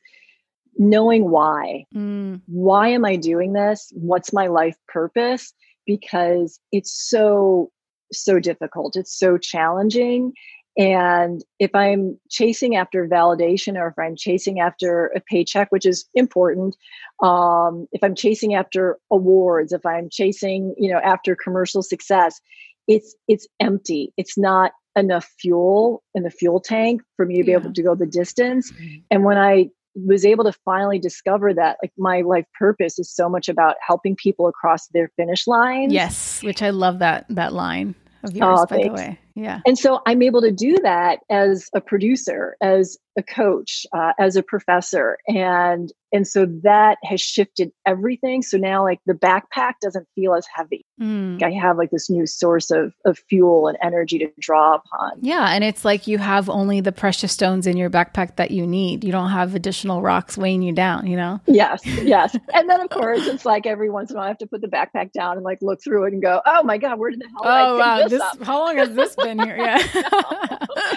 knowing 0.77 1.31
why. 1.31 1.85
Mm. 1.95 2.42
Why 2.47 2.88
am 2.88 3.05
I 3.05 3.16
doing 3.16 3.55
this? 3.55 3.90
What's 3.95 4.33
my 4.33 4.47
life 4.49 4.77
purpose? 4.88 5.55
Because 5.87 6.61
it's 6.73 6.92
so 6.92 7.71
so 8.12 8.38
difficult. 8.38 8.97
It's 8.97 9.16
so 9.19 9.38
challenging. 9.38 10.33
And 10.79 11.42
if 11.59 11.75
I'm 11.75 12.19
chasing 12.29 12.77
after 12.77 13.09
validation 13.09 13.81
or 13.81 13.88
if 13.88 13.99
I'm 13.99 14.14
chasing 14.14 14.61
after 14.61 15.07
a 15.16 15.21
paycheck, 15.21 15.73
which 15.73 15.87
is 15.87 16.05
important, 16.14 16.77
um, 17.23 17.87
if 17.92 18.05
I'm 18.05 18.14
chasing 18.14 18.55
after 18.55 18.99
awards, 19.11 19.73
if 19.73 19.87
I'm 19.87 20.11
chasing, 20.11 20.75
you 20.77 20.92
know, 20.92 20.99
after 20.99 21.35
commercial 21.35 21.83
success, 21.83 22.40
it's 22.88 23.16
it's 23.27 23.49
empty. 23.59 24.12
It's 24.19 24.37
not 24.37 24.73
enough 24.97 25.29
fuel 25.38 26.03
in 26.14 26.23
the 26.25 26.31
fuel 26.31 26.61
tank 26.61 27.03
for 27.16 27.27
me 27.27 27.37
to 27.37 27.45
be 27.45 27.51
yeah. 27.51 27.59
able 27.59 27.73
to 27.73 27.83
go 27.83 27.95
the 27.95 28.07
distance. 28.07 28.71
Mm-hmm. 28.73 28.97
And 29.11 29.25
when 29.25 29.38
I 29.38 29.71
was 30.05 30.25
able 30.25 30.45
to 30.45 30.53
finally 30.65 30.99
discover 30.99 31.55
that 31.55 31.79
like 31.83 31.93
my 31.97 32.21
life 32.21 32.45
purpose 32.59 32.99
is 32.99 33.11
so 33.11 33.29
much 33.29 33.49
about 33.49 33.77
helping 33.87 34.15
people 34.17 34.47
across 34.47 34.89
their 34.89 35.11
finish 35.17 35.47
line. 35.47 35.91
Yes, 35.91 36.43
which 36.43 36.63
I 36.63 36.71
love 36.71 36.99
that 36.99 37.27
that 37.31 37.53
line 37.53 37.95
of 38.23 38.31
oh, 38.35 38.37
yours, 38.37 38.61
oh, 38.61 38.67
by 38.67 38.77
thanks. 38.77 38.89
the 38.89 38.93
way. 38.93 39.19
Yeah. 39.37 39.61
And 39.66 39.79
so 39.79 40.01
I'm 40.07 40.22
able 40.22 40.40
to 40.40 40.51
do 40.51 40.79
that 40.83 41.20
as 41.31 41.68
a 41.75 41.81
producer, 41.83 42.57
as 42.62 42.96
a 43.18 43.22
coach, 43.22 43.87
uh, 43.92 44.12
as 44.18 44.37
a 44.37 44.42
professor, 44.42 45.18
and 45.29 45.92
and 46.12 46.27
so 46.27 46.46
that 46.62 46.99
has 47.03 47.20
shifted 47.20 47.72
everything. 47.85 48.42
So 48.42 48.57
now, 48.59 48.85
like 48.85 49.01
the 49.07 49.14
backpack 49.14 49.75
doesn't 49.83 50.07
feel 50.14 50.35
as 50.35 50.46
heavy. 50.55 50.85
Mm. 51.01 51.42
I 51.42 51.51
have 51.53 51.77
like 51.77 51.90
this 51.90 52.09
new 52.09 52.27
source 52.27 52.70
of 52.70 52.94
of 53.05 53.18
fuel 53.29 53.68
and 53.68 53.77
energy 53.83 54.18
to 54.18 54.29
draw 54.38 54.75
upon. 54.75 55.12
Yeah, 55.20 55.51
and 55.51 55.64
it's 55.64 55.85
like 55.85 56.07
you 56.07 56.18
have 56.18 56.49
only 56.49 56.81
the 56.81 56.92
precious 56.92 57.33
stones 57.33 57.66
in 57.66 57.77
your 57.77 57.90
backpack 57.90 58.37
that 58.37 58.51
you 58.51 58.66
need. 58.66 59.03
You 59.03 59.12
don't 59.12 59.31
have 59.31 59.55
additional 59.55 60.03
rocks 60.03 60.37
weighing 60.38 60.62
you 60.62 60.72
down. 60.72 61.07
You 61.07 61.16
know. 61.16 61.40
Yes, 61.46 61.85
yes. 61.85 62.37
and 62.55 62.68
then 62.68 62.81
of 62.81 62.90
course 62.90 63.27
it's 63.27 63.44
like 63.44 63.66
every 63.66 63.90
once 63.90 64.11
in 64.11 64.16
a 64.16 64.18
while 64.18 64.27
I 64.27 64.29
have 64.29 64.38
to 64.38 64.46
put 64.46 64.61
the 64.61 64.68
backpack 64.68 65.12
down 65.12 65.37
and 65.37 65.44
like 65.44 65.59
look 65.62 65.83
through 65.83 66.05
it 66.05 66.12
and 66.12 66.22
go, 66.22 66.40
oh 66.44 66.62
my 66.62 66.79
god, 66.79 66.99
where 66.99 67.11
did 67.11 67.20
the 67.20 67.29
hell? 67.29 67.42
Oh 67.44 67.79
wow, 67.79 68.09
this, 68.09 68.11
this 68.11 68.46
how 68.46 68.59
long 68.59 68.77
has 68.77 68.94
this 68.94 69.14
been? 69.27 69.41
in 69.41 69.47
here. 69.47 69.57
Yeah. 69.57 69.79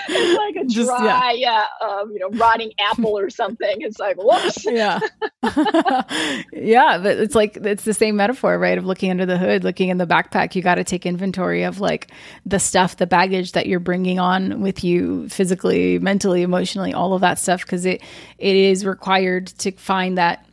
it's 0.09 0.37
like 0.37 0.55
a 0.55 0.67
Just- 0.67 0.89
dry, 0.89 1.33
yeah, 1.37 1.65
um, 1.81 2.11
you 2.11 2.19
know, 2.19 2.29
rotting 2.37 2.71
apple 2.79 3.17
or 3.17 3.29
something. 3.29 3.81
It's 3.81 3.99
like, 3.99 4.17
whoops. 4.17 4.65
yeah. 4.69 4.99
yeah, 6.53 6.97
but 7.01 7.17
it's 7.17 7.35
like 7.35 7.57
it's 7.57 7.83
the 7.83 7.93
same 7.93 8.15
metaphor, 8.15 8.57
right? 8.57 8.77
Of 8.77 8.85
looking 8.85 9.11
under 9.11 9.25
the 9.25 9.37
hood, 9.37 9.63
looking 9.63 9.89
in 9.89 9.97
the 9.97 10.07
backpack. 10.07 10.55
You 10.55 10.61
got 10.61 10.75
to 10.75 10.83
take 10.83 11.05
inventory 11.05 11.63
of 11.63 11.79
like 11.79 12.11
the 12.45 12.59
stuff, 12.59 12.97
the 12.97 13.07
baggage 13.07 13.53
that 13.53 13.67
you're 13.67 13.79
bringing 13.79 14.19
on 14.19 14.61
with 14.61 14.83
you 14.83 15.27
physically, 15.29 15.99
mentally, 15.99 16.41
emotionally, 16.41 16.93
all 16.93 17.13
of 17.13 17.21
that 17.21 17.39
stuff 17.39 17.61
because 17.61 17.85
it 17.85 18.01
it 18.37 18.55
is 18.55 18.85
required 18.85 19.47
to 19.47 19.71
find 19.71 20.17
that 20.17 20.45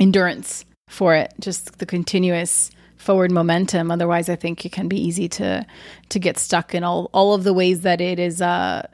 endurance 0.00 0.64
for 0.88 1.14
it, 1.14 1.32
just 1.40 1.78
the 1.78 1.86
continuous 1.86 2.70
forward 3.04 3.30
momentum. 3.30 3.90
Otherwise, 3.90 4.28
I 4.28 4.36
think 4.36 4.64
it 4.64 4.72
can 4.72 4.88
be 4.88 5.00
easy 5.00 5.28
to 5.30 5.66
to 6.08 6.18
get 6.18 6.38
stuck 6.38 6.74
in 6.74 6.82
all 6.82 7.10
all 7.12 7.34
of 7.34 7.44
the 7.44 7.52
ways 7.52 7.82
that 7.82 8.00
it 8.00 8.18
is 8.18 8.40
uh 8.42 8.86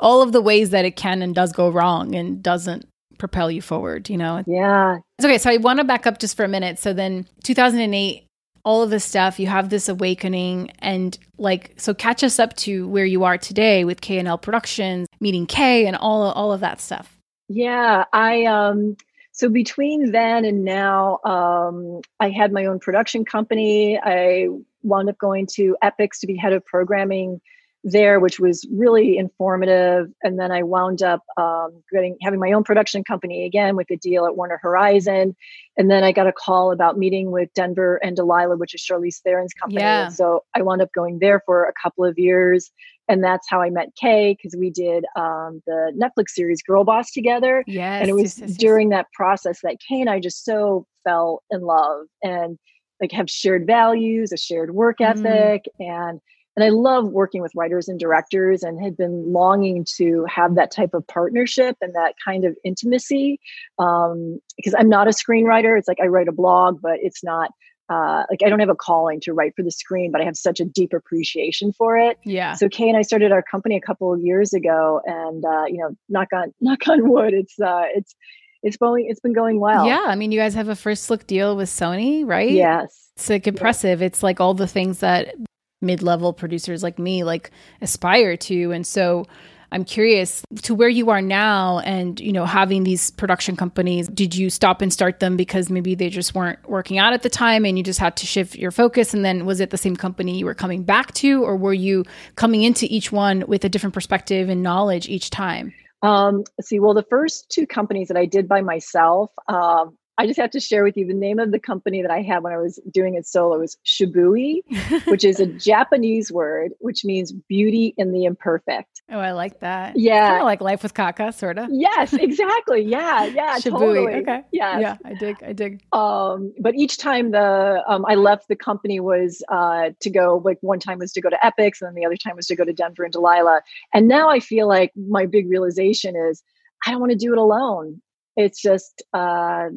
all 0.00 0.22
of 0.22 0.32
the 0.32 0.42
ways 0.42 0.70
that 0.70 0.84
it 0.84 0.96
can 0.96 1.22
and 1.22 1.34
does 1.34 1.52
go 1.52 1.70
wrong 1.70 2.14
and 2.14 2.42
doesn't 2.42 2.86
propel 3.18 3.50
you 3.50 3.62
forward, 3.62 4.10
you 4.10 4.16
know. 4.16 4.42
Yeah. 4.46 4.98
It's 5.18 5.24
okay. 5.24 5.38
So 5.38 5.50
I 5.50 5.56
want 5.58 5.78
to 5.78 5.84
back 5.84 6.06
up 6.06 6.18
just 6.18 6.36
for 6.36 6.44
a 6.44 6.48
minute. 6.48 6.78
So 6.78 6.92
then 6.92 7.26
2008 7.44 8.26
all 8.64 8.82
of 8.82 8.90
this 8.90 9.04
stuff, 9.04 9.38
you 9.38 9.46
have 9.46 9.68
this 9.68 9.88
awakening 9.88 10.70
and 10.78 11.18
like 11.36 11.74
so 11.76 11.92
catch 11.92 12.24
us 12.24 12.38
up 12.38 12.56
to 12.56 12.88
where 12.88 13.04
you 13.04 13.24
are 13.24 13.36
today 13.36 13.84
with 13.84 14.00
K 14.00 14.18
and 14.18 14.26
L 14.26 14.38
Productions, 14.38 15.06
meeting 15.20 15.46
Kay 15.46 15.86
and 15.86 15.96
all 15.96 16.22
all 16.32 16.52
of 16.52 16.60
that 16.60 16.80
stuff. 16.80 17.16
Yeah, 17.48 18.04
I 18.12 18.44
um 18.44 18.96
so 19.34 19.48
between 19.48 20.12
then 20.12 20.44
and 20.44 20.64
now 20.64 21.18
um 21.24 22.00
I 22.20 22.30
had 22.30 22.52
my 22.52 22.64
own 22.66 22.78
production 22.78 23.24
company. 23.24 23.98
I 24.02 24.48
wound 24.82 25.08
up 25.08 25.18
going 25.18 25.46
to 25.54 25.76
Epix 25.82 26.20
to 26.20 26.26
be 26.26 26.36
head 26.36 26.52
of 26.52 26.64
programming 26.64 27.40
there, 27.84 28.18
which 28.18 28.40
was 28.40 28.66
really 28.72 29.18
informative. 29.18 30.10
And 30.22 30.38
then 30.40 30.50
I 30.50 30.62
wound 30.62 31.02
up 31.02 31.20
um, 31.36 31.82
getting 31.92 32.16
having 32.22 32.40
my 32.40 32.52
own 32.52 32.64
production 32.64 33.04
company 33.04 33.44
again 33.44 33.76
with 33.76 33.90
a 33.90 33.96
deal 33.96 34.24
at 34.24 34.36
Warner 34.36 34.58
Horizon. 34.62 35.36
And 35.76 35.90
then 35.90 36.02
I 36.02 36.12
got 36.12 36.26
a 36.26 36.32
call 36.32 36.72
about 36.72 36.96
meeting 36.96 37.30
with 37.30 37.52
Denver 37.54 37.96
and 38.02 38.16
Delilah, 38.16 38.56
which 38.56 38.74
is 38.74 38.82
Charlize 38.82 39.20
Theron's 39.22 39.52
company. 39.52 39.82
Yeah. 39.82 40.08
So 40.08 40.44
I 40.54 40.62
wound 40.62 40.80
up 40.80 40.92
going 40.94 41.18
there 41.18 41.42
for 41.44 41.64
a 41.64 41.72
couple 41.80 42.04
of 42.04 42.18
years. 42.18 42.70
And 43.08 43.22
that's 43.22 43.46
how 43.48 43.60
I 43.60 43.70
met 43.70 43.88
Kay 44.00 44.34
because 44.34 44.56
we 44.58 44.70
did 44.70 45.04
um, 45.16 45.62
the 45.66 45.92
Netflix 46.00 46.30
series 46.30 46.62
Girl 46.62 46.84
Boss 46.84 47.10
together 47.12 47.64
Yes. 47.66 48.00
and 48.00 48.10
it 48.10 48.14
was 48.14 48.38
yes, 48.38 48.50
yes, 48.50 48.56
during 48.56 48.88
that 48.90 49.06
process 49.12 49.60
that 49.62 49.76
Kay 49.86 50.00
and 50.00 50.10
I 50.10 50.20
just 50.20 50.44
so 50.44 50.86
fell 51.04 51.42
in 51.50 51.60
love 51.62 52.06
and 52.22 52.58
like 53.00 53.12
have 53.12 53.28
shared 53.28 53.66
values, 53.66 54.32
a 54.32 54.36
shared 54.36 54.74
work 54.74 54.98
Mm. 54.98 55.10
ethic, 55.10 55.64
and 55.78 56.20
and 56.56 56.64
I 56.64 56.68
love 56.68 57.08
working 57.08 57.42
with 57.42 57.50
writers 57.56 57.88
and 57.88 57.98
directors 57.98 58.62
and 58.62 58.80
had 58.80 58.96
been 58.96 59.32
longing 59.32 59.84
to 59.96 60.24
have 60.26 60.54
that 60.54 60.70
type 60.70 60.94
of 60.94 61.04
partnership 61.08 61.76
and 61.80 61.92
that 61.96 62.14
kind 62.24 62.44
of 62.44 62.56
intimacy 62.64 63.40
um, 63.80 64.38
because 64.56 64.72
I'm 64.78 64.88
not 64.88 65.08
a 65.08 65.10
screenwriter. 65.10 65.76
It's 65.76 65.88
like 65.88 65.98
I 66.00 66.06
write 66.06 66.28
a 66.28 66.32
blog, 66.32 66.80
but 66.80 66.98
it's 67.02 67.24
not 67.24 67.50
uh, 67.88 68.24
like 68.30 68.40
I 68.44 68.48
don't 68.48 68.60
have 68.60 68.70
a 68.70 68.74
calling 68.74 69.20
to 69.20 69.32
write 69.32 69.54
for 69.54 69.62
the 69.62 69.70
screen, 69.70 70.10
but 70.10 70.20
I 70.20 70.24
have 70.24 70.36
such 70.36 70.60
a 70.60 70.64
deep 70.64 70.92
appreciation 70.92 71.72
for 71.72 71.96
it. 71.98 72.18
Yeah. 72.24 72.54
So 72.54 72.68
Kay 72.68 72.88
and 72.88 72.96
I 72.96 73.02
started 73.02 73.32
our 73.32 73.42
company 73.42 73.76
a 73.76 73.80
couple 73.80 74.12
of 74.12 74.20
years 74.20 74.54
ago, 74.54 75.00
and 75.04 75.44
uh, 75.44 75.64
you 75.66 75.78
know, 75.78 75.96
knock 76.08 76.28
on 76.32 76.54
knock 76.60 76.88
on 76.88 77.08
wood, 77.08 77.34
it's 77.34 77.60
uh, 77.60 77.84
it's 77.94 78.14
it's 78.62 78.76
going 78.76 79.06
it's 79.08 79.20
been 79.20 79.34
going 79.34 79.60
well. 79.60 79.86
Yeah. 79.86 80.04
I 80.06 80.14
mean, 80.14 80.32
you 80.32 80.38
guys 80.38 80.54
have 80.54 80.68
a 80.68 80.76
first 80.76 81.10
look 81.10 81.26
deal 81.26 81.56
with 81.56 81.68
Sony, 81.68 82.26
right? 82.26 82.50
Yes. 82.50 83.10
It's 83.16 83.28
like 83.28 83.46
impressive. 83.46 84.02
It's 84.02 84.22
like 84.22 84.40
all 84.40 84.54
the 84.54 84.66
things 84.66 85.00
that 85.00 85.34
mid-level 85.82 86.32
producers 86.32 86.82
like 86.82 86.98
me 86.98 87.22
like 87.22 87.50
aspire 87.82 88.36
to. 88.38 88.72
And 88.72 88.86
so 88.86 89.26
I'm 89.74 89.84
curious 89.84 90.44
to 90.62 90.74
where 90.74 90.88
you 90.88 91.10
are 91.10 91.20
now 91.20 91.80
and 91.80 92.20
you 92.20 92.32
know 92.32 92.44
having 92.44 92.84
these 92.84 93.10
production 93.10 93.56
companies 93.56 94.06
did 94.06 94.36
you 94.36 94.48
stop 94.48 94.80
and 94.80 94.92
start 94.92 95.18
them 95.18 95.36
because 95.36 95.68
maybe 95.68 95.96
they 95.96 96.08
just 96.08 96.32
weren't 96.32 96.60
working 96.68 96.96
out 96.96 97.12
at 97.12 97.22
the 97.22 97.28
time 97.28 97.64
and 97.64 97.76
you 97.76 97.82
just 97.82 97.98
had 97.98 98.16
to 98.18 98.26
shift 98.26 98.54
your 98.54 98.70
focus 98.70 99.12
and 99.12 99.24
then 99.24 99.46
was 99.46 99.58
it 99.58 99.70
the 99.70 99.76
same 99.76 99.96
company 99.96 100.38
you 100.38 100.44
were 100.44 100.54
coming 100.54 100.84
back 100.84 101.12
to 101.14 101.42
or 101.42 101.56
were 101.56 101.74
you 101.74 102.04
coming 102.36 102.62
into 102.62 102.86
each 102.88 103.10
one 103.10 103.42
with 103.48 103.64
a 103.64 103.68
different 103.68 103.94
perspective 103.94 104.48
and 104.48 104.62
knowledge 104.62 105.08
each 105.08 105.28
time 105.28 105.74
Um, 106.02 106.44
see. 106.60 106.78
Well, 106.78 106.94
the 106.94 107.06
first 107.10 107.50
two 107.50 107.66
companies 107.66 108.08
that 108.08 108.16
I 108.16 108.26
did 108.26 108.46
by 108.46 108.60
myself, 108.60 109.30
um, 109.48 109.96
I 110.16 110.26
just 110.28 110.38
have 110.38 110.50
to 110.50 110.60
share 110.60 110.84
with 110.84 110.96
you 110.96 111.06
the 111.06 111.14
name 111.14 111.38
of 111.40 111.50
the 111.50 111.58
company 111.58 112.00
that 112.02 112.10
I 112.10 112.22
had 112.22 112.42
when 112.44 112.52
I 112.52 112.56
was 112.58 112.78
doing 112.92 113.14
it 113.16 113.26
solo 113.26 113.58
was 113.58 113.76
Shibui, 113.84 114.60
which 115.06 115.24
is 115.24 115.40
a 115.40 115.46
Japanese 115.46 116.30
word 116.30 116.72
which 116.78 117.04
means 117.04 117.32
beauty 117.32 117.94
in 117.96 118.12
the 118.12 118.24
imperfect. 118.24 119.02
oh 119.10 119.18
I 119.18 119.32
like 119.32 119.58
that 119.60 119.96
Yeah. 119.98 120.28
kind 120.28 120.40
of 120.42 120.46
like 120.46 120.60
life 120.60 120.82
with 120.84 120.94
Kaka 120.94 121.32
sort 121.32 121.58
of 121.58 121.68
Yes, 121.70 122.12
exactly. 122.12 122.82
Yeah, 122.82 123.24
yeah, 123.34 123.58
Shibui. 123.58 123.70
totally. 123.70 124.14
Okay. 124.22 124.42
Yes. 124.52 124.80
yeah 124.80 124.96
I 125.04 125.14
dig 125.14 125.42
I 125.42 125.52
dig 125.52 125.82
um 125.92 126.52
but 126.60 126.74
each 126.76 126.96
time 126.98 127.30
the 127.32 127.82
um 127.88 128.04
i 128.06 128.14
left 128.14 128.46
the 128.48 128.56
company 128.56 129.00
was 129.00 129.42
uh 129.48 129.90
to 130.00 130.10
go 130.10 130.40
like 130.44 130.58
one 130.60 130.78
time 130.78 130.98
was 130.98 131.12
to 131.12 131.20
go 131.20 131.28
to 131.30 131.38
Epix 131.42 131.80
and 131.80 131.88
then 131.88 131.94
the 131.94 132.04
other 132.06 132.16
time 132.16 132.36
was 132.36 132.46
to 132.46 132.56
go 132.56 132.64
to 132.64 132.72
denver 132.72 133.02
and 133.04 133.12
delilah 133.12 133.60
and 133.92 134.06
now 134.08 134.28
i 134.30 134.38
feel 134.40 134.66
like 134.68 134.92
my 135.08 135.26
big 135.26 135.48
realization 135.48 136.14
is 136.16 136.42
i 136.86 136.90
don't 136.90 137.00
want 137.00 137.10
to 137.12 137.18
do 137.18 137.32
it 137.32 137.38
alone 137.38 138.00
it's 138.36 138.60
just 138.60 139.02
uh 139.14 139.68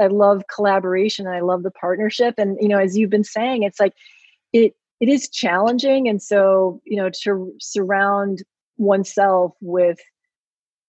i 0.00 0.06
love 0.08 0.42
collaboration 0.54 1.26
and 1.26 1.34
i 1.34 1.40
love 1.40 1.62
the 1.62 1.70
partnership 1.70 2.34
and 2.38 2.56
you 2.60 2.68
know 2.68 2.78
as 2.78 2.96
you've 2.96 3.10
been 3.10 3.24
saying 3.24 3.62
it's 3.62 3.80
like 3.80 3.92
it 4.52 4.74
it 5.00 5.08
is 5.08 5.28
challenging 5.28 6.08
and 6.08 6.22
so 6.22 6.80
you 6.84 6.96
know 6.96 7.10
to 7.10 7.52
surround 7.60 8.42
oneself 8.78 9.54
with 9.60 9.98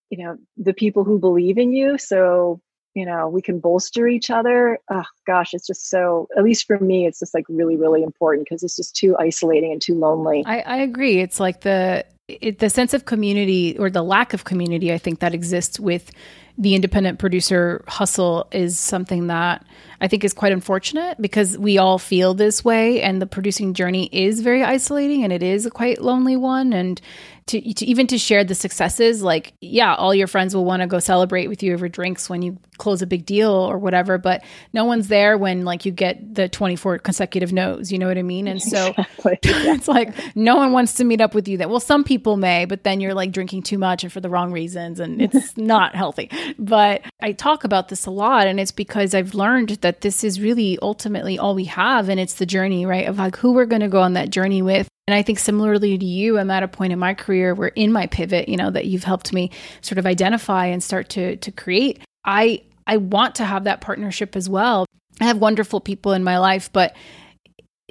you 0.10 0.24
know 0.24 0.38
the 0.58 0.74
people 0.74 1.04
who 1.04 1.20
believe 1.20 1.58
in 1.58 1.72
you 1.72 1.98
so 1.98 2.62
you 2.94 3.06
know 3.06 3.30
we 3.30 3.42
can 3.42 3.60
bolster 3.60 4.08
each 4.08 4.30
other 4.30 4.80
oh 4.90 5.04
gosh 5.26 5.54
it's 5.54 5.68
just 5.68 5.90
so 5.90 6.28
at 6.38 6.44
least 6.44 6.66
for 6.66 6.80
me 6.80 7.06
it's 7.06 7.20
just 7.20 7.34
like 7.34 7.46
really 7.50 7.78
really 7.78 8.04
important 8.04 8.46
because 8.46 8.64
it's 8.64 8.76
just 8.76 8.96
too 8.96 9.16
isolating 9.20 9.72
and 9.72 9.82
too 9.82 9.96
lonely 9.96 10.44
I, 10.46 10.62
I 10.62 10.78
agree. 10.78 11.20
It's 11.20 11.40
like 11.40 11.62
the 11.62 12.06
it, 12.28 12.60
the 12.60 12.70
sense 12.70 12.94
of 12.94 13.06
community 13.06 13.78
or 13.78 13.90
the 13.90 14.04
lack 14.04 14.34
of 14.34 14.44
community. 14.44 14.92
I 14.92 14.98
think 14.98 15.20
that 15.20 15.34
exists 15.34 15.80
with 15.80 16.12
the 16.58 16.74
independent 16.74 17.20
producer 17.20 17.84
hustle 17.88 18.48
is 18.52 18.80
something 18.80 19.28
that 19.28 19.66
I 20.02 20.08
think 20.08 20.24
is 20.24 20.34
quite 20.34 20.52
unfortunate 20.52 21.22
because 21.22 21.58
we 21.58 21.78
all 21.78 22.00
feel 22.00 22.34
this 22.34 22.66
way, 22.66 23.02
and 23.02 23.22
the 23.22 23.28
producing 23.28 23.74
journey 23.74 24.10
is 24.12 24.42
very 24.42 24.64
isolating, 24.64 25.24
and 25.24 25.32
it 25.32 25.44
is 25.44 25.66
a 25.66 25.72
quite 25.72 26.02
lonely 26.02 26.36
one. 26.36 26.74
And 26.74 27.00
to, 27.48 27.74
to 27.74 27.86
even 27.86 28.08
to 28.08 28.18
share 28.18 28.44
the 28.44 28.56
successes, 28.56 29.22
like 29.22 29.54
yeah, 29.62 29.96
all 29.96 30.14
your 30.14 30.28
friends 30.28 30.56
will 30.56 30.66
want 30.66 30.82
to 30.82 30.88
go 30.88 31.00
celebrate 31.00 31.48
with 31.48 31.64
you 31.64 31.74
over 31.74 31.90
drinks 31.90 32.30
when 32.30 32.42
you 32.42 32.58
close 32.78 33.02
a 33.02 33.08
big 33.08 33.26
deal 33.26 33.52
or 33.52 33.78
whatever, 33.78 34.18
but 34.18 34.44
no 34.74 34.86
one's 34.86 35.08
there 35.08 35.38
when 35.38 35.66
like 35.66 35.86
you 35.86 35.92
get 35.92 36.36
the 36.36 36.50
twenty 36.50 36.76
four 36.76 36.98
consecutive 37.00 37.52
no's. 37.52 37.92
You 37.92 38.00
know 38.00 38.08
what 38.08 38.18
I 38.18 38.24
mean? 38.24 38.48
And 38.48 38.62
so 38.62 38.94
Exactly. 38.98 39.40
it's 39.44 39.88
like 39.88 40.14
no 40.36 40.56
one 40.56 40.72
wants 40.72 40.96
to 40.96 41.04
meet 41.04 41.22
up 41.22 41.34
with 41.34 41.48
you 41.48 41.58
that 41.58 41.70
well 41.70 41.80
some 41.80 42.04
people 42.04 42.38
may 42.38 42.66
but 42.66 42.84
then 42.84 43.00
you're 43.00 43.14
like 43.14 43.32
drinking 43.32 43.64
too 43.64 43.78
much 43.78 44.04
and 44.04 44.12
for 44.12 44.20
the 44.20 44.30
wrong 44.30 44.52
reasons 44.52 45.00
and 45.00 45.22
it's 45.22 45.56
not 45.58 45.96
healthy 45.96 46.30
but 46.58 47.02
i 47.22 47.32
talk 47.32 47.64
about 47.64 47.90
this 47.90 48.06
a 48.06 48.12
lot 48.12 48.48
and 48.48 48.60
it's 48.60 48.72
because 48.72 49.14
i've 49.14 49.34
learned 49.34 49.70
that 49.82 50.02
this 50.02 50.24
is 50.24 50.40
really 50.40 50.78
ultimately 50.82 51.38
all 51.38 51.56
we 51.56 51.66
have 51.66 52.10
and 52.10 52.20
it's 52.20 52.36
the 52.36 52.46
journey 52.46 52.86
right 52.86 53.08
of 53.08 53.18
like 53.18 53.36
who 53.38 53.54
we're 53.54 53.66
going 53.66 53.82
to 53.82 53.88
go 53.88 54.02
on 54.02 54.14
that 54.14 54.30
journey 54.30 54.62
with 54.62 54.88
and 55.08 55.16
I 55.16 55.22
think 55.22 55.40
similarly 55.40 55.98
to 55.98 56.06
you, 56.06 56.38
I'm 56.38 56.52
at 56.52 56.64
a 56.64 56.68
point 56.68 56.92
in 56.92 57.00
my 57.00 57.14
career 57.14 57.56
where 57.56 57.70
in 57.70 57.94
my 57.94 58.08
pivot, 58.08 58.50
you 58.50 58.58
know, 58.58 58.70
that 58.70 58.86
you've 58.86 59.06
helped 59.06 59.32
me 59.32 59.52
sort 59.82 59.98
of 59.98 60.06
identify 60.06 60.66
and 60.66 60.84
start 60.84 61.10
to 61.10 61.38
to 61.38 61.52
create. 61.52 62.02
I 62.26 62.64
I 62.86 62.98
want 62.98 63.36
to 63.36 63.46
have 63.46 63.64
that 63.64 63.82
partnership 63.82 64.36
as 64.36 64.50
well. 64.50 64.86
I 65.22 65.26
have 65.26 65.38
wonderful 65.38 65.80
people 65.80 66.12
in 66.12 66.24
my 66.24 66.40
life, 66.40 66.72
but 66.72 66.96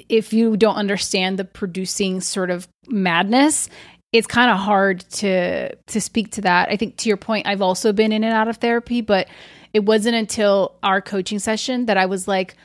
if 0.09 0.33
you 0.35 0.57
don't 0.59 0.77
understand 0.77 1.39
the 1.39 1.45
producing 1.45 2.21
sort 2.21 2.51
of 2.51 2.69
madness, 2.87 3.71
it's 4.13 4.27
kind 4.27 4.51
of 4.51 4.59
hard 4.59 5.01
to 5.11 5.75
to 5.75 6.01
speak 6.01 6.33
to 6.33 6.43
that. 6.43 6.69
I 6.71 6.77
think 6.77 6.99
to 6.99 7.09
your 7.09 7.17
point, 7.17 7.47
I've 7.47 7.63
also 7.63 7.93
been 7.95 8.13
in 8.13 8.25
and 8.25 8.35
out 8.35 8.49
of 8.49 8.59
therapy, 8.59 9.01
but 9.01 9.27
it 9.73 9.85
wasn't 9.85 10.17
until 10.17 10.75
our 10.83 11.01
coaching 11.01 11.39
session 11.39 11.87
that 11.87 11.97
I 11.97 12.07
was 12.07 12.29
like, 12.29 12.57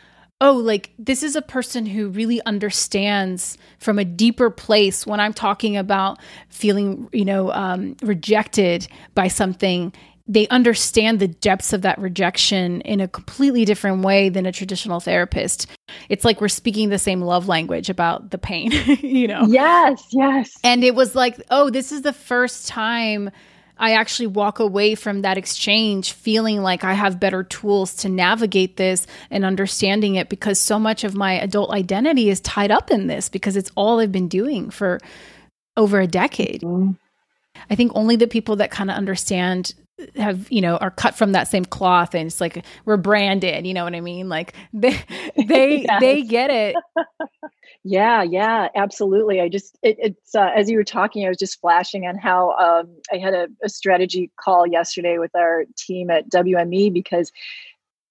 oh, 0.41 0.53
like 0.53 0.89
this 0.97 1.21
is 1.21 1.35
a 1.35 1.41
person 1.41 1.85
who 1.85 2.09
really 2.09 2.43
understands 2.45 3.57
from 3.77 3.99
a 3.99 4.03
deeper 4.03 4.49
place 4.49 5.05
when 5.05 5.19
I'm 5.19 5.33
talking 5.33 5.77
about 5.77 6.19
feeling, 6.49 7.07
you 7.13 7.23
know, 7.23 7.51
um, 7.53 7.95
rejected 8.01 8.87
by 9.13 9.27
something. 9.27 9.93
They 10.27 10.47
understand 10.47 11.19
the 11.19 11.27
depths 11.27 11.73
of 11.73 11.83
that 11.83 11.99
rejection 11.99 12.81
in 12.81 13.01
a 13.01 13.07
completely 13.07 13.65
different 13.65 14.03
way 14.03 14.29
than 14.29 14.45
a 14.45 14.51
traditional 14.51 14.99
therapist. 14.99 15.67
It's 16.09 16.25
like 16.25 16.41
we're 16.41 16.47
speaking 16.47 16.89
the 16.89 16.99
same 16.99 17.21
love 17.21 17.47
language 17.47 17.89
about 17.89 18.31
the 18.31 18.37
pain, 18.37 18.71
you 19.01 19.27
know? 19.27 19.45
yes 19.47 20.03
yes 20.11 20.51
And 20.63 20.83
it 20.83 20.95
was 20.95 21.15
like, 21.15 21.41
oh, 21.51 21.69
this 21.69 21.91
is 21.91 22.01
the 22.01 22.13
first 22.13 22.67
time 22.67 23.29
I 23.81 23.93
actually 23.93 24.27
walk 24.27 24.59
away 24.59 24.93
from 24.93 25.23
that 25.23 25.39
exchange 25.39 26.13
feeling 26.13 26.61
like 26.61 26.83
I 26.83 26.93
have 26.93 27.19
better 27.19 27.43
tools 27.43 27.95
to 27.95 28.09
navigate 28.09 28.77
this 28.77 29.07
and 29.31 29.43
understanding 29.43 30.15
it 30.15 30.29
because 30.29 30.59
so 30.59 30.77
much 30.77 31.03
of 31.03 31.15
my 31.15 31.33
adult 31.33 31.71
identity 31.71 32.29
is 32.29 32.39
tied 32.41 32.69
up 32.69 32.91
in 32.91 33.07
this 33.07 33.27
because 33.27 33.57
it's 33.57 33.71
all 33.75 33.99
I've 33.99 34.11
been 34.11 34.27
doing 34.27 34.69
for 34.69 34.99
over 35.75 35.99
a 35.99 36.05
decade. 36.05 36.61
Mm-hmm. 36.61 36.91
I 37.71 37.75
think 37.75 37.91
only 37.95 38.15
the 38.15 38.27
people 38.27 38.57
that 38.57 38.69
kind 38.69 38.91
of 38.91 38.97
understand 38.97 39.73
have 40.15 40.51
you 40.51 40.61
know 40.61 40.77
are 40.77 40.91
cut 40.91 41.15
from 41.15 41.31
that 41.31 41.47
same 41.47 41.65
cloth 41.65 42.13
and 42.13 42.27
it's 42.27 42.41
like 42.41 42.65
we're 42.85 42.97
branded 42.97 43.65
you 43.65 43.73
know 43.73 43.83
what 43.83 43.95
i 43.95 44.01
mean? 44.01 44.29
Like 44.29 44.53
they 44.73 44.99
they 45.47 45.81
yes. 45.81 45.99
they 45.99 46.21
get 46.23 46.49
it. 46.49 46.75
Yeah 47.83 48.23
yeah 48.23 48.69
absolutely. 48.75 49.41
I 49.41 49.49
just 49.49 49.77
it, 49.81 49.97
it's 49.99 50.35
uh, 50.35 50.51
as 50.55 50.69
you 50.69 50.77
were 50.77 50.83
talking 50.83 51.25
i 51.25 51.29
was 51.29 51.37
just 51.37 51.59
flashing 51.59 52.05
on 52.05 52.17
how 52.17 52.51
um, 52.51 52.95
i 53.11 53.17
had 53.17 53.33
a, 53.33 53.47
a 53.63 53.69
strategy 53.69 54.31
call 54.39 54.67
yesterday 54.67 55.17
with 55.17 55.35
our 55.35 55.65
team 55.77 56.09
at 56.09 56.29
wme 56.29 56.93
because 56.93 57.31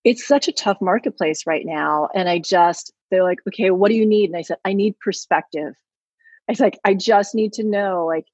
it's 0.02 0.26
such 0.26 0.48
a 0.48 0.52
tough 0.52 0.78
marketplace 0.80 1.46
right 1.46 1.64
now. 1.64 2.08
And 2.14 2.28
i 2.28 2.38
just 2.38 2.92
they're 3.10 3.24
like 3.24 3.38
okay 3.48 3.70
what 3.70 3.90
do 3.90 3.96
you 3.96 4.06
need? 4.06 4.30
And 4.30 4.36
i 4.36 4.42
said 4.42 4.58
i 4.64 4.72
need 4.72 4.98
perspective. 4.98 5.74
I 6.48 6.52
was 6.52 6.60
like 6.60 6.78
i 6.84 6.94
just 6.94 7.34
need 7.34 7.52
to 7.54 7.64
know 7.64 8.06
like 8.06 8.26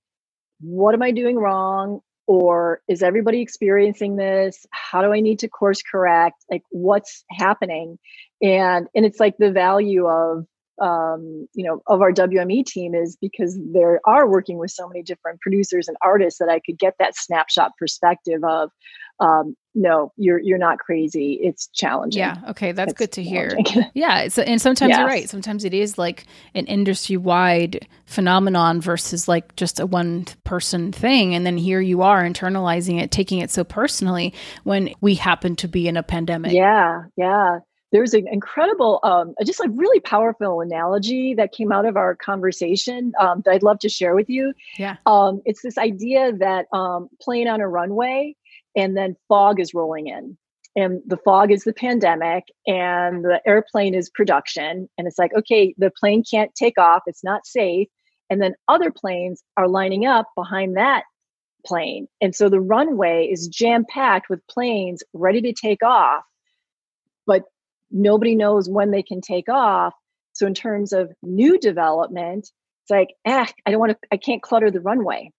what 0.61 0.95
am 0.95 1.03
I 1.03 1.11
doing 1.11 1.37
wrong? 1.37 2.01
Or 2.27 2.81
is 2.89 3.03
everybody 3.03 3.41
experiencing 3.41 4.17
this? 4.17 4.67
How 4.71 5.03
do 5.03 5.12
I 5.12 5.21
need 5.21 5.39
to 5.41 5.49
course 5.49 5.83
correct? 5.83 6.45
Like 6.51 6.65
what's 6.71 7.25
happening? 7.31 7.99
And 8.43 8.89
and 8.95 9.07
it's 9.07 9.21
like 9.21 9.37
the 9.39 9.53
value 9.53 10.07
of 10.07 10.47
um, 10.81 11.49
you 11.55 11.65
know, 11.65 11.83
of 11.87 12.03
our 12.03 12.12
WME 12.12 12.65
team 12.67 12.95
is 12.95 13.17
because 13.21 13.59
they 13.59 13.83
are 14.05 14.29
working 14.29 14.59
with 14.59 14.71
so 14.71 14.87
many 14.87 15.03
different 15.03 15.41
producers 15.41 15.89
and 15.89 15.97
artists 16.03 16.39
that 16.39 16.51
I 16.51 16.61
could 16.61 16.79
get 16.79 16.95
that 16.99 17.17
snapshot 17.17 17.73
perspective 17.79 18.45
of, 18.45 18.71
um, 19.20 19.57
no, 19.74 20.12
you're 20.16 20.38
you're 20.38 20.59
not 20.59 20.79
crazy. 20.79 21.38
It's 21.42 21.66
challenging. 21.68 22.20
Yeah. 22.20 22.37
Okay, 22.48 22.72
that's 22.72 22.92
it's 22.92 22.98
good 22.98 23.12
to 23.12 23.22
hear. 23.22 23.57
yeah. 23.94 24.20
It's, 24.20 24.38
and 24.38 24.61
sometimes 24.61 24.90
yes. 24.90 24.98
you're 24.98 25.07
right. 25.07 25.29
Sometimes 25.29 25.64
it 25.64 25.74
is 25.74 25.98
like 25.98 26.24
an 26.55 26.64
industry 26.66 27.18
wide 27.18 27.87
phenomenon 28.07 28.81
versus 28.81 29.29
like 29.29 29.55
just 29.57 29.79
a 29.79 29.85
one 29.85 30.24
person 30.44 30.92
thing. 30.92 31.35
And 31.35 31.44
then 31.44 31.59
here 31.59 31.81
you 31.81 32.00
are 32.02 32.24
internalizing 32.24 33.00
it, 33.00 33.11
taking 33.11 33.40
it 33.40 33.50
so 33.50 33.64
personally 33.64 34.33
when 34.64 34.94
we 35.02 35.14
happen 35.14 35.57
to 35.57 35.68
be 35.68 35.88
in 35.88 35.98
a 35.98 36.02
pandemic. 36.02 36.52
Yeah. 36.52 37.05
Yeah 37.16 37.59
there's 37.92 38.14
an 38.14 38.26
incredible, 38.31 39.00
um, 39.05 39.35
just 39.44 39.61
like 39.61 39.70
really 39.74 40.00
powerful 40.00 40.61
analogy 40.61 41.35
that 41.35 41.52
came 41.52 41.70
out 41.72 41.87
of 41.87 41.96
our 41.96 42.16
conversation 42.16 43.12
um, 43.18 43.42
that 43.44 43.52
I'd 43.52 43.62
love 43.62 43.79
to 43.81 43.88
share 43.88 44.14
with 44.14 44.29
you. 44.29 44.52
Yeah. 44.76 44.96
Um, 45.07 45.40
it's 45.44 45.62
this 45.62 45.79
idea 45.79 46.33
that 46.33 46.66
um, 46.72 47.09
playing 47.20 47.46
on 47.48 47.61
a 47.61 47.68
runway 47.68 48.35
and 48.77 48.97
then 48.97 49.17
fog 49.29 49.59
is 49.59 49.75
rolling 49.75 50.07
in. 50.07 50.37
And 50.77 51.01
the 51.07 51.17
fog 51.17 51.51
is 51.51 51.65
the 51.65 51.73
pandemic, 51.73 52.45
and 52.67 53.25
the 53.25 53.41
airplane 53.47 53.95
is 53.95 54.11
production. 54.11 54.89
And 54.99 55.09
it's 55.09 55.19
like, 55.19 55.35
okay, 55.35 55.75
the 55.79 55.91
plane 55.91 56.23
can't 56.23 56.55
take 56.55 56.79
off, 56.79 57.03
it's 57.07 57.25
not 57.25 57.47
safe. 57.47 57.89
And 58.29 58.43
then 58.43 58.55
other 58.69 58.91
planes 58.91 59.43
are 59.57 59.69
lining 59.69 60.05
up 60.05 60.27
behind 60.37 60.77
that 60.77 61.05
plane. 61.65 62.09
And 62.21 62.35
so 62.35 62.49
the 62.49 62.61
runway 62.61 63.29
is 63.31 63.49
jam 63.49 63.87
packed 63.89 64.29
with 64.29 64.47
planes 64.49 65.03
ready 65.15 65.41
to 65.43 65.53
take 65.53 65.83
off. 65.83 66.23
But 67.27 67.45
nobody 67.91 68.35
knows 68.35 68.69
when 68.69 68.91
they 68.91 69.03
can 69.03 69.21
take 69.21 69.49
off. 69.49 69.95
So 70.33 70.47
in 70.47 70.55
terms 70.55 70.93
of 70.93 71.12
new 71.23 71.59
development, 71.59 72.51
it's 72.83 72.91
like, 72.91 73.15
ah, 73.27 73.51
I 73.65 73.71
don't 73.71 73.81
want 73.81 73.93
to, 73.93 73.99
I 74.12 74.17
can't 74.17 74.43
clutter 74.43 74.71
the 74.71 74.81
runway. 74.81 75.33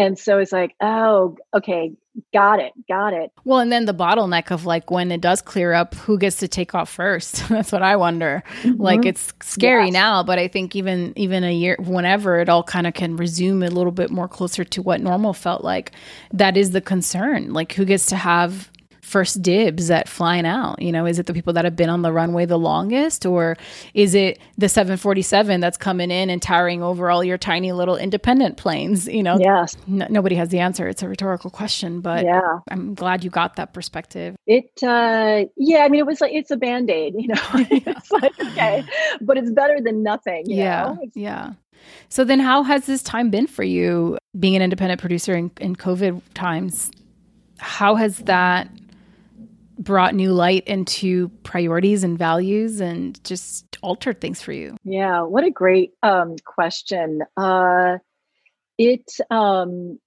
And 0.00 0.18
so 0.18 0.38
it's 0.38 0.50
like, 0.50 0.74
oh, 0.80 1.36
okay, 1.52 1.92
got 2.32 2.58
it, 2.58 2.72
got 2.88 3.12
it. 3.12 3.30
Well, 3.44 3.58
and 3.58 3.70
then 3.70 3.84
the 3.84 3.92
bottleneck 3.92 4.50
of 4.50 4.64
like 4.64 4.90
when 4.90 5.12
it 5.12 5.20
does 5.20 5.42
clear 5.42 5.74
up, 5.74 5.94
who 5.94 6.16
gets 6.16 6.38
to 6.38 6.48
take 6.48 6.74
off 6.74 6.88
first? 6.88 7.46
That's 7.50 7.70
what 7.70 7.82
I 7.82 7.96
wonder. 7.96 8.42
Mm-hmm. 8.62 8.80
Like 8.80 9.04
it's 9.04 9.34
scary 9.42 9.86
yes. 9.86 9.92
now, 9.92 10.22
but 10.22 10.38
I 10.38 10.48
think 10.48 10.74
even 10.74 11.12
even 11.16 11.44
a 11.44 11.52
year, 11.52 11.76
whenever 11.78 12.40
it 12.40 12.48
all 12.48 12.62
kind 12.62 12.86
of 12.86 12.94
can 12.94 13.16
resume 13.16 13.62
a 13.62 13.68
little 13.68 13.92
bit 13.92 14.10
more 14.10 14.26
closer 14.26 14.64
to 14.64 14.80
what 14.80 15.02
normal 15.02 15.34
felt 15.34 15.62
like, 15.62 15.92
that 16.32 16.56
is 16.56 16.70
the 16.70 16.80
concern. 16.80 17.52
Like 17.52 17.72
who 17.74 17.84
gets 17.84 18.06
to 18.06 18.16
have 18.16 18.69
first 19.10 19.42
dibs 19.42 19.90
at 19.90 20.08
flying 20.08 20.46
out? 20.46 20.80
You 20.80 20.92
know, 20.92 21.04
is 21.04 21.18
it 21.18 21.26
the 21.26 21.34
people 21.34 21.52
that 21.54 21.64
have 21.64 21.76
been 21.76 21.90
on 21.90 22.02
the 22.02 22.12
runway 22.12 22.46
the 22.46 22.58
longest, 22.58 23.26
or 23.26 23.56
is 23.92 24.14
it 24.14 24.38
the 24.56 24.68
747 24.68 25.60
that's 25.60 25.76
coming 25.76 26.10
in 26.10 26.30
and 26.30 26.40
towering 26.40 26.82
over 26.82 27.10
all 27.10 27.24
your 27.24 27.36
tiny 27.36 27.72
little 27.72 27.96
independent 27.96 28.56
planes? 28.56 29.06
You 29.08 29.22
know, 29.22 29.38
yes. 29.38 29.76
N- 29.88 30.06
nobody 30.10 30.36
has 30.36 30.48
the 30.50 30.60
answer. 30.60 30.88
It's 30.88 31.02
a 31.02 31.08
rhetorical 31.08 31.50
question, 31.50 32.00
but 32.00 32.24
yeah, 32.24 32.60
I'm 32.70 32.94
glad 32.94 33.24
you 33.24 33.30
got 33.30 33.56
that 33.56 33.74
perspective. 33.74 34.36
It, 34.46 34.70
uh, 34.82 35.44
yeah, 35.56 35.80
I 35.80 35.88
mean, 35.88 36.00
it 36.00 36.06
was 36.06 36.20
like 36.20 36.32
it's 36.32 36.50
a 36.50 36.56
band 36.56 36.90
aid. 36.90 37.14
You 37.18 37.28
know, 37.28 37.42
it's 37.54 38.10
like 38.12 38.38
okay, 38.40 38.84
but 39.20 39.36
it's 39.36 39.50
better 39.50 39.80
than 39.80 40.02
nothing. 40.02 40.44
yeah, 40.46 40.94
yeah. 41.14 41.52
So 42.08 42.24
then, 42.24 42.40
how 42.40 42.62
has 42.62 42.86
this 42.86 43.02
time 43.02 43.30
been 43.30 43.46
for 43.46 43.62
you, 43.62 44.18
being 44.38 44.56
an 44.56 44.62
independent 44.62 45.00
producer 45.00 45.34
in, 45.34 45.50
in 45.60 45.76
COVID 45.76 46.20
times? 46.34 46.90
How 47.58 47.94
has 47.94 48.18
that 48.18 48.68
brought 49.80 50.14
new 50.14 50.32
light 50.32 50.64
into 50.68 51.30
priorities 51.42 52.04
and 52.04 52.18
values 52.18 52.80
and 52.80 53.22
just 53.24 53.78
altered 53.82 54.20
things 54.20 54.40
for 54.40 54.52
you? 54.52 54.76
Yeah, 54.84 55.22
what 55.22 55.42
a 55.44 55.50
great 55.50 55.92
um, 56.02 56.36
question. 56.44 57.22
Uh, 57.36 57.98
it 58.78 59.10
um, 59.30 59.98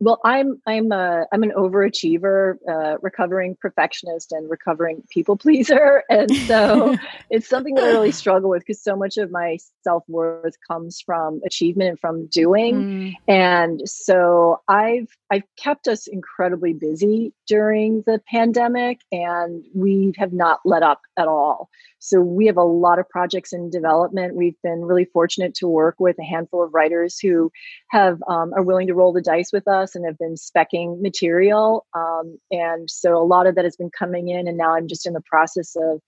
well, 0.00 0.20
I'm 0.24 0.60
I'm 0.66 0.92
a 0.92 1.26
I'm 1.32 1.42
an 1.42 1.52
overachiever, 1.56 2.56
uh, 2.68 2.98
recovering 3.02 3.56
perfectionist, 3.60 4.30
and 4.30 4.48
recovering 4.48 5.02
people 5.10 5.36
pleaser, 5.48 6.04
and 6.08 6.34
so 6.46 6.96
it's 7.30 7.48
something 7.48 7.74
that 7.74 7.84
I 7.84 7.88
really 7.88 8.12
struggle 8.12 8.50
with 8.50 8.60
because 8.60 8.82
so 8.82 8.94
much 8.94 9.16
of 9.16 9.30
my 9.30 9.58
self 9.82 10.04
worth 10.08 10.54
comes 10.66 11.00
from 11.00 11.40
achievement 11.44 11.90
and 11.90 12.00
from 12.00 12.26
doing, 12.26 12.74
mm. 12.74 13.12
and 13.26 13.80
so 13.88 14.60
I've 14.68 15.08
I've 15.30 15.44
kept 15.56 15.88
us 15.88 16.06
incredibly 16.06 16.74
busy 16.74 17.32
during 17.48 18.02
the 18.06 18.20
pandemic, 18.30 19.00
and 19.10 19.64
we 19.74 20.12
have 20.16 20.32
not 20.32 20.60
let 20.64 20.82
up 20.82 21.00
at 21.16 21.26
all. 21.26 21.68
So 21.98 22.20
we 22.20 22.46
have 22.46 22.56
a 22.56 22.62
lot 22.62 22.98
of 22.98 23.08
projects 23.08 23.52
in 23.52 23.70
development. 23.70 24.36
We've 24.36 24.60
been 24.62 24.84
really 24.84 25.06
fortunate 25.06 25.54
to 25.56 25.66
work 25.66 25.96
with 25.98 26.16
a 26.20 26.24
handful 26.24 26.62
of 26.62 26.72
writers 26.72 27.18
who 27.18 27.50
have 27.90 28.22
um, 28.28 28.52
are 28.54 28.62
willing 28.62 28.86
to 28.86 28.94
roll 28.94 29.12
the 29.12 29.20
dice 29.20 29.50
with 29.52 29.66
us 29.66 29.87
and 29.94 30.04
have 30.04 30.18
been 30.18 30.34
specking 30.34 31.00
material. 31.00 31.86
Um, 31.94 32.38
and 32.50 32.90
so 32.90 33.16
a 33.16 33.24
lot 33.24 33.46
of 33.46 33.54
that 33.54 33.64
has 33.64 33.76
been 33.76 33.90
coming 33.96 34.28
in, 34.28 34.48
and 34.48 34.56
now 34.56 34.74
I'm 34.74 34.88
just 34.88 35.06
in 35.06 35.12
the 35.12 35.22
process 35.22 35.76
of 35.76 36.00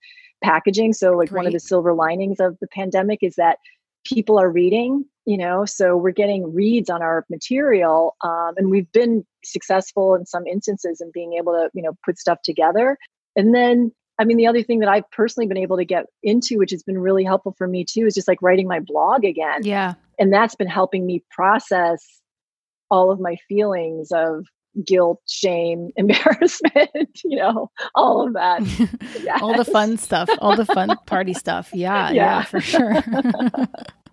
packaging. 0.43 0.93
So 0.93 1.11
like 1.11 1.29
Great. 1.29 1.39
one 1.39 1.47
of 1.47 1.53
the 1.53 1.59
silver 1.59 1.93
linings 1.93 2.39
of 2.39 2.57
the 2.59 2.67
pandemic 2.67 3.19
is 3.21 3.35
that 3.35 3.57
people 4.03 4.39
are 4.39 4.49
reading 4.49 5.05
you 5.27 5.37
know 5.37 5.63
so 5.63 5.95
we're 5.95 6.09
getting 6.09 6.51
reads 6.55 6.89
on 6.89 7.03
our 7.03 7.23
material 7.29 8.15
um, 8.23 8.53
and 8.57 8.71
we've 8.71 8.91
been 8.91 9.23
successful 9.43 10.15
in 10.15 10.25
some 10.25 10.47
instances 10.47 11.01
in 11.01 11.11
being 11.13 11.33
able 11.33 11.53
to 11.53 11.69
you 11.75 11.83
know 11.83 11.91
put 12.03 12.17
stuff 12.17 12.39
together 12.43 12.97
and 13.35 13.53
then 13.53 13.91
I 14.19 14.23
mean, 14.23 14.37
the 14.37 14.45
other 14.45 14.61
thing 14.61 14.79
that 14.79 14.89
I've 14.89 15.09
personally 15.09 15.47
been 15.47 15.57
able 15.57 15.77
to 15.77 15.85
get 15.85 16.05
into, 16.21 16.59
which 16.59 16.69
has 16.69 16.83
been 16.83 16.99
really 16.99 17.23
helpful 17.23 17.55
for 17.57 17.67
me 17.67 17.83
too, 17.83 18.05
is 18.05 18.13
just 18.13 18.27
like 18.27 18.39
writing 18.43 18.67
my 18.67 18.79
blog 18.79 19.25
again. 19.25 19.63
Yeah. 19.63 19.95
And 20.19 20.31
that's 20.31 20.53
been 20.53 20.67
helping 20.67 21.07
me 21.07 21.23
process 21.31 22.20
all 22.91 23.09
of 23.09 23.19
my 23.19 23.37
feelings 23.47 24.11
of 24.11 24.45
guilt, 24.85 25.21
shame, 25.27 25.89
embarrassment, 25.95 27.21
you 27.23 27.37
know, 27.37 27.71
all 27.95 28.27
of 28.27 28.33
that. 28.33 28.61
Yes. 29.23 29.39
all 29.41 29.57
the 29.57 29.65
fun 29.65 29.97
stuff, 29.97 30.29
all 30.39 30.55
the 30.55 30.65
fun 30.65 30.95
party 31.05 31.33
stuff. 31.33 31.71
Yeah, 31.73 32.11
yeah, 32.11 32.13
yeah 32.13 32.43
for 32.43 32.61
sure. 32.61 33.03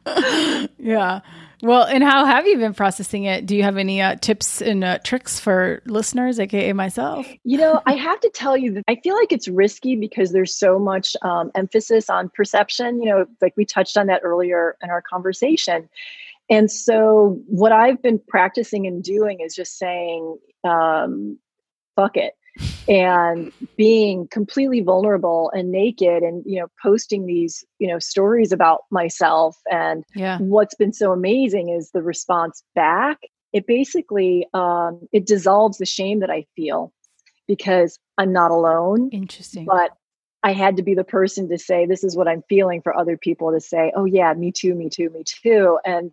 yeah. 0.78 1.20
Well, 1.60 1.82
and 1.82 2.04
how 2.04 2.24
have 2.24 2.46
you 2.46 2.56
been 2.56 2.72
processing 2.72 3.24
it? 3.24 3.44
Do 3.44 3.56
you 3.56 3.64
have 3.64 3.76
any 3.76 4.00
uh, 4.00 4.14
tips 4.14 4.62
and 4.62 4.84
uh, 4.84 4.98
tricks 4.98 5.40
for 5.40 5.82
listeners, 5.86 6.38
aka 6.38 6.72
myself? 6.72 7.26
You 7.42 7.58
know, 7.58 7.82
I 7.84 7.94
have 7.94 8.20
to 8.20 8.30
tell 8.30 8.56
you 8.56 8.74
that 8.74 8.84
I 8.86 8.94
feel 9.02 9.16
like 9.16 9.32
it's 9.32 9.48
risky 9.48 9.96
because 9.96 10.30
there's 10.30 10.56
so 10.56 10.78
much 10.78 11.16
um, 11.22 11.50
emphasis 11.56 12.08
on 12.08 12.28
perception. 12.28 13.02
You 13.02 13.10
know, 13.10 13.26
like 13.40 13.54
we 13.56 13.64
touched 13.64 13.96
on 13.96 14.06
that 14.06 14.20
earlier 14.22 14.76
in 14.82 14.90
our 14.90 15.02
conversation. 15.02 15.88
And 16.50 16.70
so, 16.70 17.40
what 17.46 17.72
I've 17.72 18.02
been 18.02 18.20
practicing 18.28 18.87
and 18.87 19.02
doing 19.02 19.40
is 19.40 19.54
just 19.54 19.78
saying, 19.78 20.38
um, 20.64 21.38
fuck 21.96 22.16
it 22.16 22.34
and 22.88 23.52
being 23.76 24.26
completely 24.28 24.80
vulnerable 24.80 25.50
and 25.54 25.70
naked 25.70 26.22
and 26.22 26.42
you 26.46 26.58
know 26.58 26.66
posting 26.82 27.26
these 27.26 27.64
you 27.78 27.87
know 27.87 27.98
stories 27.98 28.52
about 28.52 28.80
myself 28.90 29.56
and 29.70 30.04
yeah. 30.14 30.38
what's 30.38 30.74
been 30.74 30.92
so 30.92 31.12
amazing 31.12 31.68
is 31.68 31.90
the 31.92 32.02
response 32.02 32.62
back 32.74 33.18
it 33.52 33.66
basically 33.66 34.46
um, 34.54 35.00
it 35.12 35.26
dissolves 35.26 35.78
the 35.78 35.87
shame 35.87 36.20
that 36.20 36.30
i 36.30 36.44
feel 36.56 36.92
because 37.46 37.98
i'm 38.16 38.32
not 38.32 38.50
alone 38.50 39.08
interesting 39.12 39.64
but 39.64 39.92
i 40.42 40.52
had 40.52 40.76
to 40.76 40.82
be 40.82 40.94
the 40.94 41.04
person 41.04 41.48
to 41.48 41.58
say 41.58 41.87
this 41.87 42.02
is 42.02 42.16
what 42.16 42.26
i'm 42.26 42.42
feeling 42.48 42.82
for 42.82 42.96
other 42.96 43.16
people 43.16 43.52
to 43.52 43.61
say 43.61 43.92
oh 43.94 44.04
yeah 44.04 44.32
me 44.34 44.50
too 44.50 44.74
me 44.74 44.88
too 44.88 45.11
me 45.11 45.22
too 45.24 45.78
and 45.84 46.11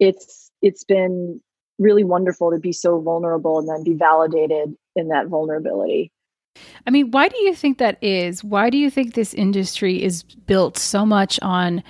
it's 0.00 0.50
it's 0.62 0.84
been 0.84 1.40
really 1.78 2.04
wonderful 2.04 2.50
to 2.50 2.58
be 2.58 2.72
so 2.72 3.00
vulnerable 3.00 3.58
and 3.58 3.68
then 3.68 3.84
be 3.84 3.94
validated 3.94 4.74
in 4.94 5.08
that 5.08 5.26
vulnerability. 5.28 6.10
I 6.86 6.90
mean, 6.90 7.10
why 7.10 7.28
do 7.28 7.38
you 7.38 7.54
think 7.54 7.78
that 7.78 8.02
is? 8.02 8.42
Why 8.42 8.70
do 8.70 8.78
you 8.78 8.90
think 8.90 9.14
this 9.14 9.34
industry 9.34 10.02
is 10.02 10.22
built 10.22 10.78
so 10.78 11.04
much 11.04 11.38
on 11.42 11.82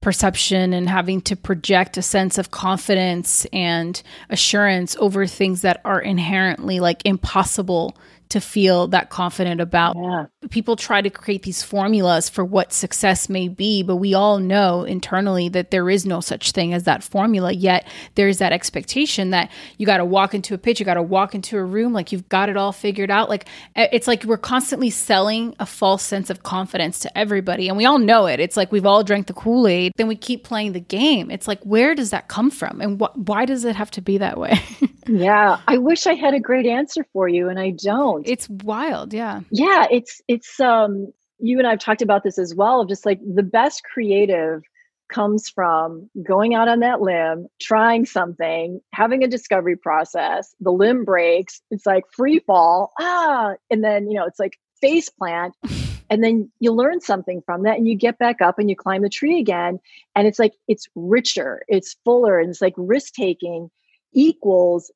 perception 0.00 0.72
and 0.72 0.88
having 0.88 1.20
to 1.20 1.36
project 1.36 1.96
a 1.96 2.02
sense 2.02 2.38
of 2.38 2.50
confidence 2.50 3.44
and 3.52 4.02
assurance 4.30 4.96
over 5.00 5.26
things 5.26 5.62
that 5.62 5.80
are 5.84 6.00
inherently 6.00 6.80
like 6.80 7.02
impossible 7.04 7.96
to 8.28 8.40
feel 8.40 8.88
that 8.88 9.10
confident 9.10 9.60
about. 9.60 9.96
Yeah. 9.96 10.26
People 10.50 10.76
try 10.76 11.00
to 11.00 11.10
create 11.10 11.42
these 11.42 11.62
formulas 11.62 12.28
for 12.28 12.44
what 12.44 12.72
success 12.72 13.28
may 13.28 13.48
be, 13.48 13.82
but 13.82 13.96
we 13.96 14.14
all 14.14 14.38
know 14.38 14.82
internally 14.82 15.48
that 15.50 15.70
there 15.70 15.88
is 15.88 16.04
no 16.04 16.20
such 16.20 16.52
thing 16.52 16.72
as 16.74 16.84
that 16.84 17.02
formula. 17.02 17.52
Yet 17.52 17.86
there's 18.14 18.38
that 18.38 18.52
expectation 18.52 19.30
that 19.30 19.50
you 19.78 19.86
got 19.86 19.98
to 19.98 20.04
walk 20.04 20.34
into 20.34 20.54
a 20.54 20.58
pitch, 20.58 20.80
you 20.80 20.86
got 20.86 20.94
to 20.94 21.02
walk 21.02 21.34
into 21.34 21.56
a 21.56 21.64
room 21.64 21.92
like 21.92 22.12
you've 22.12 22.28
got 22.28 22.48
it 22.48 22.56
all 22.56 22.72
figured 22.72 23.10
out. 23.10 23.28
Like 23.28 23.46
it's 23.74 24.08
like 24.08 24.24
we're 24.24 24.36
constantly 24.36 24.90
selling 24.90 25.54
a 25.58 25.66
false 25.66 26.02
sense 26.02 26.30
of 26.30 26.42
confidence 26.42 27.00
to 27.00 27.18
everybody, 27.18 27.68
and 27.68 27.76
we 27.76 27.84
all 27.84 27.98
know 27.98 28.26
it. 28.26 28.40
It's 28.40 28.56
like 28.56 28.72
we've 28.72 28.86
all 28.86 29.04
drank 29.04 29.26
the 29.26 29.34
Kool 29.34 29.66
Aid, 29.66 29.92
then 29.96 30.08
we 30.08 30.16
keep 30.16 30.44
playing 30.44 30.72
the 30.72 30.80
game. 30.80 31.30
It's 31.30 31.48
like 31.48 31.60
where 31.62 31.94
does 31.94 32.10
that 32.10 32.28
come 32.28 32.50
from, 32.50 32.80
and 32.80 33.00
wh- 33.00 33.16
why 33.28 33.44
does 33.44 33.64
it 33.64 33.76
have 33.76 33.90
to 33.92 34.00
be 34.00 34.18
that 34.18 34.38
way? 34.38 34.60
yeah, 35.06 35.60
I 35.66 35.78
wish 35.78 36.06
I 36.06 36.14
had 36.14 36.34
a 36.34 36.40
great 36.40 36.66
answer 36.66 37.04
for 37.12 37.28
you, 37.28 37.48
and 37.48 37.58
I 37.58 37.70
don't. 37.70 38.15
It's 38.24 38.48
wild, 38.48 39.12
yeah. 39.12 39.40
Yeah, 39.50 39.86
it's 39.90 40.20
it's 40.28 40.58
um 40.60 41.12
you 41.38 41.58
and 41.58 41.66
I've 41.66 41.78
talked 41.78 42.02
about 42.02 42.22
this 42.22 42.38
as 42.38 42.54
well 42.54 42.80
of 42.80 42.88
just 42.88 43.04
like 43.06 43.20
the 43.22 43.42
best 43.42 43.82
creative 43.84 44.62
comes 45.08 45.48
from 45.48 46.10
going 46.22 46.54
out 46.54 46.68
on 46.68 46.80
that 46.80 47.00
limb, 47.00 47.46
trying 47.60 48.06
something, 48.06 48.80
having 48.92 49.22
a 49.22 49.28
discovery 49.28 49.76
process, 49.76 50.54
the 50.60 50.72
limb 50.72 51.04
breaks, 51.04 51.60
it's 51.70 51.86
like 51.86 52.04
free 52.10 52.40
fall, 52.40 52.92
ah, 52.98 53.54
and 53.70 53.84
then 53.84 54.08
you 54.08 54.16
know, 54.16 54.26
it's 54.26 54.40
like 54.40 54.58
face 54.80 55.08
plant. 55.08 55.54
And 56.08 56.22
then 56.22 56.50
you 56.60 56.72
learn 56.72 57.00
something 57.00 57.42
from 57.44 57.64
that 57.64 57.78
and 57.78 57.88
you 57.88 57.96
get 57.96 58.16
back 58.16 58.40
up 58.40 58.60
and 58.60 58.70
you 58.70 58.76
climb 58.76 59.02
the 59.02 59.08
tree 59.08 59.40
again. 59.40 59.80
And 60.14 60.28
it's 60.28 60.38
like 60.38 60.52
it's 60.68 60.86
richer, 60.94 61.62
it's 61.66 61.96
fuller, 62.04 62.38
and 62.38 62.50
it's 62.50 62.62
like 62.62 62.74
risk 62.76 63.12
taking 63.14 63.70
equals 64.12 64.90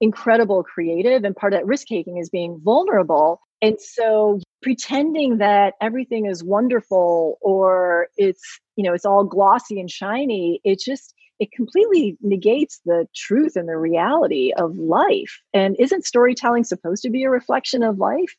incredible 0.00 0.62
creative 0.62 1.24
and 1.24 1.34
part 1.34 1.52
of 1.52 1.60
that 1.60 1.66
risk 1.66 1.86
taking 1.86 2.18
is 2.18 2.28
being 2.28 2.60
vulnerable. 2.62 3.40
And 3.62 3.80
so 3.80 4.40
pretending 4.62 5.38
that 5.38 5.74
everything 5.80 6.26
is 6.26 6.44
wonderful 6.44 7.38
or 7.40 8.08
it's 8.16 8.42
you 8.76 8.84
know 8.84 8.92
it's 8.92 9.04
all 9.04 9.24
glossy 9.24 9.78
and 9.78 9.90
shiny 9.90 10.60
it 10.64 10.80
just 10.80 11.14
it 11.38 11.52
completely 11.52 12.16
negates 12.22 12.80
the 12.86 13.06
truth 13.14 13.56
and 13.56 13.68
the 13.68 13.76
reality 13.76 14.52
of 14.56 14.76
life. 14.76 15.40
And 15.52 15.76
isn't 15.78 16.06
storytelling 16.06 16.64
supposed 16.64 17.02
to 17.02 17.10
be 17.10 17.24
a 17.24 17.30
reflection 17.30 17.82
of 17.82 17.98
life? 17.98 18.34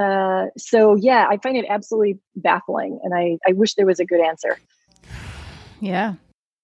Uh, 0.00 0.46
so 0.58 0.96
yeah 0.96 1.26
i 1.30 1.36
find 1.36 1.56
it 1.56 1.64
absolutely 1.68 2.18
baffling 2.34 2.98
and 3.04 3.14
I, 3.14 3.38
I 3.48 3.52
wish 3.52 3.74
there 3.74 3.86
was 3.86 4.00
a 4.00 4.04
good 4.04 4.20
answer. 4.20 4.58
Yeah 5.80 6.14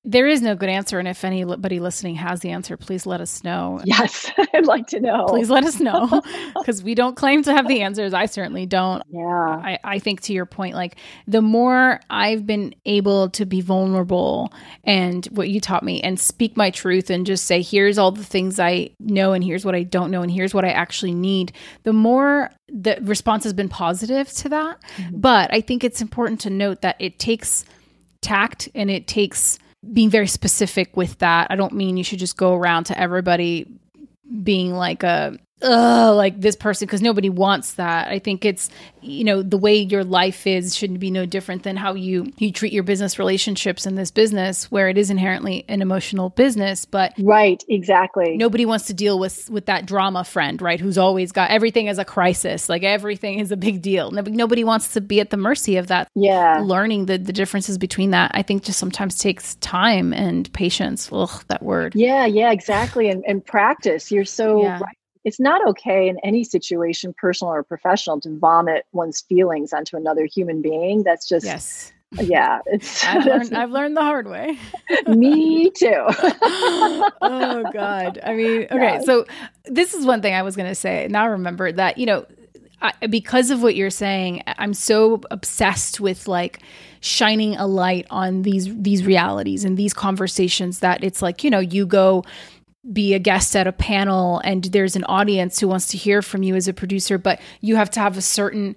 there 0.04 0.26
is 0.26 0.42
no 0.42 0.56
good 0.56 0.68
answer. 0.68 0.98
And 0.98 1.06
if 1.06 1.24
anybody 1.24 1.78
listening 1.78 2.16
has 2.16 2.40
the 2.40 2.50
answer, 2.50 2.76
please 2.76 3.06
let 3.06 3.20
us 3.20 3.44
know. 3.44 3.80
Yes, 3.84 4.30
I'd 4.54 4.66
like 4.66 4.88
to 4.88 5.00
know. 5.00 5.26
Please 5.26 5.48
let 5.48 5.64
us 5.64 5.78
know 5.78 6.22
because 6.58 6.82
we 6.82 6.96
don't 6.96 7.14
claim 7.14 7.44
to 7.44 7.52
have 7.52 7.68
the 7.68 7.82
answers. 7.82 8.12
I 8.12 8.26
certainly 8.26 8.66
don't. 8.66 9.02
Yeah. 9.10 9.22
I, 9.22 9.78
I 9.84 9.98
think 10.00 10.20
to 10.22 10.32
your 10.32 10.44
point, 10.44 10.74
like 10.74 10.96
the 11.28 11.40
more 11.40 12.00
I've 12.10 12.46
been 12.46 12.74
able 12.84 13.30
to 13.30 13.46
be 13.46 13.60
vulnerable 13.60 14.52
and 14.82 15.24
what 15.26 15.50
you 15.50 15.60
taught 15.60 15.84
me 15.84 16.00
and 16.00 16.18
speak 16.18 16.56
my 16.56 16.70
truth 16.70 17.08
and 17.08 17.24
just 17.24 17.44
say, 17.44 17.62
here's 17.62 17.96
all 17.96 18.10
the 18.10 18.24
things 18.24 18.58
I 18.58 18.90
know 18.98 19.32
and 19.32 19.44
here's 19.44 19.64
what 19.64 19.76
I 19.76 19.84
don't 19.84 20.10
know 20.10 20.22
and 20.22 20.32
here's 20.32 20.52
what 20.52 20.64
I 20.64 20.70
actually 20.70 21.14
need, 21.14 21.52
the 21.84 21.92
more 21.92 22.50
the 22.68 22.98
response 23.02 23.44
has 23.44 23.52
been 23.52 23.68
positive 23.68 24.28
to 24.32 24.48
that. 24.48 24.82
Mm-hmm. 24.96 25.20
But 25.20 25.54
I 25.54 25.60
think 25.60 25.84
it's 25.84 26.00
important 26.00 26.40
to 26.40 26.50
note 26.50 26.80
that 26.80 26.96
it 26.98 27.20
takes 27.20 27.64
tact 28.20 28.68
and 28.74 28.90
it 28.90 29.06
takes 29.06 29.58
being 29.90 30.10
very 30.10 30.26
specific 30.26 30.96
with 30.96 31.18
that. 31.18 31.48
I 31.50 31.56
don't 31.56 31.72
mean 31.72 31.96
you 31.96 32.04
should 32.04 32.18
just 32.18 32.36
go 32.36 32.54
around 32.54 32.84
to 32.84 32.98
everybody 32.98 33.66
being 34.42 34.72
like 34.72 35.02
a 35.02 35.38
ugh, 35.62 36.16
like 36.16 36.40
this 36.40 36.56
person 36.56 36.86
because 36.86 37.02
nobody 37.02 37.28
wants 37.28 37.74
that. 37.74 38.08
I 38.08 38.18
think 38.18 38.44
it's 38.44 38.68
you 39.00 39.24
know 39.24 39.42
the 39.42 39.56
way 39.56 39.76
your 39.76 40.04
life 40.04 40.46
is 40.46 40.76
shouldn't 40.76 41.00
be 41.00 41.10
no 41.10 41.26
different 41.26 41.62
than 41.62 41.76
how 41.76 41.94
you 41.94 42.32
you 42.38 42.52
treat 42.52 42.72
your 42.72 42.82
business 42.82 43.18
relationships 43.18 43.86
in 43.86 43.94
this 43.94 44.10
business 44.10 44.70
where 44.70 44.88
it 44.88 44.98
is 44.98 45.10
inherently 45.10 45.64
an 45.68 45.82
emotional 45.82 46.30
business. 46.30 46.84
But 46.84 47.14
right, 47.18 47.62
exactly. 47.68 48.36
Nobody 48.36 48.64
wants 48.66 48.86
to 48.86 48.94
deal 48.94 49.18
with 49.18 49.50
with 49.50 49.66
that 49.66 49.86
drama 49.86 50.24
friend, 50.24 50.60
right? 50.60 50.80
Who's 50.80 50.98
always 50.98 51.32
got 51.32 51.50
everything 51.50 51.88
as 51.88 51.98
a 51.98 52.04
crisis, 52.04 52.68
like 52.68 52.82
everything 52.82 53.38
is 53.38 53.52
a 53.52 53.56
big 53.56 53.82
deal. 53.82 54.10
Nobody 54.10 54.64
wants 54.64 54.92
to 54.94 55.00
be 55.00 55.20
at 55.20 55.30
the 55.30 55.36
mercy 55.36 55.76
of 55.76 55.88
that. 55.88 56.08
Yeah, 56.14 56.60
learning 56.62 57.06
the 57.06 57.18
the 57.18 57.32
differences 57.32 57.78
between 57.78 58.10
that, 58.10 58.32
I 58.34 58.42
think, 58.42 58.64
just 58.64 58.78
sometimes 58.78 59.18
takes 59.18 59.54
time 59.56 60.12
and 60.12 60.52
patience. 60.52 61.08
Ugh, 61.12 61.44
that 61.48 61.62
word. 61.62 61.94
Yeah, 61.94 62.26
yeah, 62.26 62.52
exactly, 62.52 63.08
and 63.08 63.24
and 63.26 63.44
practice. 63.44 64.10
You're 64.10 64.24
so 64.24 64.62
yeah. 64.62 64.78
right 64.80 64.96
it's 65.24 65.40
not 65.40 65.66
okay 65.68 66.08
in 66.08 66.18
any 66.24 66.44
situation, 66.44 67.14
personal 67.16 67.52
or 67.52 67.62
professional, 67.62 68.20
to 68.20 68.36
vomit 68.38 68.86
one's 68.92 69.20
feelings 69.20 69.72
onto 69.72 69.96
another 69.96 70.26
human 70.26 70.62
being. 70.62 71.02
That's 71.02 71.28
just 71.28 71.46
yes. 71.46 71.92
Yeah, 72.20 72.60
it's. 72.66 73.04
I've 73.06 73.24
learned, 73.24 73.54
I've 73.56 73.70
learned 73.70 73.96
the 73.96 74.02
hard 74.02 74.28
way. 74.28 74.58
me 75.06 75.70
too. 75.70 75.88
oh 77.22 77.64
God! 77.72 78.20
I 78.22 78.34
mean, 78.34 78.66
okay. 78.70 79.00
So 79.04 79.26
this 79.64 79.94
is 79.94 80.04
one 80.04 80.22
thing 80.22 80.34
I 80.34 80.42
was 80.42 80.56
going 80.56 80.68
to 80.68 80.74
say. 80.74 81.06
Now 81.10 81.22
I 81.22 81.26
remember 81.26 81.72
that 81.72 81.98
you 81.98 82.06
know, 82.06 82.26
I, 82.80 82.92
because 83.06 83.50
of 83.50 83.62
what 83.62 83.76
you're 83.76 83.90
saying, 83.90 84.42
I'm 84.46 84.74
so 84.74 85.20
obsessed 85.30 86.00
with 86.00 86.28
like 86.28 86.60
shining 87.00 87.56
a 87.56 87.66
light 87.66 88.06
on 88.10 88.42
these 88.42 88.68
these 88.76 89.04
realities 89.04 89.64
and 89.64 89.76
these 89.76 89.94
conversations 89.94 90.80
that 90.80 91.02
it's 91.02 91.22
like 91.22 91.42
you 91.42 91.50
know 91.50 91.60
you 91.60 91.86
go 91.86 92.24
be 92.90 93.14
a 93.14 93.18
guest 93.18 93.54
at 93.54 93.66
a 93.66 93.72
panel 93.72 94.40
and 94.44 94.64
there's 94.64 94.96
an 94.96 95.04
audience 95.04 95.60
who 95.60 95.68
wants 95.68 95.88
to 95.88 95.96
hear 95.96 96.20
from 96.22 96.42
you 96.42 96.56
as 96.56 96.66
a 96.66 96.72
producer, 96.72 97.16
but 97.18 97.40
you 97.60 97.76
have 97.76 97.90
to 97.90 98.00
have 98.00 98.16
a 98.16 98.22
certain 98.22 98.74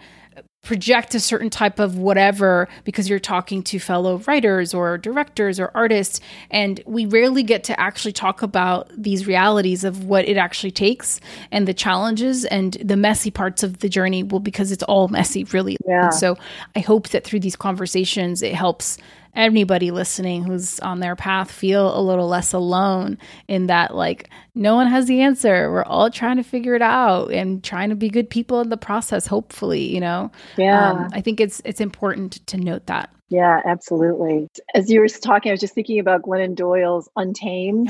project 0.66 1.14
a 1.14 1.20
certain 1.20 1.50
type 1.50 1.80
of 1.80 1.98
whatever 1.98 2.68
because 2.84 3.08
you're 3.08 3.20
talking 3.20 3.62
to 3.62 3.80
fellow 3.80 4.18
writers 4.28 4.74
or 4.74 4.98
directors 4.98 5.60
or 5.60 5.72
artists 5.76 6.20
and 6.50 6.82
we 6.88 7.06
rarely 7.06 7.44
get 7.44 7.64
to 7.64 7.80
actually 7.80 8.12
talk 8.12 8.42
about 8.42 8.90
these 8.98 9.28
realities 9.28 9.84
of 9.84 10.06
what 10.06 10.28
it 10.28 10.38
actually 10.38 10.72
takes 10.72 11.22
and 11.52 11.68
the 11.68 11.74
challenges 11.74 12.46
and 12.46 12.74
the 12.84 12.98
messy 12.98 13.30
parts 13.30 13.62
of 13.62 13.78
the 13.80 13.88
journey 13.88 14.24
well 14.24 14.40
because 14.40 14.72
it's 14.72 14.84
all 14.84 15.08
messy 15.08 15.44
really 15.46 15.78
yeah. 15.88 16.10
so 16.10 16.36
i 16.76 16.80
hope 16.80 17.10
that 17.10 17.24
through 17.24 17.40
these 17.40 17.56
conversations 17.56 18.42
it 18.42 18.56
helps 18.56 18.98
anybody 19.36 19.92
listening 19.92 20.44
who's 20.44 20.80
on 20.80 21.00
their 21.00 21.16
path 21.16 21.52
feel 21.52 21.98
a 21.98 22.02
little 22.02 22.28
less 22.28 22.54
alone 22.54 23.18
in 23.48 23.68
that 23.68 23.96
like 23.96 24.30
no 24.56 24.76
one 24.76 24.88
has 24.88 25.06
the 25.06 25.22
answer. 25.22 25.72
We're 25.72 25.84
all 25.84 26.10
trying 26.10 26.38
to 26.38 26.44
figure 26.44 26.76
it 26.76 26.82
out 26.82 27.32
and 27.32 27.64
trying 27.64 27.90
to 27.90 27.96
be 27.96 28.10
good 28.10 28.30
people 28.30 28.62
in 28.62 28.70
the 28.70 28.78
process 28.78 29.28
hopefully 29.28 29.84
you 29.84 30.00
know? 30.00 30.32
Yeah. 30.58 30.92
Um, 30.92 31.10
i 31.14 31.22
think 31.22 31.40
it's 31.40 31.62
it's 31.66 31.82
important 31.82 32.46
to 32.48 32.58
note 32.58 32.86
that. 32.88 33.10
Yeah 33.30 33.62
absolutely. 33.66 34.48
As 34.74 34.90
you 34.90 35.00
were 35.00 35.08
talking 35.08 35.50
i 35.50 35.54
was 35.54 35.60
just 35.60 35.74
thinking 35.76 36.00
about 36.00 36.22
glennon 36.24 36.56
doyle's 36.56 37.10
untamed. 37.16 37.90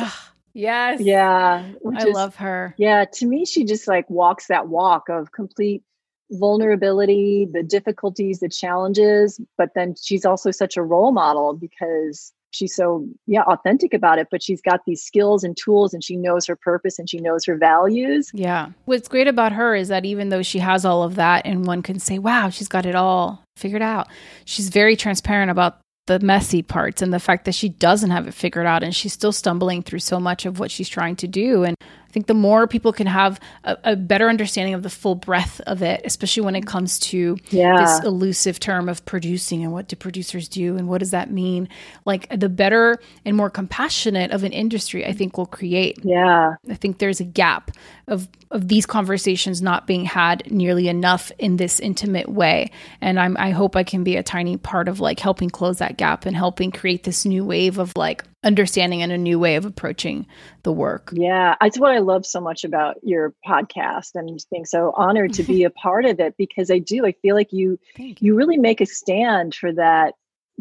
Yes. 0.53 1.01
Yeah 1.01 1.63
i 1.93 2.07
is, 2.07 2.13
love 2.13 2.35
her. 2.37 2.73
Yeah 2.77 3.05
to 3.13 3.25
me 3.25 3.45
she 3.45 3.63
just 3.65 3.87
like 3.87 4.09
walks 4.09 4.47
that 4.47 4.67
walk 4.67 5.09
of 5.09 5.31
complete 5.31 5.83
vulnerability, 6.31 7.47
the 7.51 7.63
difficulties, 7.63 8.39
the 8.39 8.49
challenges, 8.49 9.39
but 9.57 9.69
then 9.75 9.95
she's 10.01 10.25
also 10.25 10.51
such 10.51 10.77
a 10.77 10.83
role 10.83 11.11
model 11.11 11.53
because 11.53 12.33
she's 12.51 12.73
so 12.73 13.05
yeah 13.27 13.41
authentic 13.41 13.93
about 13.93 14.17
it 14.17 14.29
but 14.31 14.41
she's 14.41 14.61
got 14.61 14.79
these 14.85 15.03
skills 15.03 15.43
and 15.43 15.57
tools 15.57 15.93
and 15.93 16.01
she 16.01 16.15
knows 16.15 16.45
her 16.45 16.55
purpose 16.55 16.97
and 16.97 17.09
she 17.09 17.17
knows 17.17 17.43
her 17.45 17.57
values. 17.57 18.31
Yeah. 18.33 18.69
What's 18.85 19.09
great 19.09 19.27
about 19.27 19.51
her 19.51 19.75
is 19.75 19.89
that 19.89 20.05
even 20.05 20.29
though 20.29 20.41
she 20.41 20.59
has 20.59 20.85
all 20.85 21.03
of 21.03 21.15
that 21.15 21.45
and 21.45 21.65
one 21.65 21.81
can 21.81 21.99
say 21.99 22.17
wow 22.17 22.49
she's 22.49 22.69
got 22.69 22.85
it 22.85 22.95
all 22.95 23.43
figured 23.57 23.81
out 23.81 24.07
she's 24.45 24.69
very 24.69 24.95
transparent 24.95 25.51
about 25.51 25.79
the 26.07 26.19
messy 26.19 26.61
parts 26.61 27.01
and 27.01 27.11
the 27.11 27.19
fact 27.19 27.45
that 27.45 27.55
she 27.55 27.69
doesn't 27.69 28.11
have 28.11 28.27
it 28.27 28.33
figured 28.33 28.65
out 28.65 28.83
and 28.83 28.95
she's 28.95 29.13
still 29.13 29.31
stumbling 29.31 29.81
through 29.81 29.99
so 29.99 30.19
much 30.19 30.45
of 30.45 30.59
what 30.59 30.69
she's 30.69 30.89
trying 30.89 31.15
to 31.15 31.27
do. 31.27 31.63
And 31.63 31.75
think 32.15 32.27
the 32.27 32.33
more 32.33 32.65
people 32.65 32.93
can 32.93 33.07
have 33.07 33.41
a, 33.65 33.77
a, 33.83 33.95
better 33.97 34.29
understanding 34.29 34.73
of 34.73 34.83
the 34.83 34.89
full 34.89 35.15
breadth 35.15 35.59
of 35.67 35.81
it, 35.81 35.99
especially 36.05 36.43
when 36.43 36.55
it 36.55 36.65
comes 36.65 36.97
to 36.97 37.37
yeah. 37.49 37.75
this 37.75 38.05
elusive 38.05 38.57
term 38.57 38.87
of 38.87 39.03
producing 39.03 39.63
and 39.63 39.73
what 39.73 39.89
do 39.89 39.97
producers 39.97 40.47
do 40.47 40.77
and 40.77 40.87
what 40.87 40.99
does 40.99 41.11
that 41.11 41.29
mean, 41.29 41.67
like 42.05 42.29
the 42.29 42.47
better 42.47 42.97
and 43.25 43.35
more 43.35 43.49
compassionate 43.49 44.31
of 44.31 44.45
an 44.45 44.53
industry, 44.53 45.05
I 45.05 45.11
think 45.11 45.37
will 45.37 45.45
create. 45.45 45.99
Yeah. 46.03 46.55
I 46.69 46.75
think 46.75 46.99
there's 46.99 47.19
a 47.19 47.25
gap 47.25 47.71
of 48.07 48.29
of 48.51 48.69
these 48.69 48.85
conversations 48.85 49.61
not 49.61 49.85
being 49.85 50.05
had 50.05 50.49
nearly 50.49 50.87
enough 50.87 51.33
in 51.37 51.57
this 51.57 51.81
intimate 51.81 52.29
way. 52.29 52.71
And 53.01 53.19
I'm 53.19 53.35
I 53.35 53.49
hope 53.49 53.75
I 53.75 53.83
can 53.83 54.05
be 54.05 54.15
a 54.15 54.23
tiny 54.23 54.55
part 54.55 54.87
of 54.87 55.01
like 55.01 55.19
helping 55.19 55.49
close 55.49 55.79
that 55.79 55.97
gap 55.97 56.25
and 56.25 56.35
helping 56.35 56.71
create 56.71 57.03
this 57.03 57.25
new 57.25 57.43
wave 57.43 57.77
of 57.77 57.91
like 57.97 58.23
understanding 58.45 59.01
and 59.01 59.11
a 59.11 59.17
new 59.17 59.37
way 59.37 59.55
of 59.55 59.65
approaching 59.65 60.25
the 60.63 60.71
work. 60.71 61.09
Yeah, 61.11 61.55
it's 61.61 61.79
what 61.79 61.91
I 61.91 61.99
love 61.99 62.25
so 62.25 62.39
much 62.39 62.63
about 62.63 62.97
your 63.03 63.33
podcast 63.45 64.11
and 64.15 64.39
being 64.51 64.65
so 64.65 64.93
honored 64.95 65.33
to 65.33 65.43
be 65.43 65.63
a 65.65 65.69
part 65.69 66.05
of 66.05 66.19
it 66.19 66.35
because 66.37 66.71
I 66.71 66.79
do 66.79 67.05
I 67.05 67.11
feel 67.11 67.35
like 67.35 67.51
you, 67.51 67.77
you, 67.97 68.15
you 68.19 68.35
really 68.35 68.57
make 68.57 68.79
a 68.79 68.85
stand 68.85 69.55
for 69.55 69.73
that 69.73 70.13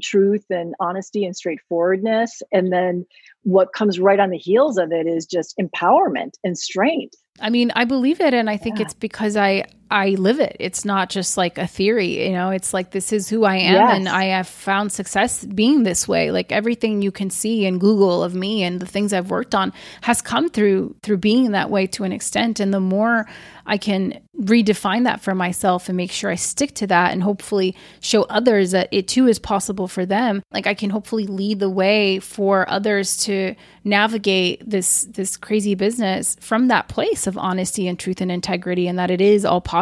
truth 0.02 0.44
and 0.50 0.74
honesty 0.80 1.24
and 1.24 1.36
straightforwardness. 1.36 2.42
And 2.52 2.72
then 2.72 3.06
what 3.42 3.72
comes 3.72 4.00
right 4.00 4.18
on 4.18 4.30
the 4.30 4.38
heels 4.38 4.78
of 4.78 4.90
it 4.90 5.06
is 5.06 5.26
just 5.26 5.56
empowerment 5.58 6.32
and 6.42 6.58
strength. 6.58 7.14
I 7.40 7.50
mean, 7.50 7.70
I 7.76 7.84
believe 7.84 8.20
it 8.20 8.34
and 8.34 8.48
I 8.48 8.56
think 8.56 8.78
yeah. 8.78 8.86
it's 8.86 8.94
because 8.94 9.36
I 9.36 9.66
I 9.90 10.10
live 10.10 10.40
it. 10.40 10.56
It's 10.60 10.84
not 10.84 11.10
just 11.10 11.36
like 11.36 11.58
a 11.58 11.66
theory, 11.66 12.26
you 12.26 12.32
know, 12.32 12.50
it's 12.50 12.72
like 12.72 12.90
this 12.90 13.12
is 13.12 13.28
who 13.28 13.44
I 13.44 13.56
am 13.56 13.74
yes. 13.74 13.96
and 13.96 14.08
I 14.08 14.24
have 14.26 14.48
found 14.48 14.92
success 14.92 15.44
being 15.44 15.82
this 15.82 16.08
way. 16.08 16.30
Like 16.30 16.52
everything 16.52 17.02
you 17.02 17.12
can 17.12 17.30
see 17.30 17.66
in 17.66 17.78
Google 17.78 18.22
of 18.22 18.34
me 18.34 18.62
and 18.62 18.80
the 18.80 18.86
things 18.86 19.12
I've 19.12 19.30
worked 19.30 19.54
on 19.54 19.72
has 20.02 20.22
come 20.22 20.48
through 20.48 20.96
through 21.02 21.18
being 21.18 21.52
that 21.52 21.70
way 21.70 21.86
to 21.88 22.04
an 22.04 22.12
extent 22.12 22.60
and 22.60 22.72
the 22.72 22.80
more 22.80 23.26
I 23.66 23.78
can 23.78 24.20
redefine 24.38 25.04
that 25.04 25.20
for 25.20 25.34
myself 25.34 25.88
and 25.88 25.96
make 25.96 26.10
sure 26.10 26.30
I 26.30 26.34
stick 26.34 26.74
to 26.76 26.86
that 26.88 27.12
and 27.12 27.22
hopefully 27.22 27.74
show 28.00 28.24
others 28.24 28.72
that 28.72 28.88
it 28.90 29.08
too 29.08 29.26
is 29.26 29.38
possible 29.38 29.88
for 29.88 30.04
them. 30.04 30.42
Like 30.52 30.66
I 30.66 30.74
can 30.74 30.90
hopefully 30.90 31.26
lead 31.26 31.60
the 31.60 31.70
way 31.70 32.18
for 32.18 32.68
others 32.68 33.16
to 33.24 33.54
navigate 33.84 34.68
this 34.68 35.04
this 35.04 35.36
crazy 35.36 35.74
business 35.74 36.36
from 36.40 36.68
that 36.68 36.88
place 36.88 37.26
of 37.26 37.38
honesty 37.38 37.86
and 37.86 37.98
truth 37.98 38.20
and 38.20 38.30
integrity 38.30 38.88
and 38.88 38.98
that 38.98 39.10
it 39.10 39.20
is 39.20 39.44
all 39.44 39.60
possible. 39.60 39.73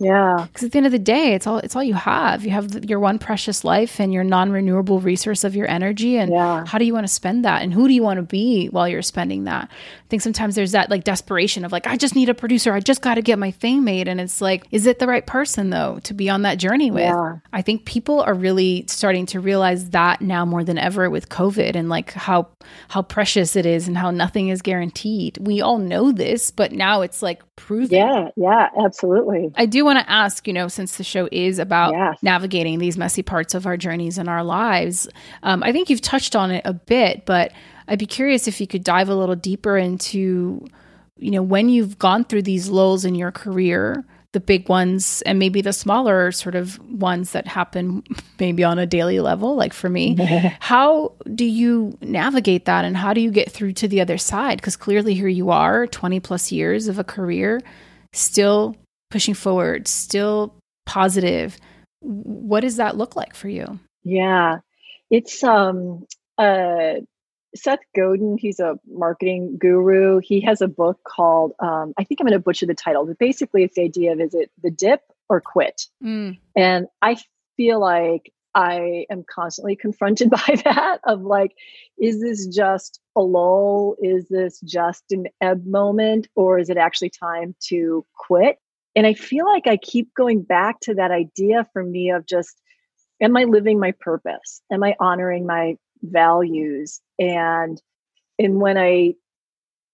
Yeah. 0.00 0.46
Cuz 0.52 0.64
at 0.64 0.72
the 0.72 0.78
end 0.78 0.86
of 0.86 0.92
the 0.92 0.98
day, 0.98 1.34
it's 1.34 1.46
all 1.46 1.58
it's 1.58 1.74
all 1.76 1.82
you 1.82 1.94
have. 1.94 2.44
You 2.44 2.50
have 2.50 2.84
your 2.84 3.00
one 3.00 3.18
precious 3.18 3.64
life 3.64 4.00
and 4.00 4.12
your 4.12 4.24
non-renewable 4.24 5.00
resource 5.00 5.44
of 5.44 5.56
your 5.56 5.68
energy 5.68 6.16
and 6.16 6.30
yeah. 6.30 6.64
how 6.66 6.78
do 6.78 6.84
you 6.84 6.92
want 6.92 7.06
to 7.06 7.12
spend 7.12 7.44
that 7.44 7.62
and 7.62 7.72
who 7.72 7.88
do 7.88 7.94
you 7.94 8.02
want 8.02 8.18
to 8.18 8.22
be 8.22 8.66
while 8.68 8.88
you're 8.88 9.02
spending 9.02 9.44
that? 9.44 9.64
I 9.70 10.06
think 10.08 10.22
sometimes 10.22 10.54
there's 10.54 10.72
that 10.72 10.90
like 10.90 11.04
desperation 11.04 11.64
of 11.64 11.72
like 11.72 11.86
I 11.86 11.96
just 11.96 12.14
need 12.14 12.28
a 12.28 12.34
producer. 12.34 12.72
I 12.72 12.80
just 12.80 13.02
got 13.02 13.14
to 13.14 13.22
get 13.22 13.38
my 13.38 13.50
thing 13.50 13.84
made 13.84 14.08
and 14.08 14.20
it's 14.20 14.40
like 14.40 14.66
is 14.70 14.86
it 14.86 14.98
the 14.98 15.06
right 15.06 15.26
person 15.26 15.70
though 15.70 15.98
to 16.04 16.14
be 16.14 16.28
on 16.28 16.42
that 16.42 16.58
journey 16.58 16.90
with? 16.90 17.02
Yeah. 17.02 17.38
I 17.52 17.62
think 17.62 17.84
people 17.84 18.20
are 18.20 18.34
really 18.34 18.84
starting 18.88 19.26
to 19.26 19.40
realize 19.40 19.90
that 19.90 20.20
now 20.20 20.44
more 20.44 20.64
than 20.64 20.78
ever 20.78 21.08
with 21.08 21.28
COVID 21.28 21.74
and 21.76 21.88
like 21.88 22.12
how 22.12 22.48
how 22.88 23.02
precious 23.02 23.56
it 23.56 23.66
is 23.66 23.88
and 23.88 23.96
how 23.96 24.10
nothing 24.10 24.48
is 24.48 24.62
guaranteed. 24.62 25.38
We 25.40 25.60
all 25.60 25.78
know 25.78 26.12
this, 26.12 26.50
but 26.50 26.72
now 26.72 27.02
it's 27.02 27.22
like 27.22 27.42
proven. 27.56 27.96
Yeah, 27.96 28.28
yeah, 28.36 28.68
absolutely. 28.82 29.29
I 29.56 29.66
do 29.66 29.84
want 29.84 29.98
to 29.98 30.10
ask, 30.10 30.46
you 30.46 30.52
know, 30.52 30.68
since 30.68 30.96
the 30.96 31.04
show 31.04 31.28
is 31.30 31.58
about 31.58 31.92
yes. 31.92 32.18
navigating 32.22 32.78
these 32.78 32.96
messy 32.96 33.22
parts 33.22 33.54
of 33.54 33.66
our 33.66 33.76
journeys 33.76 34.18
and 34.18 34.28
our 34.28 34.44
lives, 34.44 35.08
um, 35.42 35.62
I 35.62 35.72
think 35.72 35.90
you've 35.90 36.00
touched 36.00 36.34
on 36.36 36.50
it 36.50 36.62
a 36.64 36.72
bit, 36.72 37.26
but 37.26 37.52
I'd 37.88 37.98
be 37.98 38.06
curious 38.06 38.46
if 38.48 38.60
you 38.60 38.66
could 38.66 38.84
dive 38.84 39.08
a 39.08 39.14
little 39.14 39.36
deeper 39.36 39.76
into 39.76 40.66
you 41.20 41.30
know, 41.30 41.42
when 41.42 41.68
you've 41.68 41.98
gone 41.98 42.24
through 42.24 42.42
these 42.42 42.68
lulls 42.68 43.04
in 43.04 43.14
your 43.14 43.30
career, 43.30 44.04
the 44.32 44.40
big 44.40 44.68
ones 44.68 45.22
and 45.22 45.38
maybe 45.38 45.60
the 45.60 45.72
smaller 45.72 46.32
sort 46.32 46.54
of 46.54 46.78
ones 46.88 47.32
that 47.32 47.46
happen 47.46 48.02
maybe 48.40 48.64
on 48.64 48.78
a 48.78 48.86
daily 48.86 49.20
level, 49.20 49.54
like 49.54 49.72
for 49.72 49.88
me, 49.88 50.16
how 50.60 51.12
do 51.34 51.44
you 51.44 51.96
navigate 52.00 52.64
that 52.64 52.84
and 52.84 52.96
how 52.96 53.12
do 53.12 53.20
you 53.20 53.30
get 53.30 53.50
through 53.50 53.72
to 53.72 53.86
the 53.86 54.00
other 54.00 54.18
side? 54.18 54.58
Because 54.58 54.76
clearly 54.76 55.14
here 55.14 55.28
you 55.28 55.50
are, 55.50 55.86
20 55.86 56.20
plus 56.20 56.50
years 56.50 56.88
of 56.88 56.98
a 56.98 57.04
career, 57.04 57.60
still 58.12 58.76
pushing 59.10 59.34
forward, 59.34 59.88
still 59.88 60.54
positive. 60.86 61.56
What 62.00 62.60
does 62.60 62.76
that 62.76 62.96
look 62.96 63.16
like 63.16 63.34
for 63.34 63.48
you? 63.48 63.78
Yeah. 64.02 64.58
It's 65.10 65.42
um 65.44 66.06
uh 66.38 66.94
Seth 67.54 67.80
Godin, 67.96 68.38
he's 68.38 68.60
a 68.60 68.78
marketing 68.88 69.56
guru. 69.58 70.20
He 70.22 70.40
has 70.42 70.60
a 70.60 70.68
book 70.68 71.00
called, 71.04 71.52
um, 71.58 71.92
I 71.98 72.04
think 72.04 72.20
I'm 72.20 72.26
going 72.26 72.38
to 72.38 72.42
butcher 72.42 72.66
the 72.66 72.74
title, 72.74 73.06
but 73.06 73.18
basically 73.18 73.64
it's 73.64 73.74
the 73.74 73.82
idea 73.82 74.12
of 74.12 74.20
is 74.20 74.34
it 74.34 74.50
the 74.62 74.70
dip 74.70 75.00
or 75.28 75.40
quit? 75.40 75.86
Mm. 76.02 76.38
And 76.56 76.86
I 77.02 77.16
feel 77.56 77.80
like 77.80 78.32
I 78.54 79.06
am 79.10 79.24
constantly 79.28 79.76
confronted 79.76 80.30
by 80.30 80.60
that 80.64 80.98
of 81.04 81.22
like, 81.22 81.52
is 81.98 82.20
this 82.20 82.46
just 82.46 83.00
a 83.16 83.20
lull? 83.20 83.96
Is 84.00 84.28
this 84.28 84.60
just 84.60 85.04
an 85.10 85.26
ebb 85.40 85.66
moment? 85.66 86.28
Or 86.36 86.58
is 86.58 86.70
it 86.70 86.76
actually 86.76 87.10
time 87.10 87.54
to 87.68 88.04
quit? 88.14 88.58
And 88.96 89.06
I 89.06 89.14
feel 89.14 89.46
like 89.46 89.66
I 89.66 89.76
keep 89.76 90.12
going 90.14 90.42
back 90.42 90.80
to 90.80 90.94
that 90.94 91.10
idea 91.10 91.66
for 91.72 91.82
me 91.82 92.10
of 92.10 92.26
just, 92.26 92.60
am 93.20 93.36
I 93.36 93.44
living 93.44 93.78
my 93.78 93.92
purpose? 94.00 94.62
Am 94.72 94.82
I 94.82 94.96
honoring 94.98 95.46
my 95.46 95.76
values 96.02 97.00
and 97.18 97.80
and 98.38 98.60
when 98.60 98.78
i 98.78 99.12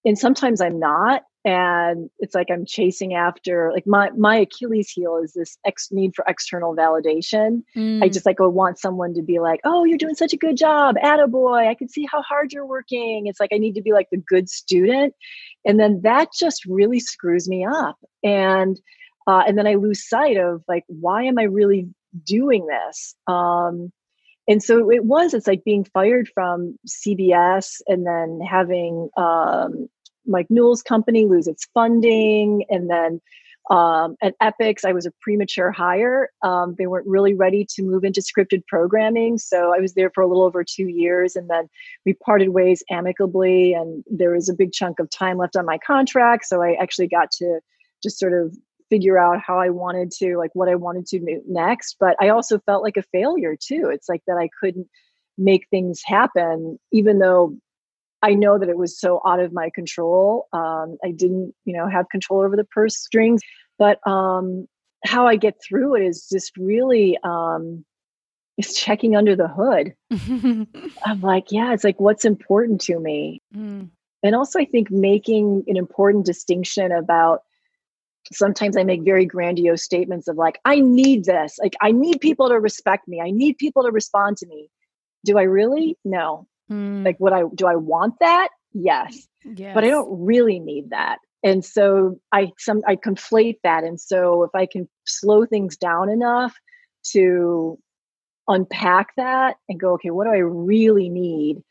and 0.05 0.19
sometimes 0.19 0.61
i'm 0.61 0.79
not 0.79 1.23
and 1.47 2.11
it's 2.19 2.35
like 2.35 2.49
i'm 2.51 2.67
chasing 2.67 3.15
after 3.15 3.71
like 3.73 3.87
my 3.87 4.11
my 4.11 4.37
achilles 4.37 4.91
heel 4.91 5.17
is 5.23 5.33
this 5.33 5.57
ex 5.65 5.89
need 5.93 6.13
for 6.15 6.25
external 6.29 6.75
validation. 6.75 7.63
Mm. 7.77 8.03
i 8.03 8.09
just 8.09 8.27
like 8.27 8.41
I 8.41 8.47
want 8.47 8.79
someone 8.79 9.15
to 9.15 9.23
be 9.23 9.39
like 9.39 9.61
oh 9.65 9.85
you're 9.85 9.97
doing 9.97 10.17
such 10.17 10.33
a 10.35 10.37
good 10.37 10.57
job 10.57 10.97
attaboy. 11.03 11.69
I 11.69 11.75
can 11.75 11.89
see 11.89 12.07
how 12.11 12.21
hard 12.23 12.53
you're 12.53 12.67
working. 12.67 13.29
It's 13.29 13.41
like 13.41 13.51
i 13.53 13.59
need 13.59 13.77
to 13.77 13.83
be 13.83 13.93
like 13.93 14.09
the 14.11 14.19
good 14.19 14.51
student. 14.51 15.15
And 15.65 15.81
then 15.81 16.01
that 16.03 16.29
just 16.39 16.65
really 16.67 17.01
screws 17.01 17.49
me 17.49 17.65
up. 17.65 17.97
And 18.25 18.79
uh, 19.29 19.45
and 19.47 19.57
then 19.57 19.67
i 19.69 19.75
lose 19.75 20.09
sight 20.09 20.37
of 20.37 20.63
like 20.67 20.85
why 20.89 21.23
am 21.23 21.39
i 21.39 21.45
really 21.45 21.89
doing 22.25 22.67
this? 22.67 23.15
Um 23.29 23.93
and 24.49 24.63
so 24.63 24.91
it 24.91 25.05
was 25.05 25.33
it's 25.33 25.47
like 25.47 25.65
being 25.65 25.85
fired 25.85 26.29
from 26.35 26.77
cbs 26.89 27.81
and 27.89 28.07
then 28.07 28.41
having 28.49 29.09
um, 29.17 29.89
mike 30.27 30.47
newell's 30.51 30.83
company 30.83 31.25
lose 31.27 31.47
its 31.47 31.67
funding 31.75 32.65
and 32.69 32.91
then 32.91 33.21
um, 33.71 34.17
at 34.23 34.35
epix 34.43 34.85
i 34.85 34.93
was 34.93 35.07
a 35.07 35.13
premature 35.21 35.71
hire 35.71 36.31
um, 36.43 36.75
they 36.79 36.87
weren't 36.87 37.07
really 37.07 37.35
ready 37.35 37.67
to 37.69 37.83
move 37.83 38.05
into 38.05 38.21
scripted 38.21 38.63
programming 38.67 39.39
so 39.39 39.75
i 39.75 39.81
was 39.81 39.95
there 39.95 40.11
for 40.15 40.23
a 40.23 40.29
little 40.29 40.45
over 40.45 40.65
two 40.65 40.89
years 40.89 41.37
and 41.37 41.51
then 41.51 41.69
we 42.05 42.13
parted 42.13 42.51
ways 42.51 42.83
amicably 42.91 43.73
and 43.73 44.05
there 44.07 44.33
was 44.33 44.49
a 44.49 44.55
big 44.55 44.73
chunk 44.73 44.99
of 44.99 45.11
time 45.11 45.39
left 45.39 45.57
on 45.57 45.67
my 45.67 45.79
contract 45.79 46.45
so 46.45 46.63
i 46.63 46.75
actually 46.75 47.09
got 47.09 47.31
to 47.31 47.61
just 48.03 48.19
sort 48.19 48.33
of 48.33 48.55
figure 48.89 49.19
out 49.19 49.41
how 49.41 49.59
I 49.59 49.71
wanted 49.71 50.11
to, 50.13 50.37
like 50.37 50.51
what 50.55 50.69
I 50.69 50.75
wanted 50.75 51.07
to 51.07 51.19
do 51.19 51.43
next. 51.49 51.97
But 51.99 52.17
I 52.21 52.29
also 52.29 52.59
felt 52.61 52.83
like 52.83 52.97
a 52.97 53.03
failure 53.13 53.57
too. 53.61 53.91
It's 53.93 54.09
like 54.09 54.23
that 54.27 54.39
I 54.39 54.49
couldn't 54.61 54.89
make 55.39 55.67
things 55.71 56.01
happen, 56.05 56.79
even 56.93 57.19
though 57.19 57.57
I 58.23 58.35
know 58.35 58.59
that 58.59 58.69
it 58.69 58.77
was 58.77 58.99
so 58.99 59.21
out 59.27 59.41
of 59.41 59.53
my 59.53 59.71
control. 59.75 60.49
Um, 60.53 60.97
I 61.05 61.11
didn't, 61.11 61.55
you 61.65 61.77
know, 61.77 61.89
have 61.89 62.09
control 62.09 62.41
over 62.41 62.57
the 62.57 62.65
purse 62.65 62.97
strings. 62.97 63.43
But 63.79 64.07
um, 64.07 64.67
how 65.05 65.27
I 65.27 65.37
get 65.37 65.55
through 65.63 65.97
it 65.97 66.03
is 66.03 66.29
just 66.29 66.57
really 66.57 67.19
um, 67.23 67.85
is 68.57 68.75
checking 68.75 69.17
under 69.17 69.37
the 69.37 69.49
hood. 69.49 69.95
I'm 71.05 71.21
like, 71.21 71.53
yeah, 71.53 71.73
it's 71.73 71.85
like 71.85 72.01
what's 72.01 72.25
important 72.25 72.81
to 72.83 72.99
me. 72.99 73.43
Mm. 73.55 73.91
And 74.23 74.35
also, 74.35 74.59
I 74.59 74.65
think 74.65 74.91
making 74.91 75.65
an 75.67 75.77
important 75.77 76.27
distinction 76.27 76.91
about 76.91 77.43
sometimes 78.33 78.77
I 78.77 78.83
make 78.83 79.03
very 79.03 79.25
grandiose 79.25 79.85
statements 79.85 80.27
of 80.27 80.37
like, 80.37 80.59
I 80.65 80.81
need 80.81 81.27
this. 81.27 81.59
Like, 81.63 81.75
I 81.81 81.93
need 81.93 82.21
people 82.21 82.49
to 82.49 82.59
respect 82.59 83.07
me. 83.07 83.21
I 83.21 83.31
need 83.31 83.59
people 83.59 83.85
to 83.85 83.91
respond 83.91 84.37
to 84.39 84.47
me. 84.47 84.69
Do 85.25 85.39
I 85.39 85.43
really? 85.43 85.97
No. 86.05 86.49
Mm. 86.71 87.05
Like, 87.05 87.17
what 87.19 87.33
I 87.33 87.45
do 87.55 87.67
I 87.67 87.77
want 87.77 88.15
that? 88.21 88.49
Yes. 88.73 89.27
yes. 89.45 89.75
But 89.75 89.85
I 89.85 89.89
don't 89.89 90.25
really 90.25 90.59
need 90.59 90.91
that. 90.91 91.19
And 91.43 91.65
so 91.65 92.21
I 92.33 92.51
some 92.59 92.83
I 92.87 92.97
conflate 92.97 93.59
that. 93.63 93.85
And 93.85 94.01
so 94.01 94.43
if 94.43 94.55
I 94.55 94.67
can 94.67 94.89
slow 95.07 95.47
things 95.47 95.77
down 95.77 96.11
enough 96.11 96.55
to 97.13 97.79
unpack 98.49 99.09
that 99.17 99.57
and 99.69 99.79
go, 99.79 99.95
okay, 99.95 100.11
what 100.11 100.25
do 100.25 100.31
I 100.31 100.39
really 100.39 101.09
need? 101.09 101.63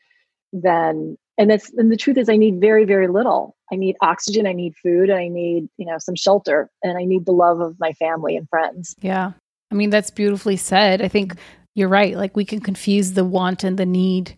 Then 0.52 1.18
and 1.38 1.50
that's 1.50 1.72
and 1.74 1.90
the 1.90 1.96
truth 1.96 2.16
is 2.16 2.28
i 2.28 2.36
need 2.36 2.60
very 2.60 2.84
very 2.84 3.08
little 3.08 3.56
i 3.72 3.76
need 3.76 3.96
oxygen 4.00 4.46
i 4.46 4.52
need 4.52 4.74
food 4.82 5.10
i 5.10 5.28
need 5.28 5.68
you 5.76 5.86
know 5.86 5.98
some 5.98 6.14
shelter 6.14 6.70
and 6.82 6.96
i 6.98 7.04
need 7.04 7.26
the 7.26 7.32
love 7.32 7.60
of 7.60 7.78
my 7.78 7.92
family 7.94 8.36
and 8.36 8.48
friends 8.48 8.94
yeah 9.00 9.32
i 9.70 9.74
mean 9.74 9.90
that's 9.90 10.10
beautifully 10.10 10.56
said 10.56 11.02
i 11.02 11.08
think 11.08 11.36
you're 11.74 11.88
right 11.88 12.16
like 12.16 12.36
we 12.36 12.44
can 12.44 12.60
confuse 12.60 13.12
the 13.12 13.24
want 13.24 13.64
and 13.64 13.78
the 13.78 13.86
need 13.86 14.36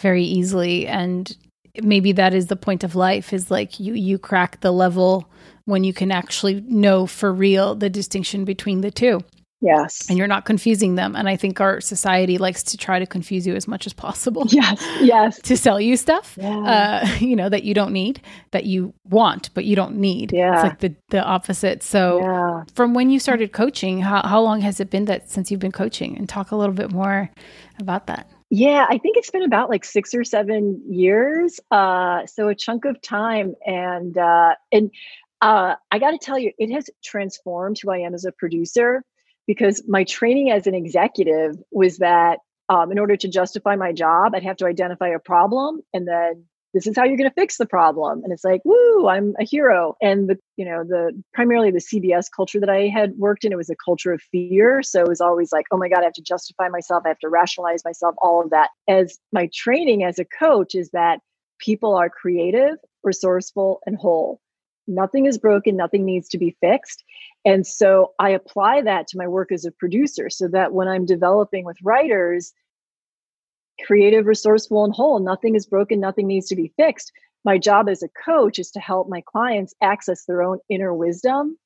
very 0.00 0.24
easily 0.24 0.86
and 0.86 1.36
maybe 1.82 2.12
that 2.12 2.34
is 2.34 2.46
the 2.46 2.56
point 2.56 2.84
of 2.84 2.94
life 2.94 3.32
is 3.32 3.50
like 3.50 3.80
you 3.80 3.94
you 3.94 4.18
crack 4.18 4.60
the 4.60 4.70
level 4.70 5.28
when 5.64 5.82
you 5.82 5.92
can 5.92 6.10
actually 6.10 6.60
know 6.62 7.06
for 7.06 7.32
real 7.32 7.74
the 7.74 7.90
distinction 7.90 8.44
between 8.44 8.80
the 8.80 8.90
two 8.90 9.20
Yes. 9.64 10.10
And 10.10 10.18
you're 10.18 10.28
not 10.28 10.44
confusing 10.44 10.96
them. 10.96 11.16
And 11.16 11.26
I 11.26 11.36
think 11.36 11.58
our 11.58 11.80
society 11.80 12.36
likes 12.36 12.62
to 12.64 12.76
try 12.76 12.98
to 12.98 13.06
confuse 13.06 13.46
you 13.46 13.54
as 13.54 13.66
much 13.66 13.86
as 13.86 13.92
possible. 13.92 14.44
Yes. 14.54 14.86
Yes. 15.00 15.40
to 15.42 15.56
sell 15.56 15.80
you 15.80 15.96
stuff, 15.96 16.38
yeah. 16.40 17.02
uh, 17.02 17.08
you 17.18 17.34
know, 17.34 17.48
that 17.48 17.64
you 17.64 17.74
don't 17.74 17.92
need, 17.92 18.20
that 18.52 18.66
you 18.66 18.94
want, 19.08 19.50
but 19.54 19.64
you 19.64 19.74
don't 19.74 19.96
need. 19.96 20.32
Yeah. 20.32 20.54
It's 20.54 20.62
like 20.62 20.78
the, 20.80 20.94
the 21.08 21.24
opposite. 21.24 21.82
So 21.82 22.20
yeah. 22.20 22.64
from 22.74 22.94
when 22.94 23.10
you 23.10 23.18
started 23.18 23.52
coaching, 23.52 24.00
how, 24.00 24.22
how 24.22 24.40
long 24.40 24.60
has 24.60 24.80
it 24.80 24.90
been 24.90 25.06
that 25.06 25.30
since 25.30 25.50
you've 25.50 25.60
been 25.60 25.72
coaching? 25.72 26.16
And 26.16 26.28
talk 26.28 26.52
a 26.52 26.56
little 26.56 26.74
bit 26.74 26.92
more 26.92 27.30
about 27.80 28.06
that. 28.06 28.28
Yeah, 28.56 28.86
I 28.88 28.98
think 28.98 29.16
it's 29.16 29.32
been 29.32 29.42
about 29.42 29.68
like 29.68 29.84
six 29.84 30.14
or 30.14 30.22
seven 30.22 30.80
years. 30.88 31.58
Uh, 31.72 32.24
so 32.26 32.46
a 32.46 32.54
chunk 32.54 32.84
of 32.84 33.02
time. 33.02 33.56
And, 33.66 34.16
uh, 34.16 34.54
and, 34.70 34.92
uh, 35.40 35.74
I 35.90 35.98
got 35.98 36.12
to 36.12 36.18
tell 36.18 36.38
you, 36.38 36.52
it 36.56 36.70
has 36.70 36.88
transformed 37.02 37.78
who 37.82 37.90
I 37.90 37.98
am 37.98 38.14
as 38.14 38.24
a 38.24 38.30
producer 38.30 39.02
because 39.48 39.82
my 39.88 40.04
training 40.04 40.52
as 40.52 40.68
an 40.68 40.74
executive 40.76 41.56
was 41.72 41.98
that 41.98 42.38
um, 42.68 42.92
in 42.92 43.00
order 43.00 43.16
to 43.16 43.26
justify 43.26 43.74
my 43.74 43.90
job, 43.90 44.36
I'd 44.36 44.44
have 44.44 44.58
to 44.58 44.66
identify 44.66 45.08
a 45.08 45.18
problem 45.18 45.80
and 45.92 46.06
then 46.06 46.44
this 46.74 46.86
is 46.88 46.96
how 46.96 47.04
you're 47.04 47.16
going 47.16 47.30
to 47.30 47.34
fix 47.34 47.56
the 47.56 47.66
problem 47.66 48.22
and 48.24 48.32
it's 48.32 48.44
like 48.44 48.60
woo 48.64 49.08
i'm 49.08 49.34
a 49.40 49.44
hero. 49.44 49.94
And 50.02 50.28
the 50.28 50.36
you 50.56 50.64
know 50.64 50.84
the 50.84 51.12
primarily 51.32 51.70
the 51.70 51.78
cbs 51.78 52.26
culture 52.34 52.60
that 52.60 52.68
i 52.68 52.88
had 52.88 53.12
worked 53.16 53.44
in 53.44 53.52
it 53.52 53.56
was 53.56 53.70
a 53.70 53.76
culture 53.76 54.12
of 54.12 54.20
fear 54.20 54.82
so 54.82 55.00
it 55.00 55.08
was 55.08 55.20
always 55.20 55.52
like 55.52 55.66
oh 55.70 55.78
my 55.78 55.88
god 55.88 56.00
i 56.00 56.04
have 56.04 56.12
to 56.14 56.22
justify 56.22 56.68
myself 56.68 57.04
i 57.06 57.08
have 57.08 57.18
to 57.20 57.28
rationalize 57.28 57.84
myself 57.84 58.14
all 58.18 58.42
of 58.42 58.50
that. 58.50 58.70
As 58.88 59.18
my 59.32 59.48
training 59.54 60.04
as 60.04 60.18
a 60.18 60.24
coach 60.24 60.74
is 60.74 60.90
that 60.90 61.20
people 61.58 61.94
are 61.94 62.10
creative 62.10 62.76
resourceful 63.02 63.80
and 63.86 63.96
whole. 63.96 64.40
Nothing 64.86 65.26
is 65.26 65.38
broken 65.38 65.76
nothing 65.76 66.04
needs 66.04 66.28
to 66.30 66.38
be 66.38 66.56
fixed 66.60 67.04
and 67.44 67.66
so 67.66 68.12
i 68.18 68.30
apply 68.30 68.82
that 68.82 69.06
to 69.08 69.18
my 69.18 69.26
work 69.26 69.52
as 69.52 69.64
a 69.64 69.70
producer 69.70 70.28
so 70.28 70.48
that 70.48 70.72
when 70.72 70.88
i'm 70.88 71.06
developing 71.06 71.64
with 71.64 71.76
writers 71.82 72.52
creative, 73.84 74.26
resourceful, 74.26 74.84
and 74.84 74.94
whole. 74.94 75.18
Nothing 75.18 75.54
is 75.54 75.66
broken, 75.66 76.00
nothing 76.00 76.26
needs 76.26 76.48
to 76.48 76.56
be 76.56 76.72
fixed. 76.76 77.12
My 77.44 77.58
job 77.58 77.88
as 77.88 78.02
a 78.02 78.08
coach 78.24 78.58
is 78.58 78.70
to 78.72 78.80
help 78.80 79.08
my 79.08 79.22
clients 79.26 79.74
access 79.82 80.24
their 80.24 80.42
own 80.42 80.58
inner 80.68 80.94
wisdom. 80.94 81.58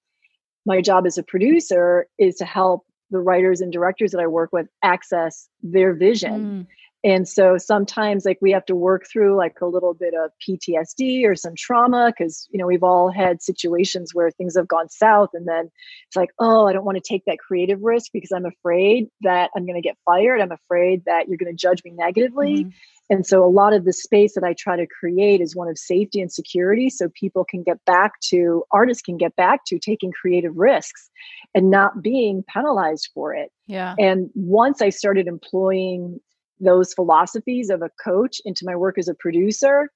My 0.67 0.81
job 0.81 1.07
as 1.07 1.19
a 1.19 1.23
producer 1.23 2.07
is 2.19 2.37
to 2.37 2.45
help 2.45 2.85
the 3.11 3.19
writers 3.19 3.61
and 3.61 3.73
directors 3.73 4.11
that 4.11 4.21
I 4.21 4.27
work 4.27 4.53
with 4.53 4.67
access 4.83 5.49
their 5.63 5.95
vision. 5.95 6.67
Mm 6.67 6.67
and 7.05 7.29
so 7.29 7.57
sometimes 7.59 8.25
like 8.25 8.39
we 8.41 8.51
have 8.51 8.65
to 8.65 8.75
work 8.75 9.07
through 9.11 9.37
like 9.37 9.61
a 9.61 9.67
little 9.67 9.95
bit 9.95 10.15
of 10.15 10.31
ptsd 10.47 11.25
or 11.25 11.35
some 11.35 11.55
trauma 11.57 12.13
because 12.17 12.49
you 12.51 12.59
know 12.59 12.67
we've 12.67 12.83
all 12.83 13.11
had 13.11 13.43
situations 13.43 14.15
where 14.15 14.31
things 14.31 14.57
have 14.57 14.69
gone 14.69 14.89
south 14.89 15.31
and 15.33 15.47
then 15.47 15.71
it's 16.07 16.17
like 16.17 16.31
oh 16.39 16.67
i 16.67 16.73
don't 16.73 16.85
want 16.85 16.97
to 16.97 17.09
take 17.09 17.25
that 17.27 17.39
creative 17.39 17.81
risk 17.83 18.11
because 18.13 18.33
i'm 18.33 18.47
afraid 18.47 19.07
that 19.21 19.51
i'm 19.57 19.65
going 19.65 19.81
to 19.81 19.87
get 19.87 19.97
fired. 20.05 20.41
I'm 20.41 20.53
afraid 20.53 21.05
that 21.07 21.29
you're 21.29 21.37
going 21.37 21.55
to 21.55 21.57
judge 21.57 21.83
me 21.85 21.93
negatively. 21.93 22.65
Mm-hmm. 22.65 22.71
and 23.11 23.27
so 23.27 23.45
a 23.45 23.47
lot 23.47 23.73
of 23.73 23.85
the 23.85 23.93
space 23.93 24.35
that 24.35 24.45
i 24.45 24.55
try 24.55 24.77
to 24.77 24.87
create 24.87 25.41
is 25.41 25.55
one 25.55 25.69
of 25.69 25.79
safety 25.79 26.21
and 26.21 26.33
security 26.33 26.91
so 26.91 27.09
people 27.15 27.45
can 27.45 27.63
get 27.63 27.85
back 27.85 28.19
to 28.21 28.65
artists 28.71 29.03
can 29.03 29.17
get 29.17 29.37
back 29.37 29.65
to 29.67 29.79
taking 29.79 30.13
creative 30.13 30.57
risks 30.57 31.11
and 31.55 31.71
not 31.71 32.03
being 32.03 32.45
penalized 32.53 33.09
for 33.15 33.35
it. 33.35 33.51
Yeah. 33.67 33.95
And 33.99 34.31
once 34.35 34.83
i 34.83 34.89
started 34.91 35.27
employing 35.27 36.21
those 36.61 36.95
philosophies 36.95 37.71
of 37.71 37.83
a 37.83 37.91
coach 38.03 38.41
into 38.45 38.65
my 38.65 38.77
work 38.77 38.99
as 38.99 39.09
a 39.09 39.15
producer, 39.15 39.91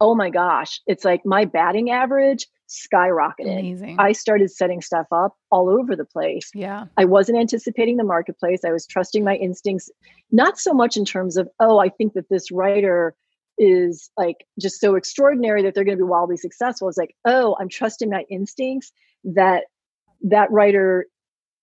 oh 0.00 0.14
my 0.14 0.30
gosh, 0.30 0.80
it's 0.86 1.04
like 1.04 1.24
my 1.24 1.44
batting 1.44 1.90
average 1.90 2.46
skyrocketed. 2.68 3.60
Amazing. 3.60 3.96
I 3.98 4.12
started 4.12 4.50
setting 4.50 4.80
stuff 4.80 5.06
up 5.12 5.36
all 5.50 5.68
over 5.68 5.94
the 5.94 6.04
place. 6.04 6.50
Yeah. 6.54 6.86
I 6.96 7.04
wasn't 7.04 7.38
anticipating 7.38 7.98
the 7.98 8.04
marketplace. 8.04 8.60
I 8.64 8.72
was 8.72 8.86
trusting 8.86 9.22
my 9.22 9.36
instincts, 9.36 9.90
not 10.30 10.58
so 10.58 10.72
much 10.72 10.96
in 10.96 11.04
terms 11.04 11.36
of, 11.36 11.48
oh, 11.60 11.78
I 11.78 11.88
think 11.88 12.14
that 12.14 12.28
this 12.30 12.50
writer 12.50 13.14
is 13.58 14.10
like 14.16 14.38
just 14.58 14.80
so 14.80 14.94
extraordinary 14.94 15.62
that 15.62 15.74
they're 15.74 15.84
going 15.84 15.98
to 15.98 16.04
be 16.04 16.08
wildly 16.08 16.36
successful. 16.36 16.88
It's 16.88 16.98
like, 16.98 17.14
oh, 17.26 17.56
I'm 17.60 17.68
trusting 17.68 18.10
my 18.10 18.24
instincts 18.30 18.90
that 19.24 19.64
that 20.22 20.50
writer 20.50 21.06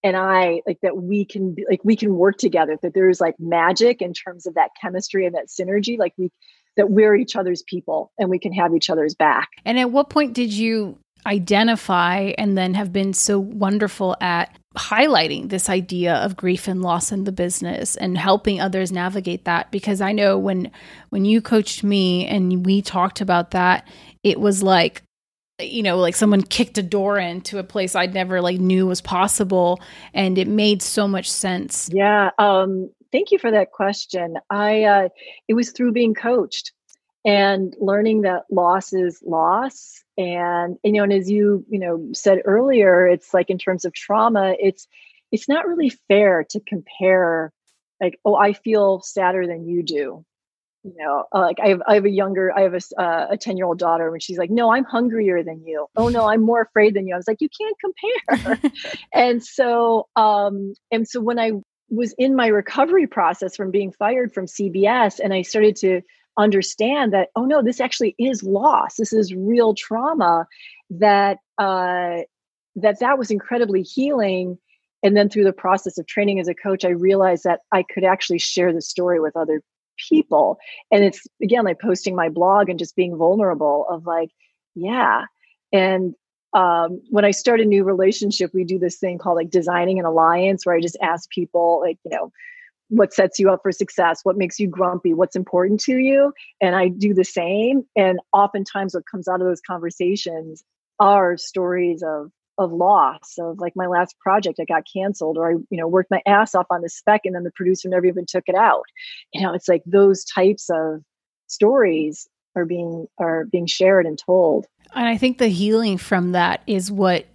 and 0.04 0.16
I 0.16 0.62
like 0.66 0.80
that 0.82 0.97
we 0.97 1.26
can 1.26 1.56
like 1.70 1.82
we 1.84 1.95
can 1.95 2.16
work 2.16 2.38
together 2.38 2.78
that 2.82 2.93
there's 2.93 3.20
like 3.20 3.36
magic 3.39 4.02
in 4.02 4.14
terms 4.14 4.45
of 4.45 4.56
that 4.56 4.72
chemistry 4.80 5.26
and 5.26 5.36
that 5.36 5.47
synergy 5.47 5.97
like 5.97 6.14
we 6.18 6.32
that 6.78 6.89
we're 6.89 7.16
each 7.16 7.36
other's 7.36 7.62
people 7.64 8.12
and 8.18 8.30
we 8.30 8.39
can 8.39 8.54
have 8.54 8.74
each 8.74 8.89
other's 8.89 9.14
back. 9.14 9.50
And 9.66 9.78
at 9.78 9.91
what 9.91 10.10
point 10.10 10.34
did 10.34 10.54
you 10.54 10.97
identify 11.26 12.32
and 12.38 12.58
then 12.58 12.74
have 12.74 12.93
been 12.93 13.14
so 13.14 13.38
wonderful 13.38 14.16
at 14.22 14.58
highlighting 14.78 15.50
this 15.50 15.68
idea 15.68 16.16
of 16.16 16.38
grief 16.38 16.68
and 16.68 16.82
loss 16.82 17.12
in 17.12 17.26
the 17.26 17.32
business 17.32 17.97
and 17.97 18.18
helping 18.18 18.62
others 18.62 18.91
navigate 18.91 19.43
that 19.43 19.70
because 19.72 20.00
I 20.00 20.14
know 20.14 20.38
when 20.38 20.72
when 21.10 21.26
you 21.26 21.41
coached 21.41 21.84
me 21.84 22.26
and 22.28 22.66
we 22.66 22.82
talked 22.82 23.20
about 23.20 23.52
that 23.52 23.88
it 24.24 24.39
was 24.39 24.64
like 24.64 25.04
you 25.60 25.84
know 25.84 25.97
like 25.97 26.16
someone 26.16 26.41
kicked 26.41 26.78
a 26.78 26.84
door 26.84 27.18
into 27.18 27.57
a 27.57 27.64
place 27.64 27.95
i'd 27.95 28.14
never 28.14 28.41
like 28.41 28.60
knew 28.60 28.88
was 28.88 29.01
possible 29.01 29.82
and 30.14 30.38
it 30.38 30.47
made 30.47 30.82
so 30.82 31.07
much 31.07 31.30
sense. 31.30 31.89
Yeah 31.91 32.32
um 32.38 32.89
thank 33.12 33.32
you 33.32 33.39
for 33.39 33.51
that 33.51 33.72
question. 33.72 34.38
I 34.49 34.84
uh 34.84 35.10
it 35.47 35.53
was 35.53 35.72
through 35.72 35.93
being 35.93 36.14
coached 36.14 36.72
and 37.26 37.76
learning 37.80 38.22
that 38.22 38.43
loss 38.49 38.93
is 38.93 39.22
loss 39.26 40.03
and 40.18 40.78
you 40.84 40.93
know 40.93 41.03
and 41.03 41.14
as 41.14 41.30
you 41.30 41.66
you 41.70 41.80
know 41.80 42.07
said 42.14 42.39
earlier 42.45 43.07
it's 43.07 43.34
like 43.34 43.49
in 43.49 43.57
terms 43.57 43.86
of 43.86 43.93
trauma 43.93 44.55
it's 44.60 44.88
it's 45.32 45.49
not 45.49 45.68
really 45.68 45.89
fair 45.89 46.45
to 46.49 46.60
compare 46.62 47.51
like 48.01 48.18
oh 48.24 48.36
i 48.36 48.53
feel 48.53 49.01
sadder 49.01 49.45
than 49.45 49.68
you 49.68 49.84
do 49.84 50.26
you 50.84 50.93
know 50.97 51.25
uh, 51.34 51.41
like 51.41 51.59
i 51.59 51.67
have 51.67 51.82
i 51.88 51.93
have 51.93 52.05
a 52.05 52.09
younger 52.09 52.51
i 52.57 52.61
have 52.61 52.73
a 52.73 53.01
uh, 53.01 53.27
a 53.32 53.38
10 53.38 53.57
year 53.57 53.65
old 53.65 53.80
daughter 53.80 54.11
and 54.11 54.23
she's 54.23 54.38
like 54.38 54.49
no 54.49 54.71
i'm 54.73 54.86
hungrier 54.86 55.43
than 55.43 55.61
you. 55.65 55.88
Oh 55.95 56.09
no 56.09 56.27
i'm 56.27 56.41
more 56.41 56.61
afraid 56.61 56.93
than 56.93 57.07
you. 57.07 57.13
I 57.13 57.17
was 57.17 57.27
like 57.27 57.41
you 57.41 57.49
can't 57.49 57.75
compare. 57.80 58.71
And 59.13 59.43
so 59.43 60.07
um 60.15 60.73
and 60.91 61.07
so 61.07 61.19
when 61.21 61.39
i 61.39 61.51
was 61.89 62.13
in 62.17 62.36
my 62.36 62.47
recovery 62.47 63.07
process 63.07 63.55
from 63.55 63.71
being 63.71 63.91
fired 63.91 64.34
from 64.34 64.45
cbs 64.45 65.19
and 65.19 65.34
i 65.34 65.41
started 65.41 65.75
to 65.77 66.01
understand 66.38 67.11
that 67.13 67.30
oh 67.36 67.45
no 67.45 67.61
this 67.61 67.82
actually 67.82 68.15
is 68.17 68.43
loss. 68.43 68.95
This 68.95 69.11
is 69.11 69.34
real 69.34 69.73
trauma 69.73 70.45
that 70.89 71.38
uh 71.57 72.19
that 72.75 72.99
that 72.99 73.17
was 73.17 73.30
incredibly 73.32 73.82
healing. 73.82 74.57
And 75.01 75.15
then 75.15 75.30
through 75.30 75.45
the 75.45 75.53
process 75.53 75.97
of 75.97 76.07
training 76.07 76.39
as 76.39 76.47
a 76.47 76.53
coach 76.53 76.86
i 76.86 76.89
realized 76.89 77.43
that 77.43 77.59
i 77.73 77.84
could 77.84 78.05
actually 78.05 78.39
share 78.39 78.71
the 78.73 78.82
story 78.82 79.19
with 79.19 79.36
other 79.36 79.61
people. 80.10 80.58
And 80.91 81.04
it's 81.04 81.26
again 81.41 81.66
like 81.66 81.80
posting 81.80 82.16
my 82.16 82.30
blog 82.30 82.70
and 82.70 82.80
just 82.80 82.95
being 82.95 83.18
vulnerable 83.18 83.86
of 83.89 84.06
like 84.06 84.30
yeah. 84.76 85.26
And 85.74 86.16
um, 86.54 87.02
when 87.12 87.26
i 87.26 87.30
start 87.30 87.62
a 87.62 87.66
new 87.66 87.84
relationship 87.84 88.50
we 88.56 88.64
do 88.64 88.80
this 88.80 88.97
thing 88.97 89.20
called 89.20 89.36
like 89.36 89.52
designing 89.52 90.00
an 90.00 90.06
alliance 90.06 90.66
where 90.66 90.76
i 90.76 90.82
just 90.82 90.97
ask 91.00 91.30
people 91.30 91.80
like 91.86 92.00
you 92.04 92.10
know 92.10 92.32
what 92.89 93.14
sets 93.14 93.38
you 93.38 93.52
up 93.52 93.62
for 93.62 93.72
success 93.72 94.22
what 94.24 94.36
makes 94.36 94.60
you 94.60 94.68
grumpy 94.68 95.14
what's 95.14 95.36
important 95.36 95.80
to 95.80 95.97
you? 95.97 96.34
And 96.60 96.76
i 96.76 96.88
do 96.88 97.14
the 97.14 97.24
same. 97.24 97.84
And 97.95 98.20
oftentimes 98.34 98.93
what 98.93 99.06
comes 99.10 99.28
out 99.28 99.41
of 99.41 99.47
those 99.47 99.62
conversations 99.62 100.64
are 101.00 101.38
stories 101.38 102.04
of 102.04 102.32
of 102.60 102.72
loss 102.74 103.36
of 103.39 103.57
like 103.57 103.74
my 103.76 103.88
last 103.88 104.20
project 104.20 104.60
I 104.60 104.66
got 104.66 104.84
canceled 104.91 105.38
or 105.38 105.49
I 105.49 105.53
you 105.53 105.80
know 105.80 105.88
worked 105.88 106.12
my 106.12 106.22
ass 106.28 106.53
off 106.53 106.68
on 106.70 106.82
the 106.82 106.89
spec 106.89 107.22
and 107.24 107.34
then 107.34 107.43
the 107.43 107.51
producer 107.51 107.89
never 107.89 108.05
even 108.05 108.26
took 108.28 108.43
it 108.47 108.55
out. 108.55 108.84
You 109.34 109.41
know, 109.41 109.53
it's 109.53 109.68
like 109.68 109.82
those 109.86 110.24
types 110.26 110.70
of 110.70 111.01
stories 111.47 112.28
are 112.55 112.66
being 112.66 113.07
are 113.18 113.45
being 113.45 113.66
shared 113.66 114.05
and 114.05 114.20
told. 114.20 114.68
And 114.93 115.07
I 115.07 115.18
think 115.18 115.38
the 115.38 115.47
healing 115.47 115.97
from 115.97 116.34
that 116.34 116.62
is 116.68 116.91
what 116.91 117.26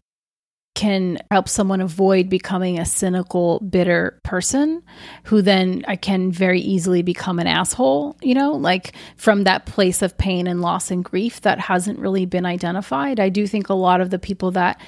can 0.74 1.18
help 1.30 1.48
someone 1.48 1.80
avoid 1.80 2.28
becoming 2.28 2.78
a 2.78 2.84
cynical, 2.84 3.60
bitter 3.60 4.18
person 4.24 4.82
who 5.24 5.40
then 5.40 5.84
I 5.86 5.94
can 5.94 6.32
very 6.32 6.60
easily 6.60 7.00
become 7.02 7.38
an 7.38 7.46
asshole, 7.46 8.16
you 8.20 8.34
know, 8.34 8.52
like 8.52 8.92
from 9.16 9.44
that 9.44 9.66
place 9.66 10.02
of 10.02 10.18
pain 10.18 10.48
and 10.48 10.60
loss 10.60 10.90
and 10.90 11.04
grief 11.04 11.40
that 11.42 11.60
hasn't 11.60 12.00
really 12.00 12.26
been 12.26 12.44
identified. 12.44 13.20
I 13.20 13.28
do 13.28 13.46
think 13.46 13.68
a 13.68 13.74
lot 13.74 14.00
of 14.00 14.10
the 14.10 14.18
people 14.18 14.50
that 14.52 14.80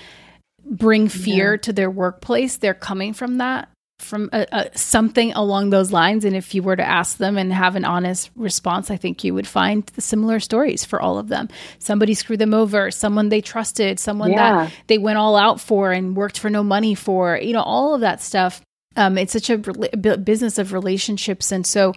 bring 0.68 1.08
fear 1.08 1.54
yeah. 1.54 1.60
to 1.60 1.72
their 1.72 1.90
workplace, 1.90 2.56
they're 2.56 2.74
coming 2.74 3.12
from 3.12 3.38
that 3.38 3.68
from 3.98 4.28
a, 4.32 4.46
a, 4.52 4.78
something 4.78 5.32
along 5.32 5.70
those 5.70 5.90
lines 5.90 6.24
and 6.24 6.36
if 6.36 6.54
you 6.54 6.62
were 6.62 6.76
to 6.76 6.86
ask 6.86 7.16
them 7.16 7.38
and 7.38 7.50
have 7.52 7.76
an 7.76 7.84
honest 7.84 8.30
response 8.36 8.90
i 8.90 8.96
think 8.96 9.24
you 9.24 9.32
would 9.32 9.46
find 9.46 9.86
the 9.94 10.02
similar 10.02 10.38
stories 10.38 10.84
for 10.84 11.00
all 11.00 11.18
of 11.18 11.28
them 11.28 11.48
somebody 11.78 12.12
screwed 12.12 12.38
them 12.38 12.52
over 12.52 12.90
someone 12.90 13.30
they 13.30 13.40
trusted 13.40 13.98
someone 13.98 14.32
yeah. 14.32 14.64
that 14.64 14.72
they 14.86 14.98
went 14.98 15.16
all 15.16 15.34
out 15.34 15.60
for 15.60 15.92
and 15.92 16.14
worked 16.14 16.38
for 16.38 16.50
no 16.50 16.62
money 16.62 16.94
for 16.94 17.38
you 17.38 17.54
know 17.54 17.62
all 17.62 17.94
of 17.94 18.02
that 18.02 18.20
stuff 18.20 18.60
um, 18.98 19.18
it's 19.18 19.32
such 19.32 19.50
a 19.50 19.58
business 19.58 20.58
of 20.58 20.72
relationships 20.72 21.52
and 21.52 21.66
so 21.66 21.92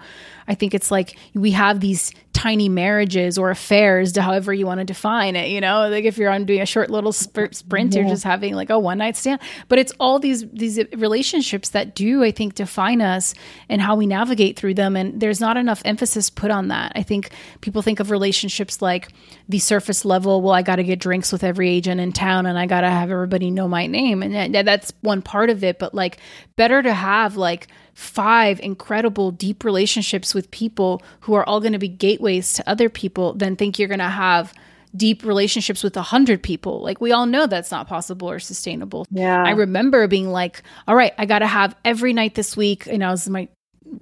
i 0.49 0.55
think 0.55 0.73
it's 0.73 0.91
like 0.91 1.17
we 1.33 1.51
have 1.51 1.79
these 1.79 2.11
tiny 2.33 2.69
marriages 2.69 3.37
or 3.37 3.49
affairs 3.49 4.13
to 4.13 4.21
however 4.21 4.53
you 4.53 4.65
want 4.65 4.79
to 4.79 4.85
define 4.85 5.35
it 5.35 5.49
you 5.49 5.59
know? 5.59 5.89
Like 5.89 6.05
if 6.05 6.17
you're 6.17 6.31
on 6.31 6.45
doing 6.45 6.61
a 6.61 6.65
short 6.65 6.89
little 6.89 7.11
sp- 7.11 7.51
sprint 7.51 7.93
yeah. 7.93 8.01
you're 8.01 8.09
just 8.09 8.23
having 8.23 8.53
like 8.53 8.69
a 8.69 8.79
one 8.79 8.99
night 8.99 9.17
stand. 9.17 9.41
But 9.67 9.79
it's 9.79 9.91
all 9.99 10.19
these 10.19 10.47
these 10.51 10.79
relationships 10.95 11.69
that 11.69 11.95
do 11.95 12.23
i 12.23 12.31
think 12.31 12.55
define 12.55 13.01
us 13.01 13.33
and 13.67 13.81
how 13.81 13.95
we 13.95 14.07
navigate 14.07 14.57
through 14.57 14.75
them 14.75 14.95
and 14.95 15.19
there's 15.19 15.41
not 15.41 15.57
enough 15.57 15.81
emphasis 15.85 16.29
put 16.29 16.51
on 16.51 16.69
that. 16.69 16.91
I 16.95 17.03
think 17.03 17.31
people 17.61 17.81
think 17.81 17.99
of 17.99 18.11
relationships 18.11 18.81
like 18.81 19.09
the 19.47 19.59
surface 19.59 20.05
level 20.05 20.41
well 20.41 20.53
i 20.53 20.61
got 20.61 20.77
to 20.77 20.83
get 20.83 20.99
drinks 20.99 21.31
with 21.31 21.43
every 21.43 21.69
agent 21.69 21.99
in 21.99 22.11
town 22.11 22.45
and 22.45 22.57
i 22.57 22.65
got 22.65 22.81
to 22.81 22.89
have 22.89 23.11
everybody 23.11 23.51
know 23.51 23.67
my 23.67 23.87
name 23.87 24.23
and 24.23 24.55
that's 24.55 24.93
one 25.01 25.21
part 25.21 25.49
of 25.49 25.63
it 25.63 25.79
but 25.79 25.93
like 25.93 26.17
better 26.55 26.81
to 26.81 26.93
have 26.93 27.35
like 27.35 27.67
five 27.99 28.61
incredible 28.61 29.29
deep 29.29 29.65
relationships 29.65 30.33
with 30.33 30.49
people 30.51 31.03
who 31.19 31.33
are 31.33 31.43
all 31.43 31.59
going 31.59 31.73
to 31.73 31.79
be 31.79 31.89
gateways 31.89 32.53
to 32.53 32.69
other 32.69 32.87
people 32.87 33.33
than 33.33 33.57
think 33.57 33.77
you're 33.77 33.89
going 33.89 33.99
to 33.99 34.05
have 34.05 34.53
deep 34.95 35.23
relationships 35.23 35.83
with 35.83 35.97
a 35.97 36.01
hundred 36.01 36.41
people. 36.41 36.81
Like 36.81 37.01
we 37.01 37.11
all 37.11 37.25
know 37.25 37.45
that's 37.45 37.71
not 37.71 37.87
possible 37.87 38.29
or 38.29 38.39
sustainable. 38.39 39.05
Yeah. 39.11 39.43
I 39.43 39.51
remember 39.51 40.07
being 40.07 40.29
like, 40.29 40.63
all 40.87 40.95
right, 40.95 41.13
I 41.17 41.25
got 41.25 41.39
to 41.39 41.47
have 41.47 41.75
every 41.83 42.13
night 42.13 42.35
this 42.35 42.55
week. 42.55 42.87
And 42.87 43.03
I 43.03 43.11
was 43.11 43.29
my 43.29 43.49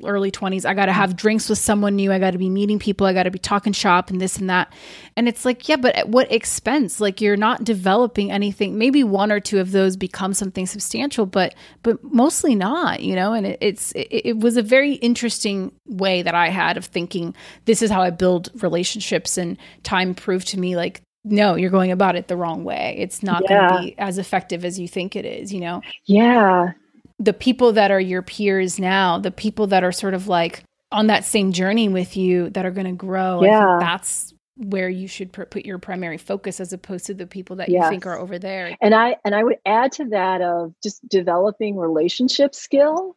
early 0.03 0.31
20s. 0.31 0.65
I 0.65 0.73
got 0.73 0.87
to 0.87 0.93
have 0.93 1.15
drinks 1.15 1.49
with 1.49 1.57
someone 1.57 1.95
new. 1.95 2.11
I 2.11 2.19
got 2.19 2.31
to 2.31 2.37
be 2.37 2.49
meeting 2.49 2.79
people. 2.79 3.07
I 3.07 3.13
got 3.13 3.23
to 3.23 3.31
be 3.31 3.39
talking 3.39 3.73
shop 3.73 4.09
and 4.09 4.19
this 4.19 4.37
and 4.37 4.49
that. 4.49 4.73
And 5.15 5.27
it's 5.27 5.45
like, 5.45 5.67
yeah, 5.67 5.77
but 5.77 5.95
at 5.95 6.09
what 6.09 6.31
expense? 6.31 6.99
Like 6.99 7.21
you're 7.21 7.37
not 7.37 7.63
developing 7.63 8.31
anything. 8.31 8.77
Maybe 8.77 9.03
one 9.03 9.31
or 9.31 9.39
two 9.39 9.59
of 9.59 9.71
those 9.71 9.97
become 9.97 10.33
something 10.33 10.65
substantial, 10.65 11.25
but 11.25 11.55
but 11.83 12.03
mostly 12.03 12.55
not, 12.55 13.01
you 13.01 13.15
know? 13.15 13.33
And 13.33 13.45
it, 13.45 13.57
it's 13.61 13.91
it, 13.93 14.07
it 14.09 14.37
was 14.39 14.57
a 14.57 14.63
very 14.63 14.93
interesting 14.93 15.71
way 15.85 16.21
that 16.21 16.35
I 16.35 16.49
had 16.49 16.77
of 16.77 16.85
thinking 16.85 17.35
this 17.65 17.81
is 17.81 17.91
how 17.91 18.01
I 18.01 18.09
build 18.09 18.49
relationships 18.61 19.37
and 19.37 19.57
time 19.83 20.15
proved 20.15 20.47
to 20.49 20.59
me 20.59 20.75
like 20.75 21.01
no, 21.29 21.55
you're 21.55 21.69
going 21.69 21.91
about 21.91 22.15
it 22.15 22.27
the 22.27 22.37
wrong 22.37 22.63
way. 22.63 22.95
It's 22.97 23.21
not 23.21 23.43
yeah. 23.43 23.69
going 23.69 23.69
to 23.69 23.87
be 23.87 23.99
as 23.99 24.17
effective 24.17 24.63
as 24.63 24.79
you 24.79 24.87
think 24.87 25.15
it 25.15 25.25
is, 25.25 25.51
you 25.51 25.59
know? 25.59 25.81
Yeah. 26.05 26.71
The 27.19 27.33
people 27.33 27.73
that 27.73 27.91
are 27.91 27.99
your 27.99 28.21
peers 28.21 28.79
now, 28.79 29.17
the 29.17 29.31
people 29.31 29.67
that 29.67 29.83
are 29.83 29.91
sort 29.91 30.13
of 30.13 30.27
like 30.27 30.63
on 30.91 31.07
that 31.07 31.25
same 31.25 31.51
journey 31.51 31.89
with 31.89 32.15
you 32.15 32.49
that 32.51 32.65
are 32.65 32.71
going 32.71 32.87
to 32.87 32.93
grow, 32.93 33.43
yeah. 33.43 33.77
that's 33.79 34.33
where 34.55 34.89
you 34.89 35.07
should 35.07 35.31
put 35.31 35.65
your 35.65 35.77
primary 35.77 36.17
focus 36.17 36.59
as 36.59 36.73
opposed 36.73 37.05
to 37.05 37.13
the 37.13 37.27
people 37.27 37.57
that 37.57 37.69
yes. 37.69 37.83
you 37.83 37.89
think 37.89 38.05
are 38.05 38.17
over 38.17 38.39
there. 38.39 38.75
And 38.81 38.95
I 38.95 39.17
and 39.23 39.35
I 39.35 39.43
would 39.43 39.57
add 39.65 39.91
to 39.93 40.05
that 40.05 40.41
of 40.41 40.73
just 40.81 41.07
developing 41.07 41.77
relationship 41.77 42.55
skill 42.55 43.15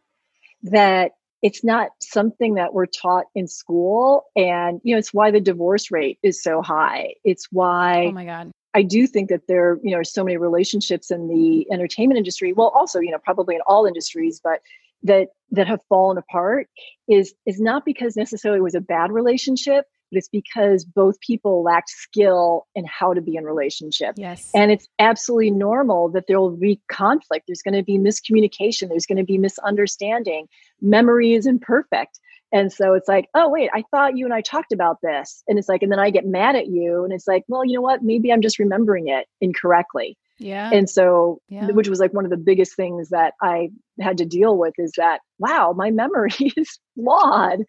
that 0.65 1.13
it's 1.43 1.65
not 1.65 1.91
something 2.01 2.55
that 2.55 2.75
we're 2.75 2.87
taught 2.87 3.27
in 3.35 3.47
school 3.47 4.27
and 4.37 4.81
you 4.85 4.95
know 4.95 4.99
it's 4.99 5.15
why 5.15 5.31
the 5.31 5.41
divorce 5.41 5.91
rate 5.91 6.19
is 6.23 6.43
so 6.43 6.61
high 6.61 7.15
it's 7.25 7.49
why 7.51 8.07
oh 8.07 8.13
my 8.13 8.25
god 8.25 8.51
i 8.75 8.83
do 8.83 9.07
think 9.07 9.29
that 9.29 9.47
there 9.49 9.79
you 9.83 9.91
know 9.91 9.99
are 9.99 10.05
so 10.05 10.25
many 10.25 10.37
relationships 10.37 11.11
in 11.11 11.29
the 11.29 11.67
entertainment 11.73 12.19
industry 12.19 12.53
well 12.53 12.73
also 12.75 13.01
you 13.01 13.11
know 13.11 13.19
probably 13.25 13.55
in 13.55 13.61
all 13.67 13.87
industries 13.87 14.41
but 14.43 14.61
that 15.03 15.29
that 15.51 15.67
have 15.67 15.81
fallen 15.89 16.19
apart 16.19 16.69
is 17.09 17.35
is 17.47 17.61
not 17.61 17.85
because 17.85 18.17
necessarily 18.17 18.59
it 18.59 18.63
was 18.63 18.75
a 18.75 18.81
bad 18.81 19.11
relationship 19.11 19.87
but 20.11 20.19
it's 20.19 20.29
because 20.29 20.85
both 20.85 21.21
people 21.21 21.63
lacked 21.63 21.91
skill 21.91 22.67
in 22.75 22.85
how 22.85 23.15
to 23.15 23.21
be 23.21 23.37
in 23.37 23.45
relationship. 23.45 24.15
Yes. 24.17 24.51
And 24.55 24.73
it's 24.73 24.89
absolutely 24.99 25.51
normal 25.51 26.09
that 26.11 26.25
there 26.27 26.41
will 26.41 26.57
be 26.57 26.81
conflict. 26.91 27.47
There's 27.47 27.63
going 27.63 27.75
to 27.75 27.83
be 27.83 27.99
miscommunication. 27.99 28.89
There's 28.89 29.07
going 29.07 29.19
to 29.19 29.25
be 29.25 29.39
misunderstanding. 29.39 30.49
Memory 30.81 31.35
is 31.35 31.47
imperfect. 31.47 32.19
And 32.53 32.73
so 32.73 32.95
it's 32.95 33.09
like, 33.09 33.29
oh, 33.35 33.49
wait, 33.49 33.71
I 33.73 33.85
thought 33.91 34.17
you 34.17 34.25
and 34.25 34.35
I 34.35 34.41
talked 34.41 34.73
about 34.73 34.99
this. 35.03 35.43
And 35.47 35.59
it's 35.59 35.69
like, 35.69 35.83
and 35.83 35.93
then 35.93 36.01
I 36.01 36.11
get 36.11 36.27
mad 36.27 36.57
at 36.57 36.67
you. 36.67 37.05
And 37.05 37.13
it's 37.13 37.29
like, 37.29 37.45
well, 37.49 37.65
you 37.65 37.75
know 37.75 37.81
what? 37.81 38.03
Maybe 38.03 38.33
I'm 38.33 38.43
just 38.43 38.59
remembering 38.59 39.09
it 39.09 39.27
incorrectly. 39.41 40.17
Yeah. 40.39 40.71
And 40.73 40.89
so, 40.89 41.39
yeah. 41.49 41.67
which 41.67 41.89
was 41.89 42.01
like 42.01 42.15
one 42.15 42.25
of 42.25 42.31
the 42.31 42.37
biggest 42.37 42.75
things 42.75 43.11
that 43.11 43.35
I 43.43 43.69
had 44.01 44.17
to 44.19 44.25
deal 44.25 44.57
with 44.57 44.73
is 44.79 44.93
that, 44.97 45.21
wow, 45.39 45.75
my 45.77 45.91
memory 45.91 46.31
is 46.57 46.79
flawed. 46.95 47.61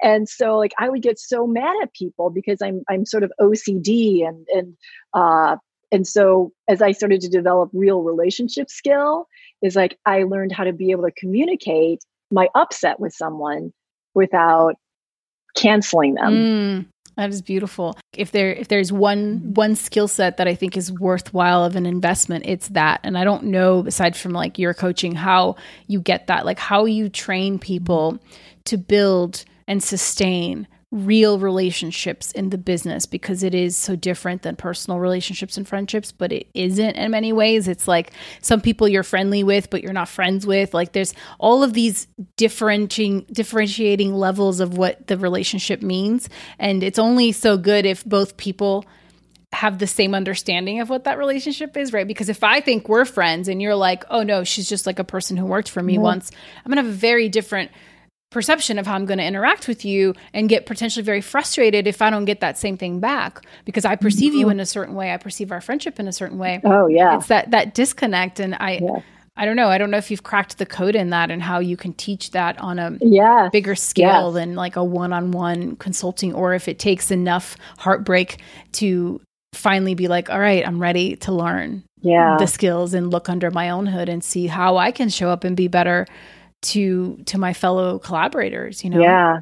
And 0.00 0.28
so 0.28 0.56
like 0.56 0.72
I 0.78 0.88
would 0.88 1.02
get 1.02 1.18
so 1.18 1.46
mad 1.46 1.74
at 1.82 1.92
people 1.92 2.30
because 2.30 2.62
I'm 2.62 2.82
I'm 2.88 3.04
sort 3.04 3.24
of 3.24 3.32
OCD 3.40 4.26
and 4.26 4.46
and 4.54 4.76
uh 5.12 5.56
and 5.90 6.06
so 6.06 6.52
as 6.68 6.80
I 6.80 6.92
started 6.92 7.20
to 7.22 7.28
develop 7.28 7.70
real 7.72 8.02
relationship 8.02 8.70
skill, 8.70 9.26
is 9.60 9.74
like 9.74 9.98
I 10.06 10.22
learned 10.22 10.52
how 10.52 10.62
to 10.62 10.72
be 10.72 10.92
able 10.92 11.02
to 11.02 11.12
communicate 11.18 12.04
my 12.30 12.48
upset 12.54 13.00
with 13.00 13.12
someone 13.12 13.72
without 14.14 14.74
canceling 15.56 16.14
them. 16.14 16.32
Mm. 16.32 16.86
That 17.16 17.30
is 17.30 17.42
beautiful. 17.42 17.98
If 18.16 18.30
there 18.30 18.52
if 18.52 18.68
there's 18.68 18.92
one 18.92 19.52
one 19.54 19.76
skill 19.76 20.08
set 20.08 20.38
that 20.38 20.48
I 20.48 20.54
think 20.54 20.76
is 20.76 20.92
worthwhile 20.92 21.64
of 21.64 21.76
an 21.76 21.84
investment, 21.84 22.44
it's 22.46 22.68
that. 22.68 23.00
And 23.02 23.18
I 23.18 23.24
don't 23.24 23.44
know 23.44 23.84
aside 23.86 24.16
from 24.16 24.32
like 24.32 24.58
your 24.58 24.72
coaching 24.72 25.14
how 25.14 25.56
you 25.86 26.00
get 26.00 26.28
that, 26.28 26.46
like 26.46 26.58
how 26.58 26.86
you 26.86 27.08
train 27.08 27.58
people 27.58 28.18
to 28.64 28.78
build 28.78 29.44
and 29.66 29.82
sustain 29.82 30.66
real 30.92 31.38
relationships 31.38 32.32
in 32.32 32.50
the 32.50 32.58
business 32.58 33.06
because 33.06 33.44
it 33.44 33.54
is 33.54 33.76
so 33.76 33.94
different 33.94 34.42
than 34.42 34.56
personal 34.56 34.98
relationships 34.98 35.56
and 35.56 35.68
friendships, 35.68 36.10
but 36.10 36.32
it 36.32 36.48
isn't 36.52 36.96
in 36.96 37.10
many 37.12 37.32
ways. 37.32 37.68
It's 37.68 37.86
like 37.86 38.12
some 38.42 38.60
people 38.60 38.88
you're 38.88 39.04
friendly 39.04 39.44
with, 39.44 39.70
but 39.70 39.82
you're 39.82 39.92
not 39.92 40.08
friends 40.08 40.46
with. 40.46 40.74
Like 40.74 40.92
there's 40.92 41.14
all 41.38 41.62
of 41.62 41.74
these 41.74 42.08
differentiating 42.36 43.26
differentiating 43.32 44.14
levels 44.14 44.58
of 44.58 44.76
what 44.76 45.06
the 45.06 45.16
relationship 45.16 45.80
means. 45.80 46.28
And 46.58 46.82
it's 46.82 46.98
only 46.98 47.30
so 47.30 47.56
good 47.56 47.86
if 47.86 48.04
both 48.04 48.36
people 48.36 48.84
have 49.52 49.78
the 49.78 49.86
same 49.86 50.14
understanding 50.14 50.80
of 50.80 50.88
what 50.88 51.04
that 51.04 51.18
relationship 51.18 51.76
is, 51.76 51.92
right? 51.92 52.06
Because 52.06 52.28
if 52.28 52.42
I 52.42 52.60
think 52.60 52.88
we're 52.88 53.04
friends 53.04 53.48
and 53.48 53.62
you're 53.62 53.74
like, 53.74 54.04
oh 54.10 54.22
no, 54.22 54.42
she's 54.42 54.68
just 54.68 54.86
like 54.86 54.98
a 54.98 55.04
person 55.04 55.36
who 55.36 55.44
worked 55.44 55.70
for 55.70 55.82
me 55.82 55.94
mm-hmm. 55.94 56.02
once, 56.02 56.32
I'm 56.64 56.70
gonna 56.70 56.82
have 56.82 56.90
a 56.90 56.94
very 56.94 57.28
different 57.28 57.70
perception 58.30 58.78
of 58.78 58.86
how 58.86 58.94
I'm 58.94 59.06
going 59.06 59.18
to 59.18 59.24
interact 59.24 59.66
with 59.66 59.84
you 59.84 60.14
and 60.32 60.48
get 60.48 60.66
potentially 60.66 61.04
very 61.04 61.20
frustrated 61.20 61.86
if 61.86 62.00
I 62.00 62.10
don't 62.10 62.24
get 62.24 62.40
that 62.40 62.56
same 62.56 62.76
thing 62.76 63.00
back 63.00 63.44
because 63.64 63.84
I 63.84 63.96
perceive 63.96 64.32
mm-hmm. 64.32 64.40
you 64.40 64.50
in 64.50 64.60
a 64.60 64.66
certain 64.66 64.94
way. 64.94 65.12
I 65.12 65.16
perceive 65.16 65.50
our 65.50 65.60
friendship 65.60 65.98
in 65.98 66.06
a 66.06 66.12
certain 66.12 66.38
way. 66.38 66.60
Oh 66.64 66.86
yeah. 66.86 67.16
It's 67.16 67.26
that 67.26 67.50
that 67.50 67.74
disconnect 67.74 68.38
and 68.40 68.54
I 68.54 68.80
yeah. 68.82 69.02
I 69.36 69.46
don't 69.46 69.56
know. 69.56 69.68
I 69.68 69.78
don't 69.78 69.90
know 69.90 69.96
if 69.96 70.10
you've 70.10 70.22
cracked 70.22 70.58
the 70.58 70.66
code 70.66 70.94
in 70.94 71.10
that 71.10 71.30
and 71.30 71.42
how 71.42 71.60
you 71.60 71.76
can 71.76 71.94
teach 71.94 72.32
that 72.32 72.60
on 72.60 72.78
a 72.78 72.98
yes. 73.00 73.50
bigger 73.50 73.74
scale 73.74 74.26
yes. 74.26 74.34
than 74.34 74.54
like 74.54 74.76
a 74.76 74.84
one-on-one 74.84 75.76
consulting 75.76 76.34
or 76.34 76.52
if 76.52 76.68
it 76.68 76.78
takes 76.78 77.10
enough 77.10 77.56
heartbreak 77.78 78.42
to 78.72 79.20
finally 79.54 79.94
be 79.94 80.08
like, 80.08 80.28
all 80.28 80.38
right, 80.38 80.66
I'm 80.66 80.80
ready 80.80 81.16
to 81.16 81.32
learn 81.32 81.84
yeah. 82.02 82.36
the 82.38 82.46
skills 82.46 82.92
and 82.92 83.10
look 83.10 83.28
under 83.28 83.50
my 83.50 83.70
own 83.70 83.86
hood 83.86 84.08
and 84.08 84.22
see 84.22 84.46
how 84.46 84.76
I 84.76 84.90
can 84.90 85.08
show 85.08 85.30
up 85.30 85.42
and 85.44 85.56
be 85.56 85.68
better 85.68 86.06
to 86.62 87.16
to 87.26 87.38
my 87.38 87.52
fellow 87.52 87.98
collaborators 87.98 88.84
you 88.84 88.90
know? 88.90 89.00
Yeah 89.00 89.40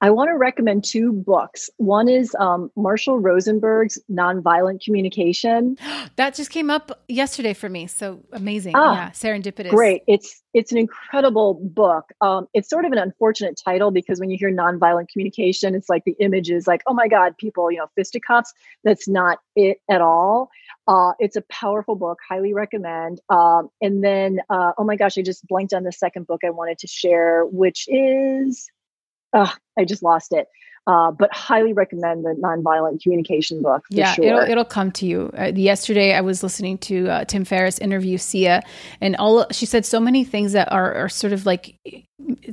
I 0.00 0.10
want 0.10 0.28
to 0.28 0.36
recommend 0.36 0.84
two 0.84 1.12
books. 1.12 1.70
One 1.76 2.08
is 2.08 2.34
um, 2.38 2.70
Marshall 2.76 3.18
Rosenberg's 3.18 3.98
Nonviolent 4.10 4.82
Communication. 4.82 5.76
that 6.16 6.34
just 6.34 6.50
came 6.50 6.70
up 6.70 7.02
yesterday 7.08 7.54
for 7.54 7.68
me. 7.68 7.86
So 7.86 8.20
amazing. 8.32 8.74
Ah, 8.76 8.94
yeah, 8.94 9.10
serendipitous. 9.10 9.70
Great. 9.70 10.02
It's 10.06 10.42
it's 10.52 10.72
an 10.72 10.78
incredible 10.78 11.54
book. 11.62 12.10
Um, 12.20 12.48
it's 12.54 12.68
sort 12.68 12.84
of 12.84 12.92
an 12.92 12.98
unfortunate 12.98 13.60
title 13.62 13.90
because 13.90 14.18
when 14.18 14.30
you 14.30 14.36
hear 14.38 14.50
nonviolent 14.50 15.08
communication, 15.08 15.74
it's 15.74 15.88
like 15.88 16.04
the 16.04 16.16
image 16.18 16.50
is 16.50 16.66
like, 16.66 16.82
oh 16.86 16.94
my 16.94 17.06
God, 17.06 17.36
people, 17.38 17.70
you 17.70 17.78
know, 17.78 17.86
fisticuffs. 17.94 18.52
That's 18.82 19.08
not 19.08 19.38
it 19.54 19.78
at 19.88 20.00
all. 20.00 20.50
Uh, 20.88 21.12
it's 21.20 21.36
a 21.36 21.42
powerful 21.42 21.94
book, 21.94 22.18
highly 22.28 22.52
recommend. 22.52 23.20
Um, 23.28 23.68
and 23.80 24.02
then, 24.02 24.40
uh, 24.50 24.72
oh 24.76 24.84
my 24.84 24.96
gosh, 24.96 25.16
I 25.18 25.22
just 25.22 25.46
blanked 25.46 25.72
on 25.72 25.84
the 25.84 25.92
second 25.92 26.26
book 26.26 26.40
I 26.44 26.50
wanted 26.50 26.78
to 26.78 26.88
share, 26.88 27.44
which 27.46 27.86
is, 27.88 28.68
oh, 29.32 29.54
I 29.78 29.84
just 29.84 30.02
lost 30.02 30.32
it. 30.32 30.48
Uh, 30.86 31.10
but 31.10 31.32
highly 31.32 31.72
recommend 31.72 32.24
the 32.24 32.34
nonviolent 32.42 33.02
communication 33.02 33.62
book. 33.62 33.84
yeah, 33.90 34.12
sure. 34.14 34.24
it'll 34.24 34.40
it'll 34.40 34.64
come 34.64 34.90
to 34.90 35.06
you. 35.06 35.30
Uh, 35.38 35.52
yesterday, 35.54 36.14
I 36.14 36.22
was 36.22 36.42
listening 36.42 36.78
to 36.78 37.08
uh, 37.08 37.24
Tim 37.26 37.44
Ferriss 37.44 37.78
interview 37.78 38.16
Sia, 38.16 38.62
and 39.00 39.14
all 39.16 39.46
she 39.52 39.66
said 39.66 39.84
so 39.84 40.00
many 40.00 40.24
things 40.24 40.52
that 40.52 40.72
are 40.72 40.94
are 40.94 41.08
sort 41.08 41.32
of 41.34 41.44
like 41.44 41.76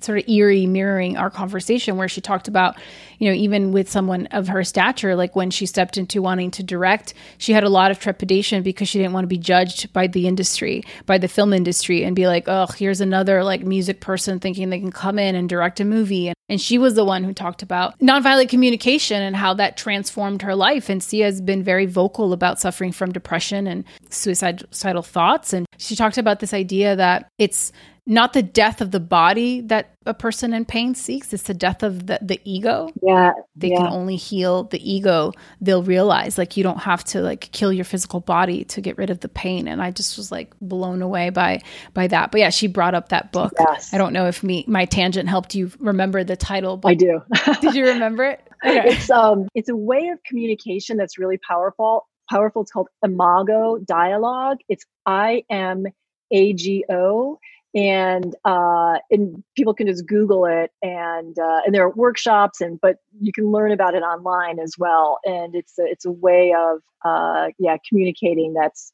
sort 0.02 0.20
of 0.20 0.30
eerie 0.30 0.66
mirroring 0.66 1.18
our 1.18 1.30
conversation 1.30 1.98
where 1.98 2.08
she 2.08 2.22
talked 2.22 2.48
about 2.48 2.76
you 3.20 3.28
know 3.28 3.34
even 3.34 3.72
with 3.72 3.90
someone 3.90 4.26
of 4.28 4.48
her 4.48 4.64
stature 4.64 5.16
like 5.16 5.36
when 5.36 5.50
she 5.50 5.66
stepped 5.66 5.98
into 5.98 6.22
wanting 6.22 6.50
to 6.52 6.64
direct 6.64 7.14
she 7.38 7.54
had 7.54 7.64
a 7.64 7.70
lot 7.70 7.92
of 7.92 8.00
trepidation 8.00 8.64
because 8.64 8.88
she 8.88 8.98
didn't 8.98 9.14
want 9.14 9.24
to 9.24 9.28
be 9.28 9.38
judged 9.38 9.92
by 9.94 10.08
the 10.08 10.28
industry 10.28 10.84
by 11.06 11.18
the 11.18 11.28
film 11.28 11.54
industry 11.54 12.04
and 12.04 12.16
be 12.16 12.28
like 12.28 12.46
oh 12.48 12.66
here's 12.78 13.02
another 13.02 13.44
like 13.44 13.62
music 13.64 14.00
person 14.00 14.40
thinking 14.40 14.70
they 14.70 14.80
can 14.80 14.92
come 14.92 15.20
in 15.20 15.36
and 15.36 15.50
direct 15.50 15.80
a 15.80 15.86
movie 15.86 16.32
and, 16.50 16.62
she 16.62 16.78
was 16.78 16.96
the 16.96 17.06
one 17.06 17.24
who 17.24 17.34
talked 17.34 17.62
about 17.62 17.98
nonviolent 18.00 18.50
communication 18.50 19.22
and 19.22 19.36
how 19.36 19.54
that 19.54 19.78
transformed 19.78 20.42
her 20.42 20.56
life. 20.56 20.90
And 20.90 21.04
Sia 21.04 21.26
has 21.26 21.42
been 21.42 21.64
very 21.64 21.86
vocal 21.86 22.34
about 22.34 22.60
suffering 22.60 22.92
from 22.92 23.12
depression 23.12 23.68
and 23.68 23.84
suicidal 24.10 25.04
thoughts. 25.04 25.54
And 25.54 25.66
she 25.78 25.96
talked 25.96 26.18
about 26.18 26.40
this 26.40 26.54
idea 26.54 26.96
that 26.96 27.30
it's 27.38 27.72
not 28.08 28.32
the 28.32 28.42
death 28.42 28.80
of 28.80 28.92
the 28.92 29.00
body 29.00 29.60
that 29.62 29.94
a 30.06 30.14
person 30.14 30.54
in 30.54 30.64
pain 30.64 30.96
seeks 30.96 31.34
it's 31.34 31.44
the 31.44 31.54
death 31.54 31.84
of 31.84 32.08
the, 32.08 32.18
the 32.22 32.40
ego. 32.46 32.90
Yeah 33.04 33.34
they 33.56 33.70
yeah. 33.70 33.78
can 33.78 33.88
only 33.88 34.16
heal 34.16 34.64
the 34.64 34.92
ego. 34.92 35.34
They'll 35.60 35.84
realize 35.84 36.38
like 36.38 36.56
you 36.56 36.64
don't 36.64 36.80
have 36.80 37.04
to 37.06 37.22
like 37.22 37.52
kill 37.52 37.74
your 37.74 37.84
physical 37.84 38.22
body 38.22 38.64
to 38.66 38.82
get 38.82 38.98
rid 38.98 39.10
of 39.10 39.20
the 39.20 39.28
pain. 39.28 39.68
And 39.68 39.82
i 39.82 39.92
just 39.92 40.18
was 40.18 40.32
like 40.32 40.54
blown 40.62 41.02
away 41.02 41.30
by 41.30 41.62
by 41.94 42.08
that. 42.08 42.32
But 42.32 42.40
yeah 42.40 42.50
she 42.50 42.68
brought 42.68 42.96
up 42.96 43.10
that 43.10 43.32
book. 43.32 43.54
Yes. 43.60 43.94
i 43.94 43.98
don't 43.98 44.14
know 44.14 44.28
if 44.28 44.42
me 44.42 44.64
my 44.68 44.86
tangent 44.86 45.28
helped 45.28 45.54
you 45.54 45.72
remember 45.80 46.24
the 46.24 46.38
title 46.38 46.80
i 46.86 46.96
do. 46.96 47.22
did 47.62 47.76
you 47.76 47.86
remember 47.86 48.24
it? 48.24 48.42
Okay. 48.66 48.90
it's 48.90 49.12
um 49.12 49.48
it's 49.54 49.70
a 49.70 49.76
way 49.76 50.08
of 50.08 50.18
communication 50.24 50.98
that's 50.98 51.20
really 51.20 51.38
powerful 51.38 52.08
powerful. 52.30 52.62
It's 52.62 52.72
called 52.72 52.90
imago 53.04 53.78
dialogue. 53.80 54.58
It's 54.70 54.86
i 55.06 55.44
m 55.50 55.86
a 56.32 56.54
g 56.54 56.84
o 56.90 57.40
and 57.76 58.36
uh, 58.46 58.98
and 59.12 59.44
people 59.56 59.74
can 59.74 59.88
just 59.88 60.08
Google 60.08 60.46
it, 60.46 60.72
and 60.82 61.38
uh, 61.38 61.62
and 61.66 61.74
there 61.74 61.84
are 61.84 61.92
workshops, 61.92 62.62
and 62.62 62.80
but 62.82 62.98
you 63.20 63.32
can 63.32 63.52
learn 63.52 63.72
about 63.72 63.94
it 63.94 64.02
online 64.02 64.60
as 64.60 64.74
well. 64.78 65.20
And 65.26 65.56
it's 65.56 65.78
a, 65.80 65.84
it's 65.84 66.06
a 66.06 66.12
way 66.12 66.54
of 66.58 66.80
uh, 67.06 67.50
yeah 67.60 67.78
communicating 67.88 68.54
that's 68.54 68.92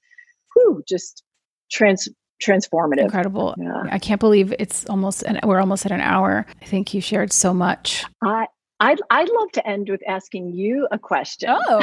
whew, 0.53 0.83
just 0.87 1.23
trans 1.71 2.09
transformative. 2.43 3.03
Incredible. 3.03 3.55
Yeah. 3.57 3.83
I 3.89 3.99
can't 3.99 4.19
believe 4.19 4.53
it's 4.59 4.85
almost 4.89 5.23
an, 5.23 5.39
we're 5.43 5.59
almost 5.59 5.85
at 5.85 5.91
an 5.91 6.01
hour. 6.01 6.45
I 6.61 6.65
think 6.65 6.93
you 6.93 7.01
shared 7.01 7.31
so 7.31 7.53
much. 7.53 8.05
I 8.21 8.47
I'd, 8.79 8.99
I'd 9.09 9.29
love 9.29 9.51
to 9.53 9.67
end 9.67 9.89
with 9.89 10.01
asking 10.07 10.53
you 10.53 10.87
a 10.91 10.99
question. 10.99 11.49
Oh, 11.51 11.79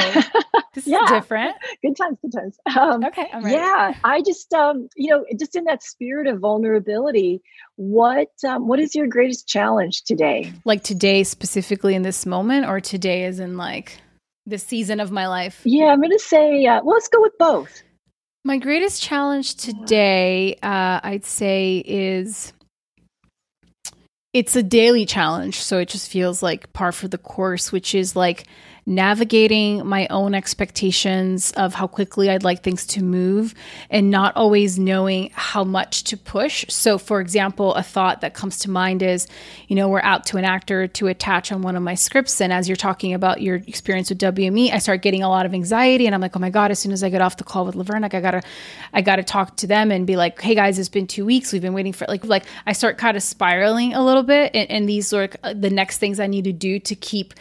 this 0.73 0.85
yeah. 0.85 1.03
is 1.03 1.11
different. 1.11 1.55
Good 1.81 1.95
times, 1.95 2.17
good 2.21 2.33
times. 2.33 2.57
Um, 2.77 3.03
okay, 3.05 3.27
Yeah, 3.43 3.93
I 4.03 4.21
just, 4.21 4.53
um, 4.53 4.87
you 4.95 5.09
know, 5.09 5.25
just 5.39 5.55
in 5.55 5.63
that 5.63 5.81
spirit 5.81 6.27
of 6.27 6.39
vulnerability, 6.39 7.41
what 7.75 8.29
um, 8.47 8.67
what 8.67 8.79
is 8.79 8.93
your 8.93 9.07
greatest 9.07 9.47
challenge 9.47 10.03
today? 10.03 10.53
Like 10.65 10.83
today 10.83 11.23
specifically 11.23 11.95
in 11.95 12.03
this 12.03 12.25
moment, 12.25 12.67
or 12.67 12.79
today 12.79 13.25
is 13.25 13.39
in 13.39 13.57
like 13.57 13.99
the 14.45 14.57
season 14.57 14.99
of 14.99 15.11
my 15.11 15.27
life? 15.27 15.61
Yeah, 15.63 15.87
I'm 15.87 15.99
going 15.99 16.11
to 16.11 16.19
say, 16.19 16.65
uh, 16.65 16.81
well, 16.83 16.95
let's 16.95 17.07
go 17.07 17.21
with 17.21 17.37
both. 17.37 17.83
My 18.43 18.57
greatest 18.57 19.01
challenge 19.03 19.55
today, 19.55 20.55
uh, 20.63 20.99
I'd 21.03 21.25
say, 21.25 21.83
is 21.85 22.53
it's 24.33 24.55
a 24.55 24.63
daily 24.63 25.05
challenge. 25.05 25.61
So 25.61 25.79
it 25.79 25.89
just 25.89 26.09
feels 26.09 26.41
like 26.41 26.71
par 26.73 26.91
for 26.91 27.07
the 27.07 27.17
course, 27.17 27.71
which 27.71 27.93
is 27.93 28.15
like 28.15 28.45
navigating 28.85 29.85
my 29.85 30.07
own 30.09 30.33
expectations 30.33 31.51
of 31.51 31.75
how 31.75 31.85
quickly 31.85 32.29
I'd 32.29 32.43
like 32.43 32.63
things 32.63 32.85
to 32.87 33.03
move 33.03 33.53
and 33.89 34.09
not 34.09 34.35
always 34.35 34.79
knowing 34.79 35.29
how 35.33 35.63
much 35.63 36.03
to 36.05 36.17
push. 36.17 36.65
So, 36.69 36.97
for 36.97 37.21
example, 37.21 37.75
a 37.75 37.83
thought 37.83 38.21
that 38.21 38.33
comes 38.33 38.59
to 38.59 38.71
mind 38.71 39.03
is, 39.03 39.27
you 39.67 39.75
know, 39.75 39.87
we're 39.87 40.01
out 40.01 40.25
to 40.27 40.37
an 40.37 40.45
actor 40.45 40.87
to 40.87 41.07
attach 41.07 41.51
on 41.51 41.61
one 41.61 41.75
of 41.75 41.83
my 41.83 41.93
scripts. 41.93 42.41
And 42.41 42.51
as 42.51 42.67
you're 42.67 42.75
talking 42.75 43.13
about 43.13 43.41
your 43.41 43.57
experience 43.67 44.09
with 44.09 44.17
WME, 44.19 44.73
I 44.73 44.79
start 44.79 45.03
getting 45.03 45.21
a 45.21 45.29
lot 45.29 45.45
of 45.45 45.53
anxiety 45.53 46.07
and 46.07 46.15
I'm 46.15 46.21
like, 46.21 46.35
oh 46.35 46.39
my 46.39 46.49
God, 46.49 46.71
as 46.71 46.79
soon 46.79 46.91
as 46.91 47.03
I 47.03 47.09
get 47.09 47.21
off 47.21 47.37
the 47.37 47.43
call 47.43 47.65
with 47.65 47.75
Laverne, 47.75 48.01
like 48.01 48.15
I 48.15 48.21
gotta, 48.21 48.41
I 48.93 49.01
gotta 49.01 49.23
talk 49.23 49.57
to 49.57 49.67
them 49.67 49.91
and 49.91 50.07
be 50.07 50.15
like, 50.15 50.41
hey 50.41 50.55
guys, 50.55 50.79
it's 50.79 50.89
been 50.89 51.07
two 51.07 51.25
weeks. 51.25 51.53
We've 51.53 51.61
been 51.61 51.73
waiting 51.73 51.93
for 51.93 52.05
like, 52.07 52.25
like 52.25 52.45
I 52.65 52.73
start 52.73 52.97
kind 52.97 53.15
of 53.15 53.21
spiraling 53.21 53.93
a 53.93 54.03
little 54.03 54.23
bit. 54.23 54.55
And, 54.55 54.69
and 54.71 54.89
these 54.89 55.13
are 55.13 55.29
uh, 55.43 55.53
the 55.53 55.69
next 55.69 55.99
things 55.99 56.19
I 56.19 56.25
need 56.25 56.45
to 56.45 56.53
do 56.53 56.79
to 56.79 56.95
keep 56.95 57.35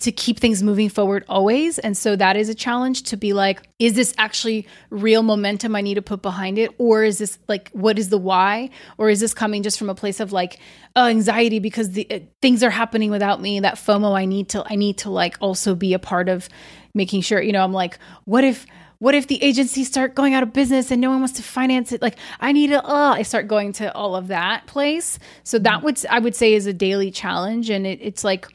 to 0.00 0.12
keep 0.12 0.38
things 0.38 0.62
moving 0.62 0.88
forward 0.88 1.24
always. 1.28 1.78
And 1.78 1.96
so 1.96 2.16
that 2.16 2.36
is 2.36 2.48
a 2.48 2.54
challenge 2.54 3.04
to 3.04 3.16
be 3.16 3.32
like, 3.32 3.62
is 3.78 3.94
this 3.94 4.12
actually 4.18 4.66
real 4.90 5.22
momentum 5.22 5.76
I 5.76 5.80
need 5.80 5.94
to 5.94 6.02
put 6.02 6.20
behind 6.20 6.58
it? 6.58 6.72
Or 6.78 7.04
is 7.04 7.18
this 7.18 7.38
like, 7.48 7.70
what 7.70 7.98
is 7.98 8.08
the 8.08 8.18
why? 8.18 8.70
Or 8.98 9.08
is 9.08 9.20
this 9.20 9.32
coming 9.32 9.62
just 9.62 9.78
from 9.78 9.88
a 9.88 9.94
place 9.94 10.20
of 10.20 10.32
like 10.32 10.58
uh, 10.96 11.06
anxiety 11.06 11.58
because 11.58 11.92
the 11.92 12.06
uh, 12.10 12.18
things 12.42 12.62
are 12.62 12.70
happening 12.70 13.10
without 13.10 13.40
me? 13.40 13.60
That 13.60 13.76
FOMO, 13.76 14.16
I 14.16 14.24
need 14.24 14.50
to, 14.50 14.64
I 14.66 14.74
need 14.74 14.98
to 14.98 15.10
like 15.10 15.36
also 15.40 15.74
be 15.74 15.94
a 15.94 15.98
part 15.98 16.28
of 16.28 16.48
making 16.92 17.22
sure, 17.22 17.40
you 17.40 17.52
know, 17.52 17.62
I'm 17.62 17.72
like, 17.72 17.98
what 18.24 18.44
if, 18.44 18.66
what 18.98 19.14
if 19.14 19.26
the 19.26 19.42
agencies 19.42 19.86
start 19.86 20.14
going 20.14 20.34
out 20.34 20.42
of 20.42 20.52
business 20.52 20.90
and 20.90 21.00
no 21.00 21.10
one 21.10 21.18
wants 21.18 21.34
to 21.34 21.42
finance 21.42 21.92
it 21.92 22.00
like 22.00 22.16
i 22.40 22.52
need 22.52 22.68
to 22.68 22.82
uh, 22.82 23.12
i 23.12 23.22
start 23.22 23.48
going 23.48 23.72
to 23.72 23.92
all 23.92 24.16
of 24.16 24.28
that 24.28 24.64
place 24.66 25.18
so 25.42 25.58
that 25.58 25.78
mm-hmm. 25.78 25.84
would 25.84 26.06
i 26.08 26.18
would 26.18 26.34
say 26.34 26.54
is 26.54 26.66
a 26.66 26.72
daily 26.72 27.10
challenge 27.10 27.68
and 27.68 27.86
it, 27.86 27.98
it's 28.00 28.24
like 28.24 28.48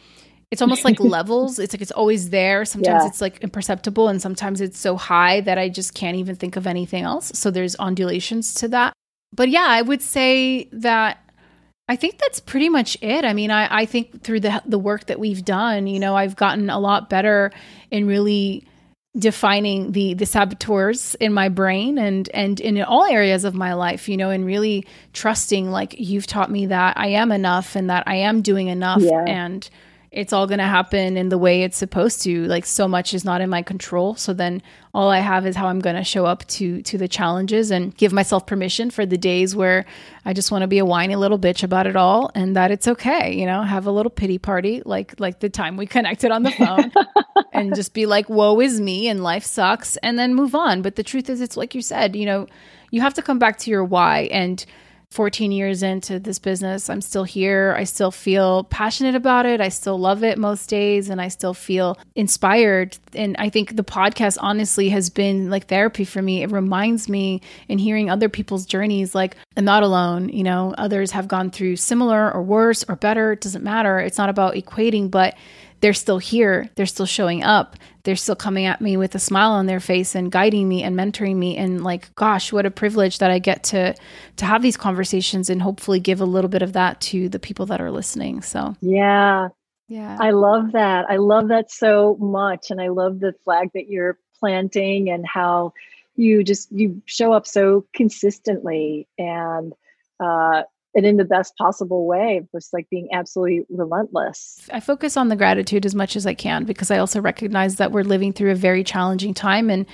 it's 0.52 0.62
almost 0.62 0.84
like 0.84 1.00
levels. 1.00 1.60
It's 1.60 1.74
like 1.74 1.82
it's 1.82 1.92
always 1.92 2.30
there. 2.30 2.66
Sometimes 2.66 3.04
yeah. 3.04 3.08
it's 3.08 3.22
like 3.22 3.40
imperceptible, 3.40 4.08
and 4.08 4.22
sometimes 4.22 4.62
it's 4.62 4.80
so 4.80 4.96
high 4.96 5.42
that 5.42 5.58
I 5.58 5.70
just 5.70 5.94
can't 5.94 6.18
even 6.18 6.36
think 6.36 6.56
of 6.56 6.68
anything 6.68 7.04
else. 7.04 7.32
So 7.36 7.52
there's 7.52 7.76
undulations 7.76 8.54
to 8.56 8.68
that. 8.70 8.94
But 9.34 9.50
yeah, 9.50 9.66
I 9.68 9.82
would 9.82 10.02
say 10.02 10.68
that 10.72 11.20
I 11.88 11.96
think 11.96 12.18
that's 12.18 12.40
pretty 12.40 12.70
much 12.70 12.98
it. 13.02 13.26
I 13.26 13.34
mean, 13.34 13.52
I, 13.52 13.82
I 13.82 13.86
think 13.86 14.24
through 14.24 14.42
the 14.42 14.62
the 14.66 14.80
work 14.80 15.06
that 15.06 15.20
we've 15.20 15.44
done, 15.46 15.88
you 15.88 16.00
know, 16.00 16.16
I've 16.16 16.36
gotten 16.36 16.70
a 16.70 16.80
lot 16.80 17.10
better 17.10 17.52
in 17.92 18.08
really 18.08 18.66
defining 19.18 19.92
the 19.92 20.14
the 20.14 20.26
saboteurs 20.26 21.16
in 21.16 21.34
my 21.34 21.50
brain 21.50 21.98
and 21.98 22.30
and 22.34 22.60
in 22.60 22.80
all 22.84 23.06
areas 23.06 23.44
of 23.44 23.56
my 23.56 23.74
life 23.74 24.08
you 24.08 24.16
know 24.16 24.30
and 24.30 24.46
really 24.46 24.86
trusting 25.14 25.72
like 25.72 26.00
you've 26.00 26.28
taught 26.28 26.52
me 26.52 26.68
that 26.68 26.96
I 26.96 27.08
am 27.08 27.32
enough 27.32 27.76
and 27.76 27.90
that 27.90 28.04
I 28.06 28.18
am 28.18 28.44
doing 28.44 28.68
enough 28.68 29.02
yeah. 29.02 29.26
and 29.28 29.68
it's 30.12 30.34
all 30.34 30.48
going 30.48 30.60
to 30.60 30.66
happen 30.66 31.18
in 31.18 31.30
the 31.30 31.38
way 31.38 31.62
it's 31.64 31.78
supposed 31.78 32.24
to. 32.24 32.46
Like 32.46 32.66
so 32.66 32.88
much 32.88 33.14
is 33.14 33.24
not 33.24 33.42
in 33.42 33.50
my 33.50 33.62
control. 33.62 34.16
So 34.16 34.34
then 34.34 34.62
all 34.94 35.10
i 35.12 35.20
have 35.20 35.46
is 35.46 35.56
how 35.56 35.68
i'm 35.68 35.80
going 35.80 35.96
to 35.96 36.04
show 36.04 36.26
up 36.26 36.46
to 36.48 36.82
to 36.82 36.98
the 36.98 37.08
challenges 37.08 37.70
and 37.70 37.96
give 37.96 38.12
myself 38.12 38.48
permission 38.48 38.90
for 38.90 39.06
the 39.06 39.18
days 39.18 39.56
where 39.56 39.86
i 40.26 40.34
just 40.34 40.52
want 40.52 40.64
to 40.64 40.68
be 40.68 40.80
a 40.80 40.86
whiny 40.86 41.16
little 41.16 41.38
bitch 41.38 41.64
about 41.64 41.86
it 41.86 41.96
all 41.96 42.32
and 42.34 42.56
that 42.56 42.72
it's 42.72 42.88
okay 42.88 43.32
you 43.34 43.46
know 43.46 43.62
have 43.62 43.86
a 43.86 43.92
little 43.92 44.10
pity 44.10 44.38
party 44.38 44.82
like 44.86 45.14
like 45.20 45.40
the 45.40 45.50
time 45.50 45.78
we 45.78 45.86
connected 45.98 46.32
on 46.32 46.44
the 46.44 46.52
phone 46.52 46.92
and 47.54 47.76
just 47.76 47.94
be 47.94 48.06
like 48.06 48.30
woe 48.30 48.60
is 48.60 48.82
me 48.82 49.08
and 49.08 49.24
life 49.24 49.44
sucks 49.44 49.98
and 49.98 50.18
then 50.18 50.34
move 50.34 50.56
on. 50.56 50.82
But 50.82 50.96
the 50.96 51.04
truth 51.04 51.30
is 51.30 51.42
it's 51.42 51.58
like 51.58 51.76
you 51.76 51.82
said 51.82 52.16
you 52.16 52.26
know 52.26 52.48
you 52.92 53.02
have 53.02 53.14
to 53.16 53.22
come 53.22 53.40
back 53.40 53.58
to 53.60 53.72
your 53.72 53.84
why 53.84 54.30
and 54.32 54.66
14 55.12 55.52
years 55.52 55.82
into 55.82 56.20
this 56.20 56.38
business, 56.38 56.88
I'm 56.88 57.02
still 57.02 57.24
here. 57.24 57.74
I 57.76 57.84
still 57.84 58.12
feel 58.12 58.66
passionate 58.66 59.16
about 59.16 59.48
it. 59.48 59.60
I 59.60 59.70
still 59.70 59.98
love 59.98 60.24
it 60.24 60.38
most 60.38 60.70
days 60.70 61.10
and 61.10 61.20
I 61.20 61.30
still 61.30 61.56
feel 61.56 61.98
inspired. 62.16 62.96
And 63.16 63.36
I 63.40 63.50
think 63.50 63.76
the 63.76 63.84
podcast 63.84 64.38
honestly 64.40 64.90
has 64.90 65.10
been 65.10 65.50
like 65.50 65.66
therapy 65.66 66.06
for 66.06 66.22
me. 66.22 66.44
It 66.44 66.52
reminds 66.52 67.10
me 67.10 67.42
in 67.68 67.80
hearing 67.80 68.12
other 68.12 68.30
people's 68.30 68.68
journeys, 68.68 69.16
like 69.16 69.36
I'm 69.58 69.66
not 69.66 69.82
alone. 69.82 70.30
You 70.30 70.44
know, 70.44 70.76
others 70.78 71.10
have 71.12 71.28
gone 71.28 71.50
through 71.50 71.78
similar 71.78 72.32
or 72.32 72.44
worse 72.44 72.86
or 72.88 72.96
better. 72.96 73.32
It 73.32 73.42
doesn't 73.42 73.64
matter. 73.64 73.98
It's 73.98 74.20
not 74.20 74.30
about 74.30 74.54
equating, 74.54 75.10
but 75.10 75.36
they're 75.82 75.94
still 75.94 76.18
here. 76.18 76.70
They're 76.76 76.86
still 76.86 77.06
showing 77.06 77.44
up. 77.44 77.76
They're 78.04 78.16
still 78.16 78.36
coming 78.36 78.66
at 78.66 78.82
me 78.82 78.98
with 78.98 79.16
a 79.16 79.20
smile 79.20 79.52
on 79.52 79.66
their 79.66 79.80
face 79.80 80.16
and 80.16 80.32
guiding 80.32 80.68
me 80.68 80.84
and 80.84 80.96
mentoring 80.96 81.36
me. 81.36 81.58
And 81.58 81.84
like, 81.84 82.14
gosh, 82.16 82.52
what 82.52 82.66
a 82.66 82.72
privilege 82.72 83.20
that 83.20 83.32
I 83.32 83.40
get 83.40 83.64
to 83.66 83.96
to 84.38 84.46
have 84.46 84.62
these 84.62 84.78
conversations 84.78 85.50
and 85.50 85.62
hopefully 85.62 86.00
give 86.00 86.22
a 86.22 86.26
little 86.26 86.50
bit 86.50 86.62
of 86.62 86.74
that 86.74 87.02
to 87.02 87.30
the 87.30 87.40
people 87.40 87.66
that 87.68 87.82
are 87.82 87.92
listening. 87.92 88.42
So 88.42 88.76
yeah, 88.82 89.50
yeah, 89.88 90.18
I 90.20 90.32
love 90.32 90.74
that. 90.74 91.06
I 91.10 91.18
love 91.18 91.50
that 91.50 91.72
so 91.72 92.18
much, 92.20 92.72
and 92.72 92.82
I 92.82 92.90
love 92.90 93.20
the 93.20 93.34
flag 93.44 93.70
that 93.74 93.90
you're 93.90 94.18
planting 94.40 95.10
and 95.10 95.26
how 95.28 95.74
you 96.16 96.44
just 96.44 96.72
you 96.72 97.02
show 97.06 97.32
up 97.32 97.48
so 97.48 97.86
consistently 97.94 99.08
and 99.18 99.74
uh, 100.20 100.64
and 100.96 101.06
in 101.06 101.18
the 101.18 101.26
best 101.26 101.56
possible 101.58 102.06
way, 102.08 102.48
just 102.54 102.74
like 102.74 102.90
being 102.90 103.10
absolutely 103.14 103.66
relentless. 103.70 104.68
I 104.72 104.80
focus 104.80 105.18
on 105.18 105.30
the 105.30 105.36
gratitude 105.36 105.86
as 105.86 105.94
much 105.94 106.16
as 106.16 106.26
I 106.26 106.34
can 106.34 106.66
because 106.66 106.90
I 106.92 106.98
also 106.98 107.22
recognize 107.22 107.76
that 107.76 107.92
we're 107.92 108.04
living 108.04 108.34
through 108.34 108.52
a 108.52 108.56
very 108.56 108.84
challenging 108.84 109.34
time 109.34 109.70
and 109.70 109.86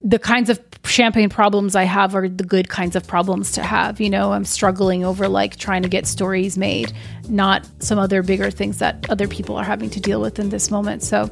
the 0.00 0.18
kinds 0.18 0.48
of 0.48 0.60
champagne 0.84 1.28
problems 1.28 1.74
I 1.74 1.82
have 1.82 2.14
are 2.14 2.28
the 2.28 2.44
good 2.44 2.68
kinds 2.68 2.94
of 2.94 3.04
problems 3.04 3.50
to 3.52 3.62
have. 3.64 4.00
You 4.00 4.10
know, 4.10 4.32
I'm 4.32 4.44
struggling 4.44 5.04
over 5.04 5.28
like 5.28 5.56
trying 5.56 5.82
to 5.82 5.88
get 5.88 6.06
stories 6.06 6.56
made, 6.56 6.92
not 7.28 7.68
some 7.80 7.98
other 7.98 8.22
bigger 8.22 8.50
things 8.50 8.78
that 8.78 9.10
other 9.10 9.26
people 9.26 9.56
are 9.56 9.64
having 9.64 9.90
to 9.90 10.00
deal 10.00 10.20
with 10.20 10.38
in 10.38 10.50
this 10.50 10.70
moment. 10.70 11.02
So, 11.02 11.28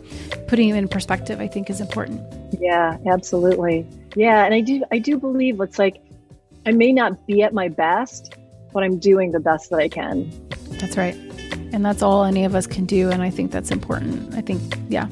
putting 0.49 0.69
it 0.71 0.75
in 0.75 0.89
perspective, 0.89 1.41
I 1.41 1.47
think, 1.47 1.71
is 1.71 1.81
important. 1.81 2.21
Yeah, 2.59 2.99
absolutely. 3.07 3.87
Yeah, 4.17 4.45
and 4.45 4.53
I 4.53 4.63
do, 4.63 4.83
I 4.91 4.99
do 4.99 5.17
believe 5.17 5.61
it's 5.61 5.79
like 5.79 6.03
I 6.67 6.73
may 6.73 6.93
not 6.93 7.25
be 7.29 7.43
at 7.43 7.55
my 7.55 7.69
best, 7.69 8.35
but 8.77 8.85
I'm 8.85 8.99
doing 8.99 9.33
the 9.33 9.41
best 9.41 9.71
that 9.71 9.79
I 9.79 9.89
can. 9.89 10.31
That's 10.73 10.99
right. 10.99 11.15
And 11.73 11.83
that's 11.83 12.03
all 12.03 12.25
any 12.25 12.45
of 12.45 12.55
us 12.55 12.67
can 12.67 12.85
do. 12.85 13.09
And 13.09 13.23
I 13.23 13.31
think 13.31 13.51
that's 13.51 13.71
important. 13.71 14.35
I 14.35 14.43
think, 14.43 14.79
yeah, 14.91 15.09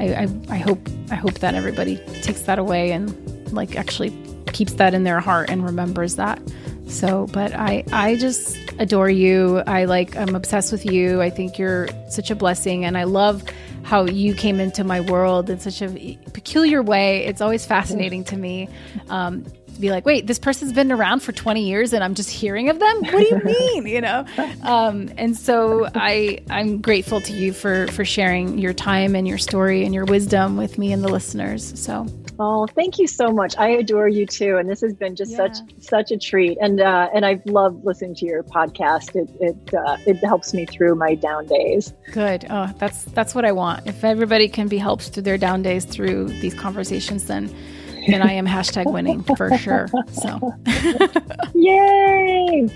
I, 0.00 0.14
I, 0.14 0.28
I 0.48 0.56
hope, 0.56 0.88
I 1.10 1.16
hope 1.16 1.34
that 1.40 1.54
everybody 1.54 1.98
takes 2.22 2.40
that 2.44 2.58
away 2.58 2.90
and 2.90 3.52
like 3.52 3.76
actually 3.76 4.16
keeps 4.54 4.72
that 4.76 4.94
in 4.94 5.04
their 5.04 5.20
heart 5.20 5.50
and 5.50 5.62
remembers 5.62 6.16
that. 6.16 6.40
So, 6.86 7.26
but 7.34 7.52
I, 7.52 7.84
I 7.92 8.16
just 8.16 8.56
adore 8.78 9.10
you. 9.10 9.62
I 9.66 9.84
like, 9.84 10.16
I'm 10.16 10.34
obsessed 10.34 10.72
with 10.72 10.86
you. 10.86 11.20
I 11.20 11.28
think 11.28 11.58
you're 11.58 11.90
such 12.08 12.30
a 12.30 12.34
blessing. 12.34 12.86
And 12.86 12.96
I 12.96 13.04
love 13.04 13.44
how 13.82 14.06
you 14.06 14.34
came 14.34 14.58
into 14.58 14.84
my 14.84 15.02
world 15.02 15.50
in 15.50 15.60
such 15.60 15.82
a 15.82 16.16
peculiar 16.32 16.82
way. 16.82 17.26
It's 17.26 17.42
always 17.42 17.66
fascinating 17.66 18.24
to 18.24 18.38
me. 18.38 18.70
Um, 19.10 19.44
be 19.80 19.90
like, 19.90 20.06
wait, 20.06 20.26
this 20.26 20.38
person's 20.38 20.72
been 20.72 20.92
around 20.92 21.20
for 21.20 21.32
20 21.32 21.66
years 21.66 21.92
and 21.92 22.02
I'm 22.02 22.14
just 22.14 22.30
hearing 22.30 22.68
of 22.68 22.78
them? 22.78 23.00
What 23.02 23.10
do 23.10 23.26
you 23.28 23.40
mean? 23.44 23.86
you 23.86 24.00
know? 24.00 24.24
Um, 24.62 25.10
and 25.16 25.36
so 25.36 25.88
I, 25.94 26.38
I'm 26.48 26.80
grateful 26.80 27.20
to 27.20 27.32
you 27.32 27.52
for, 27.52 27.88
for 27.88 28.04
sharing 28.04 28.58
your 28.58 28.72
time 28.72 29.16
and 29.16 29.26
your 29.26 29.38
story 29.38 29.84
and 29.84 29.92
your 29.92 30.04
wisdom 30.04 30.56
with 30.56 30.78
me 30.78 30.92
and 30.92 31.02
the 31.02 31.08
listeners. 31.08 31.78
So. 31.80 32.06
Oh, 32.38 32.66
thank 32.66 32.98
you 32.98 33.06
so 33.06 33.30
much. 33.30 33.56
I 33.58 33.68
adore 33.68 34.08
you 34.08 34.26
too, 34.26 34.56
and 34.56 34.68
this 34.68 34.80
has 34.80 34.94
been 34.94 35.14
just 35.14 35.32
yeah. 35.32 35.36
such 35.36 35.58
such 35.78 36.10
a 36.10 36.18
treat. 36.18 36.58
And 36.60 36.80
uh, 36.80 37.08
and 37.14 37.24
I've 37.24 37.44
loved 37.46 37.84
listening 37.84 38.14
to 38.16 38.26
your 38.26 38.42
podcast. 38.42 39.14
It 39.14 39.30
it 39.40 39.74
uh, 39.74 39.96
it 40.06 40.16
helps 40.24 40.54
me 40.54 40.66
through 40.66 40.94
my 40.94 41.14
down 41.14 41.46
days. 41.46 41.92
Good. 42.10 42.46
Oh, 42.50 42.72
that's 42.78 43.04
that's 43.04 43.34
what 43.34 43.44
I 43.44 43.52
want. 43.52 43.86
If 43.86 44.02
everybody 44.02 44.48
can 44.48 44.66
be 44.66 44.78
helped 44.78 45.10
through 45.10 45.22
their 45.24 45.38
down 45.38 45.62
days 45.62 45.84
through 45.84 46.28
these 46.40 46.54
conversations, 46.54 47.26
then 47.26 47.54
then 48.08 48.22
I 48.22 48.32
am 48.32 48.46
hashtag 48.46 48.90
winning 48.92 49.22
for 49.22 49.56
sure. 49.58 49.88
So, 50.12 50.54
yay! 51.54 52.68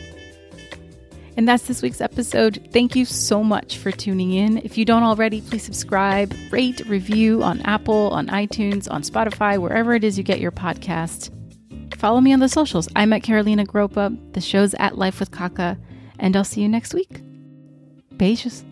And 1.37 1.47
that's 1.47 1.67
this 1.67 1.83
week's 1.83 2.01
episode. 2.01 2.67
Thank 2.73 2.97
you 2.97 3.05
so 3.05 3.45
much 3.45 3.77
for 3.77 3.93
tuning 3.93 4.33
in. 4.33 4.57
If 4.59 4.79
you 4.79 4.87
don't 4.87 5.03
already, 5.03 5.43
please 5.43 5.65
subscribe, 5.65 6.35
rate, 6.51 6.81
review 6.87 7.43
on 7.43 7.61
Apple, 7.63 8.09
on 8.11 8.29
iTunes, 8.29 8.91
on 8.91 9.03
Spotify, 9.03 9.59
wherever 9.59 9.95
it 9.95 10.03
is 10.03 10.17
you 10.17 10.25
get 10.25 10.41
your 10.41 10.53
podcast. 10.53 11.31
follow 11.97 12.21
me 12.23 12.33
on 12.33 12.41
the 12.41 12.49
socials. 12.49 12.89
I'm 12.97 13.13
at 13.13 13.23
Carolina 13.23 13.67
Groppa. 13.67 14.17
The 14.33 14.41
show's 14.41 14.75
at 14.75 14.97
Life 14.97 15.21
with 15.21 15.31
Kaka. 15.31 15.77
And 16.19 16.35
I'll 16.37 16.45
see 16.45 16.63
you 16.63 16.69
next 16.69 16.95
week. 16.95 17.21
Beijos. 18.17 18.65